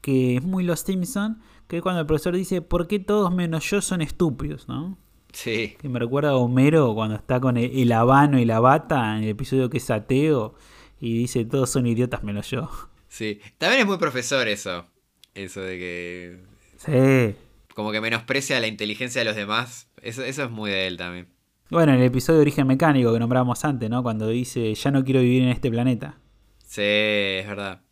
que 0.00 0.36
es 0.36 0.42
muy 0.42 0.64
Los 0.64 0.80
Simpson, 0.80 1.40
que 1.66 1.78
es 1.78 1.82
cuando 1.82 2.00
el 2.00 2.06
profesor 2.06 2.36
dice, 2.36 2.62
¿por 2.62 2.86
qué 2.86 2.98
todos 2.98 3.32
menos 3.34 3.68
yo 3.70 3.80
son 3.82 4.00
estúpidos? 4.02 4.68
¿no? 4.68 4.96
Sí. 5.32 5.74
Que 5.80 5.88
me 5.88 5.98
recuerda 5.98 6.30
a 6.30 6.36
Homero 6.36 6.94
cuando 6.94 7.16
está 7.16 7.40
con 7.40 7.56
el, 7.56 7.70
el 7.76 7.92
habano 7.92 8.38
y 8.38 8.44
la 8.44 8.60
bata 8.60 9.16
en 9.16 9.24
el 9.24 9.30
episodio 9.30 9.68
que 9.70 9.78
es 9.78 9.90
ateo 9.90 10.54
y 11.00 11.18
dice, 11.18 11.44
todos 11.44 11.70
son 11.70 11.86
idiotas 11.86 12.22
menos 12.22 12.50
yo. 12.50 12.70
Sí. 13.08 13.40
También 13.58 13.80
es 13.82 13.86
muy 13.86 13.98
profesor 13.98 14.46
eso. 14.48 14.86
Eso 15.34 15.60
de 15.60 15.78
que. 15.78 16.38
Sí. 16.76 17.36
Como 17.74 17.92
que 17.92 18.00
menosprecia 18.00 18.58
la 18.60 18.66
inteligencia 18.66 19.20
de 19.20 19.24
los 19.24 19.36
demás. 19.36 19.88
Eso, 20.02 20.24
eso 20.24 20.44
es 20.44 20.50
muy 20.50 20.70
de 20.70 20.86
él 20.86 20.96
también. 20.96 21.28
Bueno, 21.70 21.92
en 21.92 22.00
el 22.00 22.06
episodio 22.06 22.38
de 22.38 22.42
Origen 22.42 22.66
Mecánico 22.66 23.12
que 23.12 23.20
nombramos 23.20 23.64
antes, 23.64 23.88
¿no? 23.88 24.02
Cuando 24.02 24.28
dice, 24.28 24.74
ya 24.74 24.90
no 24.90 25.04
quiero 25.04 25.20
vivir 25.20 25.42
en 25.42 25.50
este 25.50 25.70
planeta. 25.70 26.18
Sí, 26.66 26.82
es 26.82 27.46
verdad. 27.46 27.82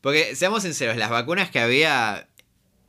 Porque, 0.00 0.34
seamos 0.34 0.62
sinceros, 0.62 0.96
las 0.96 1.10
vacunas 1.10 1.50
que 1.50 1.58
había 1.58 2.28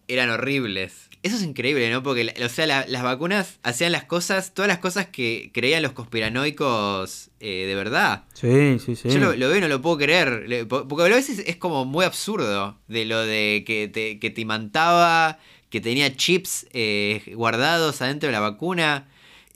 eran 0.08 0.30
horribles. 0.30 1.10
Eso 1.24 1.36
es 1.36 1.42
increíble, 1.44 1.90
¿no? 1.92 2.04
Porque, 2.04 2.34
o 2.44 2.50
sea, 2.50 2.68
la- 2.68 2.86
las 2.88 3.04
vacunas 3.04 3.60
hacían 3.64 3.92
las 3.92 4.04
cosas, 4.06 4.54
todas 4.54 4.70
las 4.70 4.78
cosas 4.78 5.08
que 5.08 5.52
creían 5.54 5.82
los 5.84 5.92
conspiranoicos 5.94 7.30
eh, 7.40 7.66
de 7.68 7.76
verdad. 7.76 8.24
Sí, 8.34 8.78
sí, 8.80 8.96
sí. 8.96 9.10
Yo 9.10 9.20
lo, 9.20 9.36
lo 9.36 9.48
veo 9.50 9.58
y 9.58 9.62
no 9.62 9.68
lo 9.68 9.82
puedo 9.82 9.98
creer. 9.98 10.66
Porque 10.68 11.04
a 11.04 11.16
veces 11.16 11.44
es 11.46 11.56
como 11.58 11.86
muy 11.86 12.06
absurdo. 12.06 12.78
De 12.88 13.06
lo 13.06 13.20
de 13.26 13.64
que 13.66 13.88
te, 13.88 14.20
que 14.20 14.30
te 14.30 14.42
imantaba, 14.42 15.40
que 15.70 15.82
tenía 15.82 16.16
chips 16.16 16.68
eh, 16.74 17.22
guardados 17.36 18.02
adentro 18.02 18.28
de 18.28 18.34
la 18.34 18.40
vacuna. 18.40 19.08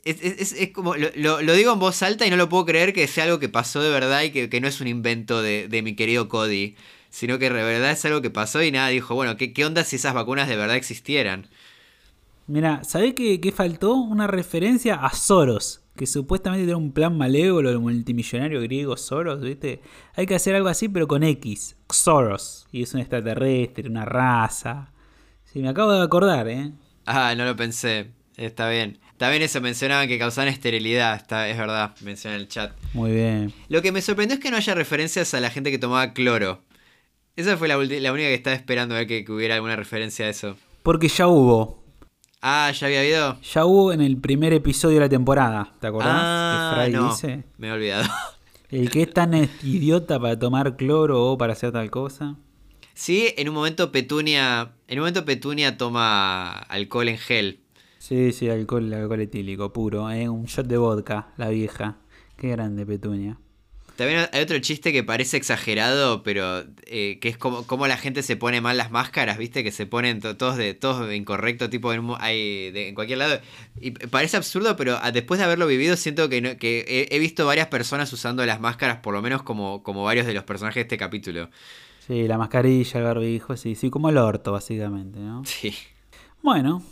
Es, 0.04 0.16
es- 0.22 0.52
es- 0.52 0.70
como. 0.72 0.96
Lo, 0.96 1.08
lo- 1.14 1.42
lo 1.42 1.54
digo 1.54 1.72
en 1.72 1.78
voz 1.78 2.02
alta 2.02 2.26
y 2.26 2.30
no 2.30 2.36
lo 2.36 2.48
puedo 2.48 2.66
creer 2.66 2.92
que 2.92 3.06
sea 3.06 3.24
algo 3.24 3.38
que 3.38 3.48
pasó 3.48 3.80
de 3.82 3.90
verdad 3.90 4.22
y 4.22 4.30
que, 4.30 4.48
que 4.48 4.60
no 4.60 4.68
es 4.68 4.80
un 4.80 4.88
invento 4.88 5.42
de, 5.42 5.68
de 5.68 5.82
mi 5.82 5.94
querido 5.94 6.28
Cody. 6.28 6.74
Sino 7.12 7.38
que 7.38 7.50
de 7.50 7.62
verdad 7.62 7.90
es 7.90 8.04
algo 8.06 8.22
que 8.22 8.30
pasó 8.30 8.62
y 8.62 8.72
nada, 8.72 8.88
dijo, 8.88 9.14
bueno, 9.14 9.36
¿qué, 9.36 9.52
qué 9.52 9.66
onda 9.66 9.84
si 9.84 9.96
esas 9.96 10.14
vacunas 10.14 10.48
de 10.48 10.56
verdad 10.56 10.76
existieran? 10.76 11.46
Mira, 12.46 12.82
¿sabés 12.84 13.12
qué, 13.12 13.38
qué 13.38 13.52
faltó? 13.52 13.92
Una 13.94 14.26
referencia 14.26 14.94
a 14.94 15.12
Soros, 15.12 15.82
que 15.94 16.06
supuestamente 16.06 16.64
tiene 16.64 16.74
un 16.74 16.90
plan 16.90 17.16
malévolo 17.18 17.68
del 17.68 17.80
multimillonario 17.80 18.62
griego 18.62 18.96
Soros, 18.96 19.42
¿viste? 19.42 19.82
Hay 20.16 20.24
que 20.24 20.34
hacer 20.34 20.54
algo 20.54 20.68
así, 20.68 20.88
pero 20.88 21.06
con 21.06 21.22
X, 21.22 21.76
Soros. 21.90 22.66
Y 22.72 22.82
es 22.82 22.94
un 22.94 23.00
extraterrestre, 23.00 23.90
una 23.90 24.06
raza. 24.06 24.90
Sí, 25.44 25.60
me 25.60 25.68
acabo 25.68 25.92
de 25.92 26.02
acordar, 26.02 26.48
¿eh? 26.48 26.72
Ah, 27.04 27.34
no 27.36 27.44
lo 27.44 27.54
pensé. 27.54 28.10
Está 28.38 28.70
bien. 28.70 28.98
También 29.18 29.42
eso 29.42 29.60
mencionaban 29.60 30.08
que 30.08 30.18
causaban 30.18 30.48
esterilidad. 30.48 31.14
Está, 31.14 31.46
es 31.50 31.58
verdad, 31.58 31.94
menciona 32.00 32.36
en 32.36 32.40
el 32.40 32.48
chat. 32.48 32.72
Muy 32.94 33.12
bien. 33.12 33.52
Lo 33.68 33.82
que 33.82 33.92
me 33.92 34.00
sorprendió 34.00 34.36
es 34.36 34.42
que 34.42 34.50
no 34.50 34.56
haya 34.56 34.74
referencias 34.74 35.34
a 35.34 35.40
la 35.40 35.50
gente 35.50 35.70
que 35.70 35.78
tomaba 35.78 36.14
cloro. 36.14 36.62
Esa 37.36 37.56
fue 37.56 37.68
la, 37.68 37.76
la 37.76 38.12
única 38.12 38.28
que 38.28 38.34
estaba 38.34 38.54
esperando 38.54 38.94
a 38.94 38.98
ver 38.98 39.06
que, 39.06 39.24
que 39.24 39.32
hubiera 39.32 39.54
alguna 39.54 39.76
referencia 39.76 40.26
a 40.26 40.28
eso. 40.28 40.56
Porque 40.82 41.08
ya 41.08 41.28
hubo. 41.28 41.82
Ah, 42.42 42.72
¿ya 42.72 42.86
había 42.88 43.00
habido? 43.00 43.40
Ya 43.40 43.64
hubo 43.64 43.92
en 43.92 44.00
el 44.00 44.16
primer 44.16 44.52
episodio 44.52 44.96
de 44.96 45.00
la 45.02 45.08
temporada, 45.08 45.74
¿te 45.80 45.86
acordás? 45.86 46.10
Ah, 46.14 46.80
Fry 46.82 46.92
no. 46.92 47.10
dice. 47.10 47.44
Me 47.56 47.68
he 47.68 47.72
olvidado. 47.72 48.04
El 48.68 48.90
que 48.90 49.02
es 49.02 49.12
tan 49.12 49.34
idiota 49.62 50.18
para 50.18 50.38
tomar 50.38 50.76
cloro 50.76 51.26
o 51.26 51.36
para 51.38 51.52
hacer 51.52 51.72
tal 51.72 51.90
cosa. 51.90 52.36
Sí, 52.94 53.32
en 53.36 53.48
un 53.50 53.54
momento 53.54 53.92
Petunia. 53.92 54.72
En 54.88 54.98
un 54.98 55.02
momento 55.02 55.24
Petunia 55.26 55.76
toma 55.76 56.52
alcohol 56.52 57.08
en 57.08 57.18
gel. 57.18 57.60
Sí, 57.98 58.32
sí, 58.32 58.48
alcohol, 58.48 58.92
alcohol 58.92 59.20
etílico 59.20 59.72
puro. 59.74 60.10
¿eh? 60.10 60.26
Un 60.28 60.46
shot 60.46 60.66
de 60.66 60.78
vodka, 60.78 61.32
la 61.36 61.50
vieja. 61.50 61.98
Qué 62.36 62.48
grande 62.48 62.86
Petunia. 62.86 63.38
También 63.96 64.26
hay 64.32 64.40
otro 64.42 64.58
chiste 64.58 64.90
que 64.92 65.04
parece 65.04 65.36
exagerado, 65.36 66.22
pero 66.22 66.64
eh, 66.86 67.18
que 67.20 67.28
es 67.28 67.36
como, 67.36 67.66
como 67.66 67.86
la 67.86 67.96
gente 67.98 68.22
se 68.22 68.36
pone 68.36 68.60
mal 68.60 68.76
las 68.76 68.90
máscaras, 68.90 69.36
¿viste? 69.38 69.62
Que 69.62 69.70
se 69.70 69.86
ponen 69.86 70.20
to- 70.20 70.36
todos 70.36 70.56
de 70.56 70.74
todos 70.74 71.06
de 71.06 71.14
incorrecto, 71.14 71.68
tipo 71.68 71.92
en, 71.92 72.02
hay 72.18 72.70
de- 72.70 72.88
en 72.88 72.94
cualquier 72.94 73.18
lado. 73.18 73.40
Y 73.80 73.90
parece 73.90 74.36
absurdo, 74.38 74.76
pero 74.76 74.98
a- 75.00 75.12
después 75.12 75.38
de 75.38 75.44
haberlo 75.44 75.66
vivido 75.66 75.96
siento 75.96 76.28
que, 76.28 76.40
no- 76.40 76.56
que 76.56 76.84
he, 77.10 77.14
he 77.14 77.18
visto 77.18 77.44
varias 77.46 77.66
personas 77.68 78.12
usando 78.12 78.44
las 78.46 78.60
máscaras, 78.60 78.98
por 78.98 79.12
lo 79.14 79.20
menos 79.22 79.42
como, 79.42 79.82
como 79.82 80.02
varios 80.04 80.26
de 80.26 80.34
los 80.34 80.44
personajes 80.44 80.76
de 80.76 80.82
este 80.82 80.96
capítulo. 80.96 81.50
Sí, 82.06 82.26
la 82.26 82.38
mascarilla, 82.38 82.98
el 82.98 83.04
barbijo, 83.04 83.56
sí, 83.56 83.74
sí, 83.74 83.90
como 83.90 84.08
el 84.08 84.16
orto, 84.18 84.52
básicamente, 84.52 85.20
¿no? 85.20 85.44
Sí. 85.44 85.72
Bueno, 86.42 86.82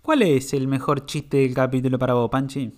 ¿cuál 0.00 0.22
es 0.22 0.54
el 0.54 0.68
mejor 0.68 1.04
chiste 1.06 1.38
del 1.38 1.54
capítulo 1.54 1.98
para 1.98 2.14
vos, 2.14 2.30
Panchi? 2.30 2.72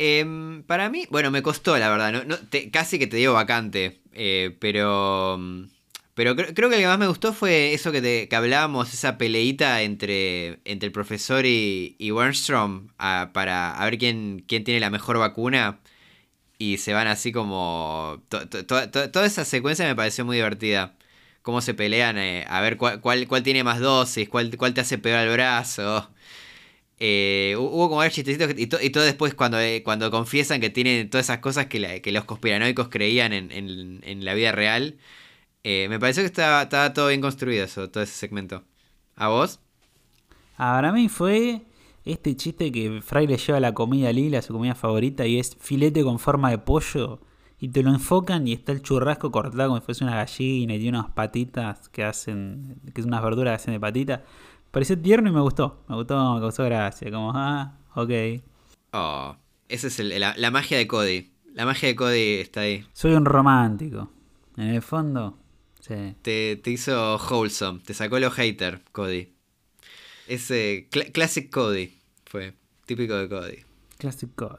Em, 0.00 0.62
para 0.62 0.90
mí, 0.90 1.06
bueno, 1.10 1.30
me 1.32 1.42
costó, 1.42 1.76
la 1.76 1.90
verdad. 1.90 2.24
No, 2.24 2.38
te- 2.38 2.70
casi 2.70 2.98
que 3.00 3.06
te 3.08 3.16
digo 3.16 3.32
vacante. 3.34 4.00
eh, 4.12 4.56
pero. 4.60 5.36
mm, 5.38 5.64
Pero 6.14 6.34
creo, 6.36 6.52
creo 6.54 6.68
que 6.68 6.76
el 6.76 6.82
que 6.82 6.86
más 6.88 6.98
me 6.98 7.06
gustó 7.08 7.32
fue 7.32 7.74
eso 7.74 7.92
que, 7.92 8.00
te- 8.02 8.28
que 8.28 8.36
hablábamos, 8.36 8.92
esa 8.94 9.18
peleita 9.18 9.82
entre, 9.82 10.60
entre 10.64 10.86
el 10.88 10.92
profesor 10.92 11.46
y, 11.46 11.94
y 11.98 12.10
Wernstrom 12.12 12.88
ah, 12.98 13.30
para 13.32 13.70
a 13.78 13.84
ver 13.84 13.98
quién, 13.98 14.44
quién 14.48 14.64
tiene 14.64 14.80
la 14.80 14.90
mejor 14.90 15.18
vacuna. 15.18 15.80
Y 16.58 16.78
se 16.78 16.92
van 16.94 17.06
así 17.08 17.32
como. 17.32 18.22
to- 18.28 18.48
to- 18.48 18.66
to- 18.66 18.90
to- 18.90 19.10
toda 19.10 19.26
esa 19.26 19.44
secuencia 19.44 19.86
me 19.86 19.96
pareció 19.96 20.24
muy 20.24 20.36
divertida. 20.36 20.94
Cómo 21.42 21.60
se 21.62 21.74
pelean, 21.74 22.18
eh, 22.18 22.44
a 22.48 22.60
ver 22.60 22.76
cuál, 22.76 23.00
cuál, 23.00 23.26
cuál 23.28 23.42
tiene 23.42 23.64
más 23.64 23.80
dosis, 23.80 24.28
cuál, 24.28 24.56
cuál 24.58 24.74
te 24.74 24.80
hace 24.82 24.98
pegar 24.98 25.26
el 25.26 25.32
brazo. 25.34 26.10
Eh, 27.00 27.54
hu- 27.56 27.60
hubo 27.62 27.88
como 27.88 27.96
varios 27.98 28.14
chistecitos 28.14 28.50
y, 28.58 28.66
to- 28.66 28.80
y 28.82 28.90
todo 28.90 29.04
después 29.04 29.34
cuando, 29.34 29.60
eh, 29.60 29.82
cuando 29.84 30.10
confiesan 30.10 30.60
que 30.60 30.70
tienen 30.70 31.10
todas 31.10 31.26
esas 31.26 31.38
cosas 31.40 31.66
que, 31.66 31.78
la- 31.80 32.00
que 32.00 32.12
los 32.12 32.24
conspiranoicos 32.24 32.88
creían 32.88 33.32
en, 33.32 33.52
en- 33.52 34.00
en 34.04 34.24
la 34.24 34.34
vida 34.34 34.52
real. 34.52 34.98
eh, 35.64 35.88
me 35.90 35.98
pareció 36.00 36.22
que 36.22 36.28
estaba, 36.28 36.62
estaba 36.62 36.92
todo 36.94 37.08
bien 37.08 37.20
construido 37.22 37.64
eso, 37.64 37.90
todo 37.90 38.02
ese 38.04 38.14
segmento. 38.14 38.64
¿A 39.16 39.28
vos? 39.28 39.60
Para 40.56 40.92
mí 40.92 41.08
fue 41.08 41.62
este 42.04 42.36
chiste 42.36 42.72
que 42.72 43.00
Fry 43.02 43.26
le 43.26 43.36
lleva 43.36 43.60
la 43.60 43.74
comida 43.74 44.12
Lila, 44.12 44.42
su 44.42 44.52
comida 44.52 44.74
favorita, 44.74 45.26
y 45.26 45.38
es 45.38 45.56
filete 45.60 46.02
con 46.02 46.18
forma 46.18 46.50
de 46.50 46.58
pollo. 46.58 47.20
Y 47.60 47.68
te 47.70 47.82
lo 47.82 47.90
enfocan 47.90 48.46
y 48.46 48.52
está 48.52 48.70
el 48.72 48.82
churrasco 48.82 49.32
cortado 49.32 49.68
como 49.68 49.80
si 49.80 49.84
fuese 49.86 50.04
una 50.04 50.14
gallina 50.16 50.74
y 50.74 50.78
tiene 50.80 50.98
unas 50.98 51.10
patitas 51.12 51.88
que 51.88 52.04
hacen, 52.04 52.80
que 52.94 53.00
es 53.00 53.06
unas 53.06 53.22
verduras 53.22 53.52
que 53.52 53.56
hacen 53.56 53.74
de 53.74 53.80
patita. 53.80 54.24
Pareció 54.70 54.98
tierno 55.00 55.30
y 55.30 55.32
me 55.32 55.40
gustó. 55.40 55.84
Me 55.88 55.96
gustó, 55.96 56.34
me 56.34 56.40
causó 56.40 56.64
gracia. 56.64 57.10
Como, 57.10 57.32
ah, 57.34 57.78
ok. 57.94 58.10
Oh, 58.92 59.36
esa 59.68 59.86
es 59.88 59.98
el- 60.00 60.18
la, 60.20 60.34
la 60.36 60.50
magia 60.50 60.78
de 60.78 60.86
Cody. 60.86 61.30
La 61.54 61.64
magia 61.64 61.88
de 61.88 61.96
Cody 61.96 62.34
está 62.40 62.60
ahí. 62.60 62.84
Soy 62.92 63.12
un 63.14 63.24
romántico. 63.24 64.10
En 64.56 64.68
el 64.68 64.82
fondo, 64.82 65.38
sí. 65.80 66.14
Te, 66.22 66.56
te 66.56 66.70
hizo 66.70 67.16
wholesome, 67.16 67.80
te 67.80 67.94
sacó 67.94 68.18
los 68.18 68.32
hater, 68.34 68.82
Cody. 68.92 69.32
Ese 70.26 70.88
cl- 70.90 71.12
classic 71.12 71.50
Cody 71.50 71.96
fue, 72.26 72.54
típico 72.86 73.14
de 73.14 73.28
Cody. 73.28 73.58
Classic 73.98 74.28
Code. 74.34 74.58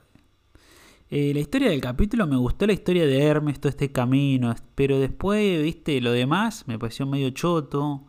Eh, 1.12 1.34
la 1.34 1.40
historia 1.40 1.70
del 1.70 1.82
capítulo 1.82 2.28
me 2.28 2.38
gustó 2.38 2.66
la 2.68 2.74
historia 2.74 3.06
de 3.06 3.22
Hermes, 3.24 3.60
todo 3.60 3.70
este 3.70 3.92
camino, 3.92 4.54
pero 4.76 5.00
después, 5.00 5.62
viste, 5.64 6.00
lo 6.02 6.12
demás 6.12 6.66
me 6.68 6.78
pareció 6.80 7.06
medio 7.08 7.30
choto. 7.32 8.04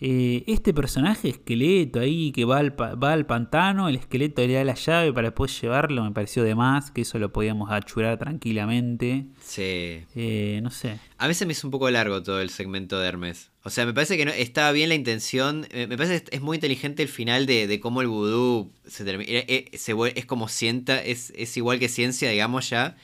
Eh, 0.00 0.42
este 0.48 0.74
personaje 0.74 1.28
esqueleto 1.28 2.00
ahí 2.00 2.32
que 2.32 2.44
va 2.44 2.58
al, 2.58 2.78
va 2.78 3.12
al 3.12 3.26
pantano, 3.26 3.88
el 3.88 3.94
esqueleto 3.96 4.44
le 4.46 4.54
da 4.54 4.64
la 4.64 4.74
llave 4.74 5.12
para 5.12 5.28
después 5.28 5.58
llevarlo, 5.60 6.02
me 6.04 6.10
pareció 6.10 6.42
de 6.42 6.54
más, 6.54 6.90
que 6.90 7.02
eso 7.02 7.18
lo 7.18 7.32
podíamos 7.32 7.70
achurar 7.70 8.18
tranquilamente. 8.18 9.26
Sí. 9.40 10.04
Eh, 10.14 10.60
no 10.62 10.70
sé. 10.70 10.98
A 11.16 11.28
mí 11.28 11.34
se 11.34 11.46
me 11.46 11.52
hizo 11.52 11.66
un 11.66 11.70
poco 11.70 11.88
largo 11.90 12.22
todo 12.22 12.40
el 12.40 12.50
segmento 12.50 12.98
de 12.98 13.08
Hermes. 13.08 13.50
O 13.62 13.70
sea, 13.70 13.86
me 13.86 13.94
parece 13.94 14.16
que 14.16 14.24
no, 14.26 14.32
estaba 14.32 14.72
bien 14.72 14.88
la 14.90 14.94
intención. 14.94 15.66
eh, 15.70 15.86
Me 15.86 15.96
parece 15.96 16.22
que 16.24 16.36
es 16.36 16.42
muy 16.42 16.56
inteligente 16.56 17.02
el 17.02 17.08
final 17.08 17.46
de, 17.46 17.66
de 17.66 17.80
cómo 17.80 18.02
el 18.02 18.08
vudú 18.08 18.72
se 18.86 19.04
termina. 19.04 19.30
se 19.72 19.94
es 20.16 20.26
como 20.26 20.48
sienta, 20.48 21.02
es, 21.02 21.32
es 21.36 21.56
igual 21.56 21.78
que 21.78 21.88
ciencia, 21.88 22.28
digamos 22.30 22.68
ya. 22.68 22.96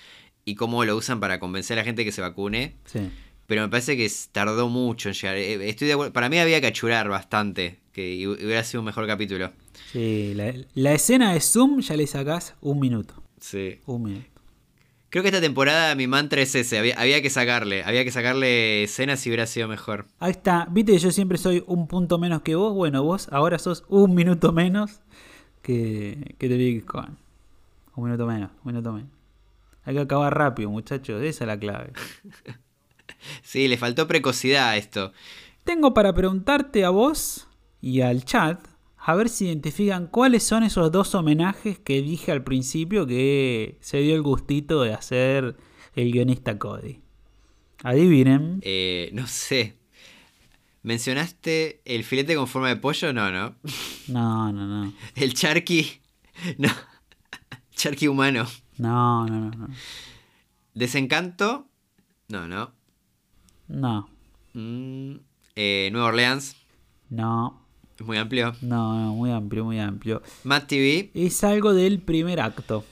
Y 0.45 0.55
cómo 0.57 0.85
lo 0.85 0.97
usan 0.97 1.21
para 1.21 1.39
convencer 1.39 1.79
a 1.79 1.83
la 1.83 1.85
gente 1.85 2.05
que 2.05 2.13
se 2.13 2.21
vacune. 2.21 2.77
Sí. 2.85 2.99
Pero 3.51 3.63
me 3.63 3.69
parece 3.69 3.97
que 3.97 4.09
tardó 4.31 4.69
mucho 4.69 5.09
en 5.09 5.15
llegar. 5.17 5.37
Eh, 5.37 5.69
Estoy 5.69 5.89
de 5.89 5.95
acuerdo- 5.95 6.13
Para 6.13 6.29
mí 6.29 6.39
había 6.39 6.61
que 6.61 6.69
achurar 6.69 7.09
bastante. 7.09 7.81
Que 7.93 8.25
hu- 8.25 8.37
hubiera 8.45 8.63
sido 8.63 8.81
un 8.81 8.85
mejor 8.87 9.09
capítulo. 9.09 9.51
Sí, 9.91 10.35
la, 10.37 10.55
la 10.75 10.93
escena 10.93 11.33
de 11.33 11.41
Zoom 11.41 11.81
ya 11.81 11.97
le 11.97 12.07
sacás 12.07 12.55
un 12.61 12.79
minuto. 12.79 13.21
Sí. 13.41 13.81
Un 13.87 14.05
minuto. 14.05 14.27
Creo 15.09 15.25
que 15.25 15.31
esta 15.31 15.41
temporada 15.41 15.97
mi 15.97 16.07
mantra 16.07 16.41
es 16.41 16.55
ese. 16.55 16.79
Había, 16.79 16.95
había 17.01 17.21
que 17.23 17.29
sacarle. 17.29 17.83
Había 17.83 18.05
que 18.05 18.13
sacarle 18.13 18.85
escenas 18.85 19.27
y 19.27 19.31
hubiera 19.31 19.49
sido 19.49 19.67
mejor. 19.67 20.07
Ahí 20.21 20.31
está, 20.31 20.69
viste 20.71 20.93
que 20.93 20.99
yo 21.01 21.11
siempre 21.11 21.37
soy 21.37 21.65
un 21.67 21.89
punto 21.89 22.19
menos 22.21 22.43
que 22.43 22.55
vos. 22.55 22.73
Bueno, 22.73 23.03
vos 23.03 23.27
ahora 23.33 23.59
sos 23.59 23.83
un 23.89 24.15
minuto 24.15 24.53
menos 24.53 25.01
que, 25.63 26.37
que 26.39 26.47
Big 26.47 26.85
Con. 26.87 27.19
Un 27.97 28.05
minuto 28.05 28.25
menos, 28.29 28.53
un 28.65 28.71
minuto 28.73 28.93
menos. 28.93 29.11
Hay 29.83 29.95
que 29.95 30.01
acabar 30.03 30.33
rápido, 30.39 30.71
muchachos. 30.71 31.21
Esa 31.21 31.43
es 31.43 31.49
la 31.49 31.59
clave. 31.59 31.91
Sí, 33.43 33.69
le 33.69 33.77
faltó 33.77 34.07
precocidad 34.07 34.71
a 34.71 34.77
esto. 34.77 35.13
Tengo 35.65 35.95
para 35.95 36.15
preguntarte 36.15 36.85
a 36.85 36.91
vos 36.91 37.49
y 37.81 38.01
al 38.01 38.25
chat 38.25 38.67
a 39.03 39.15
ver 39.15 39.29
si 39.29 39.47
identifican 39.47 40.07
cuáles 40.07 40.43
son 40.43 40.63
esos 40.63 40.93
dos 40.93 41.15
homenajes 41.15 41.79
que 41.79 42.03
dije 42.03 42.33
al 42.33 42.45
principio 42.45 43.07
que 43.07 43.79
se 43.81 43.99
dio 43.99 44.15
el 44.15 44.23
gustito 44.23 44.83
de 44.83 44.93
hacer 44.93 45.57
el 45.95 46.13
guionista 46.13 46.59
Cody. 46.59 47.01
Adivinen. 47.83 48.61
Eh, 48.63 49.11
no 49.15 49.27
sé. 49.27 49.79
¿Mencionaste 50.83 51.81
el 51.85 52.05
filete 52.05 52.37
con 52.37 52.47
forma 52.47 52.69
de 52.69 52.77
pollo? 52.77 53.13
No, 53.13 53.31
no. 53.31 53.57
No, 54.09 54.53
no, 54.53 54.67
no. 54.67 54.93
El 55.15 55.35
charqui. 55.35 56.01
No. 56.59 56.69
Charqui 57.75 58.09
humano. 58.09 58.47
No, 58.79 59.27
no, 59.27 59.41
no. 59.41 59.51
No. 59.51 59.69
Desencanto. 60.75 61.69
No, 62.29 62.47
no. 62.47 62.73
No. 63.71 64.09
Mm, 64.55 65.15
eh, 65.57 65.89
Nueva 65.93 66.09
Orleans. 66.09 66.57
No. 67.09 67.61
Es 67.99 68.07
muy 68.07 68.17
amplio. 68.17 68.55
No, 68.63 68.99
no, 68.99 69.15
muy 69.15 69.31
amplio, 69.31 69.65
muy 69.65 69.79
amplio. 69.79 70.23
Matt 70.45 70.69
TV. 70.69 71.11
Es 71.15 71.45
algo 71.45 71.75
del 71.75 72.01
primer 72.01 72.41
acto, 72.41 72.85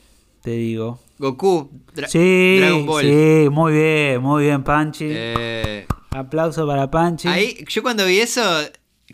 te 0.42 0.50
digo. 0.52 1.00
Goku. 1.18 1.70
Dra- 1.94 2.06
Sí, 2.08 2.58
Dragon 2.60 2.86
Ball. 2.86 3.04
sí, 3.04 3.48
muy 3.50 3.72
bien, 3.72 4.22
muy 4.22 4.44
bien, 4.44 4.62
Panchi. 4.62 5.06
Eh, 5.08 5.86
Aplauso 6.10 6.66
para 6.66 6.90
Panchi. 6.90 7.26
ahí, 7.28 7.64
yo 7.68 7.82
cuando 7.82 8.04
vi 8.06 8.18
eso, 8.18 8.42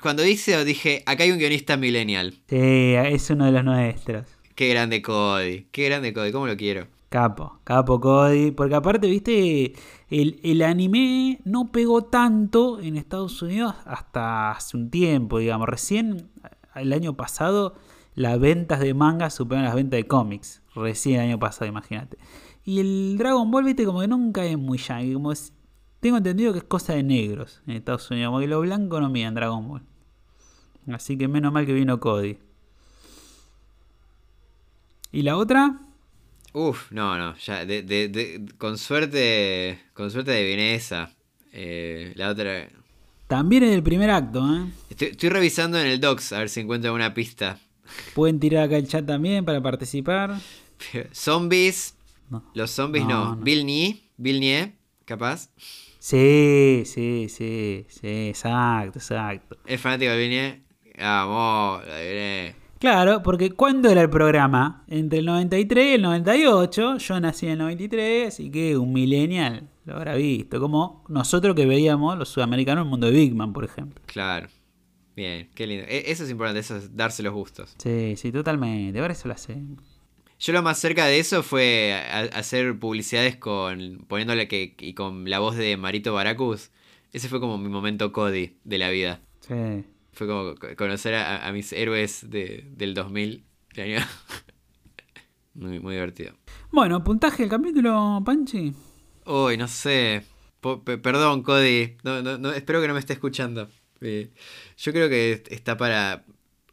cuando 0.02 0.22
eso 0.22 0.64
dije, 0.64 1.02
acá 1.06 1.22
hay 1.24 1.30
un 1.30 1.38
guionista 1.38 1.76
millennial. 1.76 2.34
Sí, 2.48 2.56
es 2.58 3.30
uno 3.30 3.46
de 3.46 3.52
los 3.52 3.64
nuestros. 3.64 4.26
Qué 4.54 4.68
grande 4.68 5.00
Cody. 5.00 5.66
Qué 5.72 5.84
grande 5.86 6.12
Cody. 6.12 6.30
¿Cómo 6.32 6.46
lo 6.46 6.56
quiero? 6.56 6.86
Capo, 7.14 7.60
capo 7.62 8.00
Cody. 8.00 8.50
Porque 8.50 8.74
aparte, 8.74 9.06
viste, 9.06 9.74
el, 10.10 10.40
el 10.42 10.62
anime 10.62 11.38
no 11.44 11.70
pegó 11.70 12.02
tanto 12.02 12.80
en 12.80 12.96
Estados 12.96 13.40
Unidos 13.40 13.72
hasta 13.84 14.50
hace 14.50 14.76
un 14.76 14.90
tiempo, 14.90 15.38
digamos. 15.38 15.68
Recién, 15.68 16.28
el 16.74 16.92
año 16.92 17.14
pasado, 17.14 17.76
las 18.16 18.40
ventas 18.40 18.80
de 18.80 18.94
manga 18.94 19.30
superaron 19.30 19.66
las 19.66 19.76
ventas 19.76 19.96
de 19.96 20.08
cómics. 20.08 20.60
Recién 20.74 21.20
el 21.20 21.28
año 21.28 21.38
pasado, 21.38 21.66
imagínate. 21.66 22.18
Y 22.64 22.80
el 22.80 23.16
Dragon 23.16 23.48
Ball, 23.48 23.62
viste, 23.62 23.84
como 23.84 24.00
que 24.00 24.08
nunca 24.08 24.44
es 24.44 24.58
muy 24.58 24.78
yankee. 24.78 25.14
Como 25.14 25.32
tengo 26.00 26.16
entendido 26.16 26.52
que 26.52 26.58
es 26.58 26.64
cosa 26.64 26.94
de 26.94 27.04
negros 27.04 27.62
en 27.68 27.76
Estados 27.76 28.10
Unidos. 28.10 28.32
Porque 28.32 28.48
lo 28.48 28.60
blanco 28.60 29.00
no 29.00 29.08
mira 29.08 29.28
en 29.28 29.34
Dragon 29.34 29.68
Ball. 29.68 29.82
Así 30.92 31.16
que 31.16 31.28
menos 31.28 31.52
mal 31.52 31.64
que 31.64 31.74
vino 31.74 32.00
Cody. 32.00 32.38
¿Y 35.12 35.22
la 35.22 35.36
otra? 35.36 35.80
Uf, 36.54 36.92
no, 36.92 37.18
no, 37.18 37.36
ya, 37.36 37.66
de, 37.66 37.82
de, 37.82 38.08
de- 38.08 38.46
con 38.58 38.78
suerte, 38.78 39.78
con 39.92 40.10
suerte 40.10 40.30
de 40.30 40.74
esa. 40.76 41.10
Eh, 41.52 42.12
la 42.16 42.30
otra, 42.30 42.68
También 43.26 43.64
en 43.64 43.72
el 43.72 43.82
primer 43.82 44.08
acto, 44.10 44.40
¿eh? 44.56 44.66
estoy, 44.88 45.08
estoy 45.08 45.28
revisando 45.30 45.78
en 45.80 45.86
el 45.88 46.00
docs 46.00 46.32
a 46.32 46.38
ver 46.38 46.48
si 46.48 46.60
encuentro 46.60 46.88
alguna 46.90 47.12
pista. 47.12 47.58
Pueden 48.14 48.38
tirar 48.40 48.64
acá 48.64 48.76
el 48.76 48.86
chat 48.88 49.04
también 49.04 49.44
para 49.44 49.60
participar. 49.60 50.38
Zombies, 51.12 51.94
No. 52.30 52.42
los 52.54 52.70
zombies 52.70 53.04
no, 53.04 53.34
No. 53.34 53.42
Bill 53.44 53.66
Nye, 53.66 54.00
Bill 54.16 54.38
Nye, 54.40 54.72
capaz. 55.04 55.50
Sí, 55.98 56.82
sí, 56.86 57.26
sí, 57.30 57.84
sí, 57.88 58.28
exacto, 58.28 58.98
exacto. 59.00 59.56
Es 59.66 59.80
fanático 59.80 60.12
de 60.12 60.18
Bill 60.18 60.30
Nye. 60.30 60.62
Vamos, 60.98 61.84
lo 61.84 61.92
adiviné. 61.92 62.54
Claro, 62.84 63.22
porque 63.22 63.50
¿cuándo 63.50 63.88
era 63.90 64.02
el 64.02 64.10
programa? 64.10 64.84
Entre 64.88 65.20
el 65.20 65.24
93 65.24 65.86
y 65.86 65.94
el 65.94 66.02
98. 66.02 66.98
Yo 66.98 67.18
nací 67.20 67.46
en 67.46 67.52
el 67.52 67.58
93, 67.60 68.28
así 68.28 68.50
que 68.50 68.76
un 68.76 68.92
millennial 68.92 69.70
lo 69.86 69.96
habrá 69.96 70.14
visto. 70.16 70.60
Como 70.60 71.02
nosotros 71.08 71.54
que 71.56 71.64
veíamos, 71.64 72.18
los 72.18 72.28
sudamericanos, 72.28 72.84
el 72.84 72.90
mundo 72.90 73.06
de 73.06 73.14
Big 73.14 73.34
Man, 73.34 73.54
por 73.54 73.64
ejemplo. 73.64 74.02
Claro. 74.04 74.48
Bien, 75.16 75.48
qué 75.54 75.66
lindo. 75.66 75.86
E- 75.88 76.10
Eso 76.10 76.24
es 76.24 76.30
importante, 76.30 76.60
eso 76.60 76.76
es 76.76 76.94
darse 76.94 77.22
los 77.22 77.32
gustos. 77.32 77.74
Sí, 77.78 78.16
sí, 78.16 78.30
totalmente. 78.30 78.98
Ahora 79.00 79.14
eso 79.14 79.28
lo 79.28 79.34
hace. 79.34 79.56
Yo 80.38 80.52
lo 80.52 80.62
más 80.62 80.78
cerca 80.78 81.06
de 81.06 81.18
eso 81.18 81.42
fue 81.42 81.94
hacer 82.34 82.78
publicidades 82.78 83.36
con 83.36 84.04
poniéndole 84.08 84.46
que 84.46 84.74
y 84.78 84.92
con 84.92 85.30
la 85.30 85.38
voz 85.38 85.56
de 85.56 85.78
Marito 85.78 86.12
Baracus. 86.12 86.70
Ese 87.14 87.30
fue 87.30 87.40
como 87.40 87.56
mi 87.56 87.70
momento 87.70 88.12
Cody 88.12 88.58
de 88.64 88.76
la 88.78 88.90
vida. 88.90 89.20
Sí. 89.40 89.84
Fue 90.14 90.26
como 90.26 90.54
co- 90.54 90.68
conocer 90.76 91.14
a, 91.14 91.46
a 91.46 91.52
mis 91.52 91.72
héroes 91.72 92.28
de, 92.30 92.64
del 92.76 92.94
2000. 92.94 93.44
de 93.74 93.82
año. 93.82 93.98
muy, 95.54 95.80
muy 95.80 95.94
divertido. 95.94 96.34
Bueno, 96.70 97.02
puntaje 97.04 97.42
del 97.44 97.50
capítulo, 97.50 98.22
Panchi. 98.24 98.72
Uy, 99.26 99.56
no 99.56 99.68
sé. 99.68 100.22
Perdón, 101.02 101.42
Cody. 101.42 101.96
No, 102.02 102.22
no, 102.22 102.38
no, 102.38 102.52
espero 102.52 102.80
que 102.80 102.88
no 102.88 102.94
me 102.94 103.00
esté 103.00 103.12
escuchando. 103.12 103.68
Eh, 104.00 104.30
yo 104.78 104.92
creo 104.92 105.08
que 105.08 105.42
está 105.50 105.76
para 105.76 106.24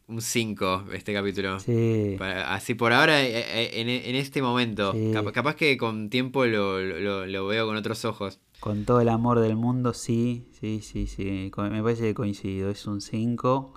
un 0.06 0.20
5 0.20 0.86
este 0.92 1.12
capítulo. 1.12 1.60
Sí. 1.60 2.16
Para- 2.18 2.54
así 2.54 2.74
por 2.74 2.92
ahora, 2.92 3.22
eh, 3.22 3.30
eh, 3.38 3.70
en, 3.80 3.88
en 3.88 4.16
este 4.16 4.42
momento. 4.42 4.92
Sí. 4.92 5.10
Cap- 5.12 5.30
capaz 5.32 5.54
que 5.56 5.76
con 5.76 6.10
tiempo 6.10 6.44
lo, 6.46 6.80
lo- 6.80 7.26
lo 7.26 7.46
veo 7.46 7.66
con 7.66 7.76
otros 7.76 8.04
ojos. 8.04 8.40
Con 8.62 8.84
todo 8.84 9.00
el 9.00 9.08
amor 9.08 9.40
del 9.40 9.56
mundo, 9.56 9.92
sí, 9.92 10.46
sí, 10.60 10.80
sí, 10.82 11.06
sí. 11.08 11.50
Me 11.56 11.82
parece 11.82 12.02
que 12.04 12.14
coincido, 12.14 12.70
es 12.70 12.86
un 12.86 13.00
5. 13.00 13.74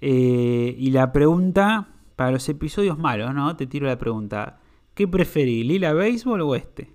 y 0.00 0.90
la 0.90 1.12
pregunta, 1.12 1.88
para 2.16 2.30
los 2.30 2.46
episodios 2.48 2.98
malos, 2.98 3.34
¿no? 3.34 3.56
Te 3.56 3.66
tiro 3.66 3.86
la 3.86 3.96
pregunta. 3.98 4.60
¿Qué 4.94 5.08
preferís, 5.08 5.64
Lila 5.64 5.94
Béisbol 5.94 6.42
o 6.42 6.54
este? 6.54 6.90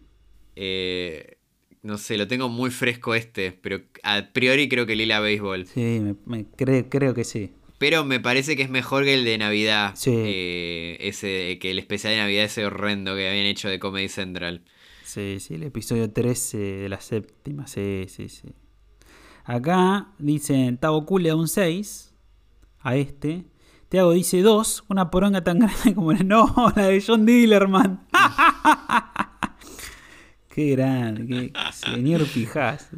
Eh, 0.56 1.38
no 1.82 1.98
sé, 1.98 2.18
lo 2.18 2.28
tengo 2.28 2.50
muy 2.50 2.70
fresco 2.70 3.16
este, 3.16 3.52
pero 3.52 3.82
a 4.04 4.22
priori 4.34 4.70
creo 4.70 4.86
que 4.86 4.96
Lila 4.96 5.20
Béisbol. 5.20 5.66
Sí, 5.66 6.00
me, 6.02 6.16
me 6.26 6.46
cre- 6.52 6.86
creo 6.90 7.14
que 7.16 7.24
sí. 7.24 7.52
Pero 7.80 8.04
me 8.06 8.20
parece 8.20 8.56
que 8.56 8.64
es 8.64 8.70
mejor 8.70 9.04
que 9.04 9.14
el 9.14 9.24
de 9.26 9.38
Navidad. 9.38 9.94
Sí. 9.96 10.12
Eh, 10.14 10.98
ese, 11.02 11.58
que 11.60 11.72
el 11.72 11.80
especial 11.80 12.14
de 12.14 12.20
Navidad 12.20 12.46
ese 12.46 12.66
horrendo 12.66 13.16
que 13.16 13.28
habían 13.30 13.46
hecho 13.46 13.70
de 13.70 13.80
Comedy 13.80 14.08
Central. 14.10 14.62
Sí, 15.18 15.40
sí, 15.40 15.56
el 15.56 15.64
episodio 15.64 16.12
13 16.12 16.58
de 16.60 16.90
la 16.90 17.02
séptima, 17.02 17.66
sí, 17.66 18.06
sí, 18.08 18.30
sí. 18.30 18.54
Acá 19.46 20.10
dicen, 20.20 20.78
Tavo 20.78 21.08
Cool 21.08 21.24
le 21.24 21.30
da 21.30 21.36
un 21.36 21.48
6 21.48 22.14
a 22.82 22.96
este. 22.96 23.44
Tiago 23.90 24.12
dice 24.12 24.44
2, 24.44 24.84
una 24.90 25.10
poronga 25.10 25.44
tan 25.44 25.58
grande 25.60 25.96
como 25.96 26.14
la... 26.14 26.20
No, 26.20 26.72
la 26.76 26.90
de 26.90 27.02
John 27.02 27.26
Dillerman. 27.26 28.06
qué 30.54 30.76
gran, 30.76 31.28
qué 31.28 31.52
señor 31.74 32.24
Pijás. 32.28 32.92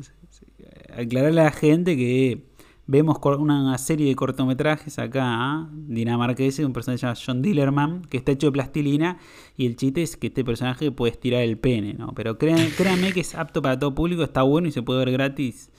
Aclararle 0.93 1.39
a 1.39 1.45
la 1.45 1.51
gente 1.51 1.95
que 1.95 2.48
vemos 2.91 3.19
una 3.39 3.77
serie 3.77 4.07
de 4.07 4.15
cortometrajes 4.15 4.97
acá, 4.97 5.21
¿ah? 5.23 5.69
dinamarqueses, 5.71 6.65
un 6.65 6.73
personaje 6.73 6.99
llamado 7.01 7.21
John 7.23 7.43
Dillerman, 7.43 8.01
que 8.09 8.17
está 8.17 8.31
hecho 8.31 8.47
de 8.47 8.51
plastilina, 8.53 9.19
y 9.55 9.67
el 9.67 9.75
chiste 9.75 10.01
es 10.01 10.17
que 10.17 10.27
este 10.27 10.43
personaje 10.43 10.91
puede 10.91 11.11
estirar 11.11 11.43
el 11.43 11.59
pene, 11.59 11.93
¿no? 11.93 12.13
Pero 12.15 12.39
créan- 12.39 12.69
créanme 12.77 13.13
que 13.13 13.19
es 13.19 13.35
apto 13.35 13.61
para 13.61 13.77
todo 13.77 13.93
público, 13.93 14.23
está 14.23 14.41
bueno 14.41 14.67
y 14.67 14.71
se 14.71 14.81
puede 14.81 15.05
ver 15.05 15.11
gratis 15.11 15.69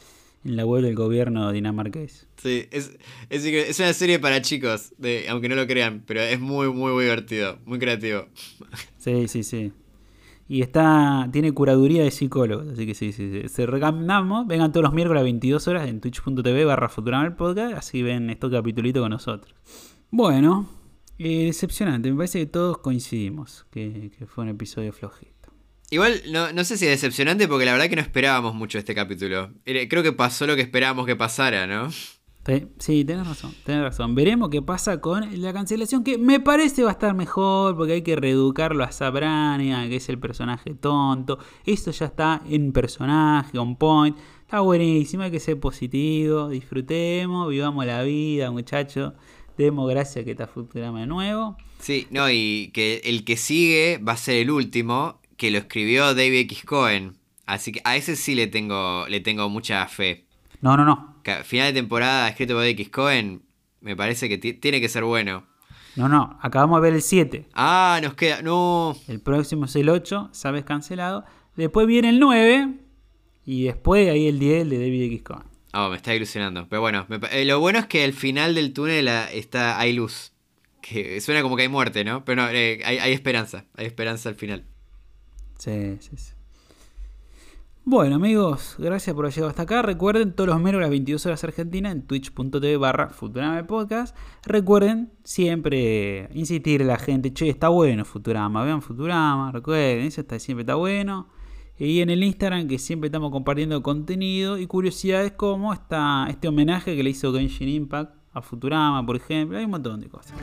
en 0.45 0.55
la 0.55 0.65
web 0.65 0.83
del 0.85 0.95
gobierno 0.95 1.51
dinamarqués. 1.51 2.29
Sí, 2.37 2.67
es, 2.71 2.97
es 3.29 3.81
una 3.81 3.93
serie 3.93 4.21
para 4.21 4.41
chicos, 4.41 4.93
de, 4.97 5.29
aunque 5.29 5.49
no 5.49 5.57
lo 5.57 5.67
crean, 5.67 6.05
pero 6.07 6.21
es 6.21 6.39
muy, 6.39 6.69
muy, 6.73 6.93
muy 6.93 7.03
divertido, 7.05 7.59
muy 7.67 7.81
creativo. 7.81 8.27
Sí, 8.99 9.27
sí, 9.27 9.43
sí. 9.43 9.73
Y 10.53 10.63
está, 10.63 11.29
tiene 11.31 11.53
curaduría 11.53 12.03
de 12.03 12.11
psicólogos, 12.11 12.73
así 12.73 12.85
que 12.85 12.93
sí, 12.93 13.13
sí, 13.13 13.31
sí. 13.31 13.49
Se 13.49 13.67
recomendamos, 13.67 14.49
vengan 14.49 14.73
todos 14.73 14.83
los 14.83 14.93
miércoles 14.93 15.21
a 15.21 15.23
22 15.23 15.69
horas 15.69 15.89
en 15.89 16.01
twitch.tv 16.01 16.65
barra 16.65 16.89
Futurama 16.89 17.25
el 17.25 17.35
podcast, 17.35 17.77
así 17.77 18.03
ven 18.03 18.31
estos 18.31 18.51
capitulitos 18.51 19.01
con 19.01 19.11
nosotros. 19.11 19.55
Bueno, 20.11 20.69
eh, 21.19 21.45
decepcionante, 21.45 22.11
me 22.11 22.17
parece 22.17 22.41
que 22.41 22.47
todos 22.47 22.79
coincidimos 22.79 23.65
que, 23.71 24.11
que 24.19 24.27
fue 24.27 24.43
un 24.43 24.51
episodio 24.51 24.93
flojito. 24.93 25.53
Igual, 25.89 26.21
no, 26.33 26.53
no 26.53 26.65
sé 26.65 26.77
si 26.77 26.85
es 26.87 27.01
decepcionante 27.01 27.47
porque 27.47 27.65
la 27.65 27.71
verdad 27.75 27.89
que 27.89 27.95
no 27.95 28.03
esperábamos 28.03 28.53
mucho 28.53 28.77
este 28.77 28.93
capítulo. 28.93 29.53
Creo 29.65 30.03
que 30.03 30.13
pasó 30.13 30.49
lo 30.49 30.57
que 30.57 30.63
esperábamos 30.63 31.07
que 31.07 31.15
pasara, 31.15 31.69
¿no? 31.69 31.91
Sí, 32.79 33.05
tenés 33.05 33.27
razón, 33.27 33.55
tenés 33.65 33.83
razón. 33.83 34.15
Veremos 34.15 34.49
qué 34.49 34.63
pasa 34.63 35.01
con 35.01 35.41
la 35.41 35.53
cancelación, 35.53 36.03
que 36.03 36.19
me 36.19 36.41
parece 36.41 36.83
va 36.83 36.89
a 36.89 36.93
estar 36.93 37.15
mejor, 37.15 37.77
porque 37.77 37.93
hay 37.93 38.03
que 38.03 38.17
reeducarlo 38.17 38.83
a 38.83 38.93
Sabrania, 38.93 39.89
que 39.89 39.97
es 39.97 40.09
el 40.09 40.19
personaje 40.19 40.75
tonto. 40.75 41.39
Esto 41.67 41.91
ya 41.91 42.07
está 42.07 42.43
en 42.49 42.73
personaje, 42.73 43.59
on 43.59 43.77
point. 43.77 44.17
Está 44.41 44.61
buenísimo, 44.61 45.23
hay 45.23 45.31
que 45.31 45.39
ser 45.39 45.61
positivo, 45.61 46.49
disfrutemos, 46.49 47.49
vivamos 47.51 47.87
la 47.87 48.03
vida, 48.03 48.51
muchachos. 48.51 49.13
Demos 49.57 49.89
gracias 49.89 50.25
que 50.25 50.33
está 50.33 50.47
Futurama 50.47 51.01
de 51.01 51.07
nuevo. 51.07 51.57
Sí, 51.79 52.07
no, 52.11 52.31
y 52.31 52.71
que 52.73 53.03
el 53.05 53.25
que 53.25 53.37
sigue 53.37 53.99
va 53.99 54.15
a 54.15 54.17
ser 54.17 54.37
el 54.37 54.51
último, 54.51 55.21
que 55.37 55.51
lo 55.51 55.59
escribió 55.59 56.15
David 56.15 56.41
X. 56.41 56.65
Cohen. 56.65 57.19
Así 57.47 57.71
que 57.73 57.81
a 57.85 57.97
ese 57.97 58.17
sí 58.17 58.35
le 58.35 58.47
tengo, 58.47 59.07
le 59.09 59.21
tengo 59.21 59.49
mucha 59.49 59.87
fe. 59.87 60.27
No, 60.61 60.77
no, 60.77 60.85
no. 60.85 61.17
Final 61.45 61.69
de 61.73 61.81
temporada 61.81 62.29
escrito 62.29 62.55
por 62.55 62.65
X. 62.65 62.89
Cohen, 62.91 63.43
me 63.81 63.97
parece 63.97 64.29
que 64.29 64.39
ti- 64.39 64.55
tiene 64.55 64.81
que 64.81 64.89
ser 64.89 65.05
bueno. 65.05 65.45
No, 65.97 66.09
no. 66.09 66.39
Acabamos 66.43 66.79
de 66.81 66.83
ver 66.89 66.95
el 66.95 67.03
7. 67.03 67.47
Ah, 67.55 67.99
nos 68.03 68.15
queda. 68.15 68.43
No. 68.43 68.97
El 69.09 69.21
próximo 69.21 69.65
es 69.67 69.77
el 69.77 69.89
8, 69.89 70.31
sabes 70.33 70.65
cancelado. 70.65 71.25
Después 71.57 71.87
viene 71.87 72.09
el 72.11 72.21
9. 72.21 72.75
Y 73.47 73.65
después 73.65 74.09
ahí 74.11 74.27
el 74.29 74.39
10 74.39 74.63
el 74.63 74.71
de 74.71 74.79
David 74.79 75.03
X. 75.05 75.23
Cohen. 75.23 75.43
Oh, 75.73 75.89
me 75.89 75.97
está 75.97 76.15
ilusionando. 76.15 76.67
Pero 76.69 76.81
bueno, 76.81 77.07
me 77.09 77.19
eh, 77.33 77.45
lo 77.45 77.61
bueno 77.61 77.79
es 77.79 77.87
que 77.87 78.03
al 78.05 78.13
final 78.13 78.55
del 78.55 78.73
túnel 78.73 79.09
ah, 79.09 79.31
está, 79.33 79.79
hay 79.79 79.93
luz. 79.93 80.33
Que 80.81 81.21
suena 81.21 81.43
como 81.43 81.57
que 81.57 81.63
hay 81.63 81.69
muerte, 81.69 82.05
¿no? 82.05 82.25
Pero 82.25 82.43
no, 82.43 82.49
eh, 82.49 82.81
hay, 82.85 82.99
hay 82.99 83.13
esperanza. 83.13 83.65
Hay 83.77 83.87
esperanza 83.87 84.29
al 84.29 84.35
final. 84.35 84.65
Sí, 85.59 85.97
sí, 86.01 86.11
sí. 86.17 86.33
Bueno 87.91 88.15
amigos, 88.15 88.77
gracias 88.79 89.17
por 89.17 89.25
haber 89.25 89.35
llegado 89.35 89.51
hasta 89.51 89.63
acá. 89.63 89.83
Recuerden 89.83 90.33
todos 90.33 90.47
los 90.47 90.61
miércoles 90.61 90.85
a 90.85 90.87
las 90.87 90.91
22 90.91 91.27
horas 91.27 91.43
Argentina 91.43 91.91
en 91.91 92.07
twitch.tv 92.07 92.77
barra 92.77 93.09
Futurama 93.09 93.67
Podcast. 93.67 94.17
Recuerden 94.47 95.11
siempre 95.25 96.29
insistir 96.33 96.83
a 96.83 96.85
la 96.85 96.99
gente, 96.99 97.33
che, 97.33 97.49
está 97.49 97.69
bueno 97.69 98.05
Futurama, 98.05 98.63
vean 98.63 98.81
Futurama, 98.81 99.51
recuerden, 99.51 100.07
eso 100.07 100.21
está, 100.21 100.39
siempre 100.39 100.63
está 100.63 100.77
bueno. 100.77 101.31
Y 101.81 101.99
en 101.99 102.11
el 102.11 102.23
Instagram 102.23 102.69
que 102.69 102.79
siempre 102.79 103.09
estamos 103.09 103.33
compartiendo 103.33 103.83
contenido 103.83 104.57
y 104.57 104.69
curiosidades 104.69 105.33
como 105.33 105.73
está 105.73 106.29
este 106.31 106.47
homenaje 106.47 106.95
que 106.95 107.03
le 107.03 107.11
hizo 107.11 107.33
Genshin 107.33 107.71
Impact 107.71 108.15
a 108.33 108.41
Futurama, 108.41 109.05
por 109.05 109.17
ejemplo. 109.17 109.59
Hay 109.59 109.65
un 109.65 109.73
montón 109.73 110.01
de 110.01 110.09
cosas. 110.09 110.39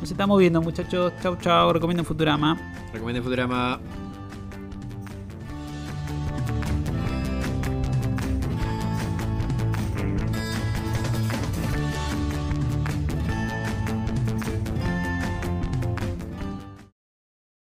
Nos 0.00 0.08
estamos 0.08 0.38
viendo 0.38 0.62
muchachos. 0.62 1.12
Chau 1.20 1.36
chau, 1.40 1.72
recomiendo 1.72 2.04
Futurama. 2.04 2.56
Recomiendo 2.92 3.20
Futurama. 3.24 3.80
Thank 6.46 6.68
you. 6.68 6.77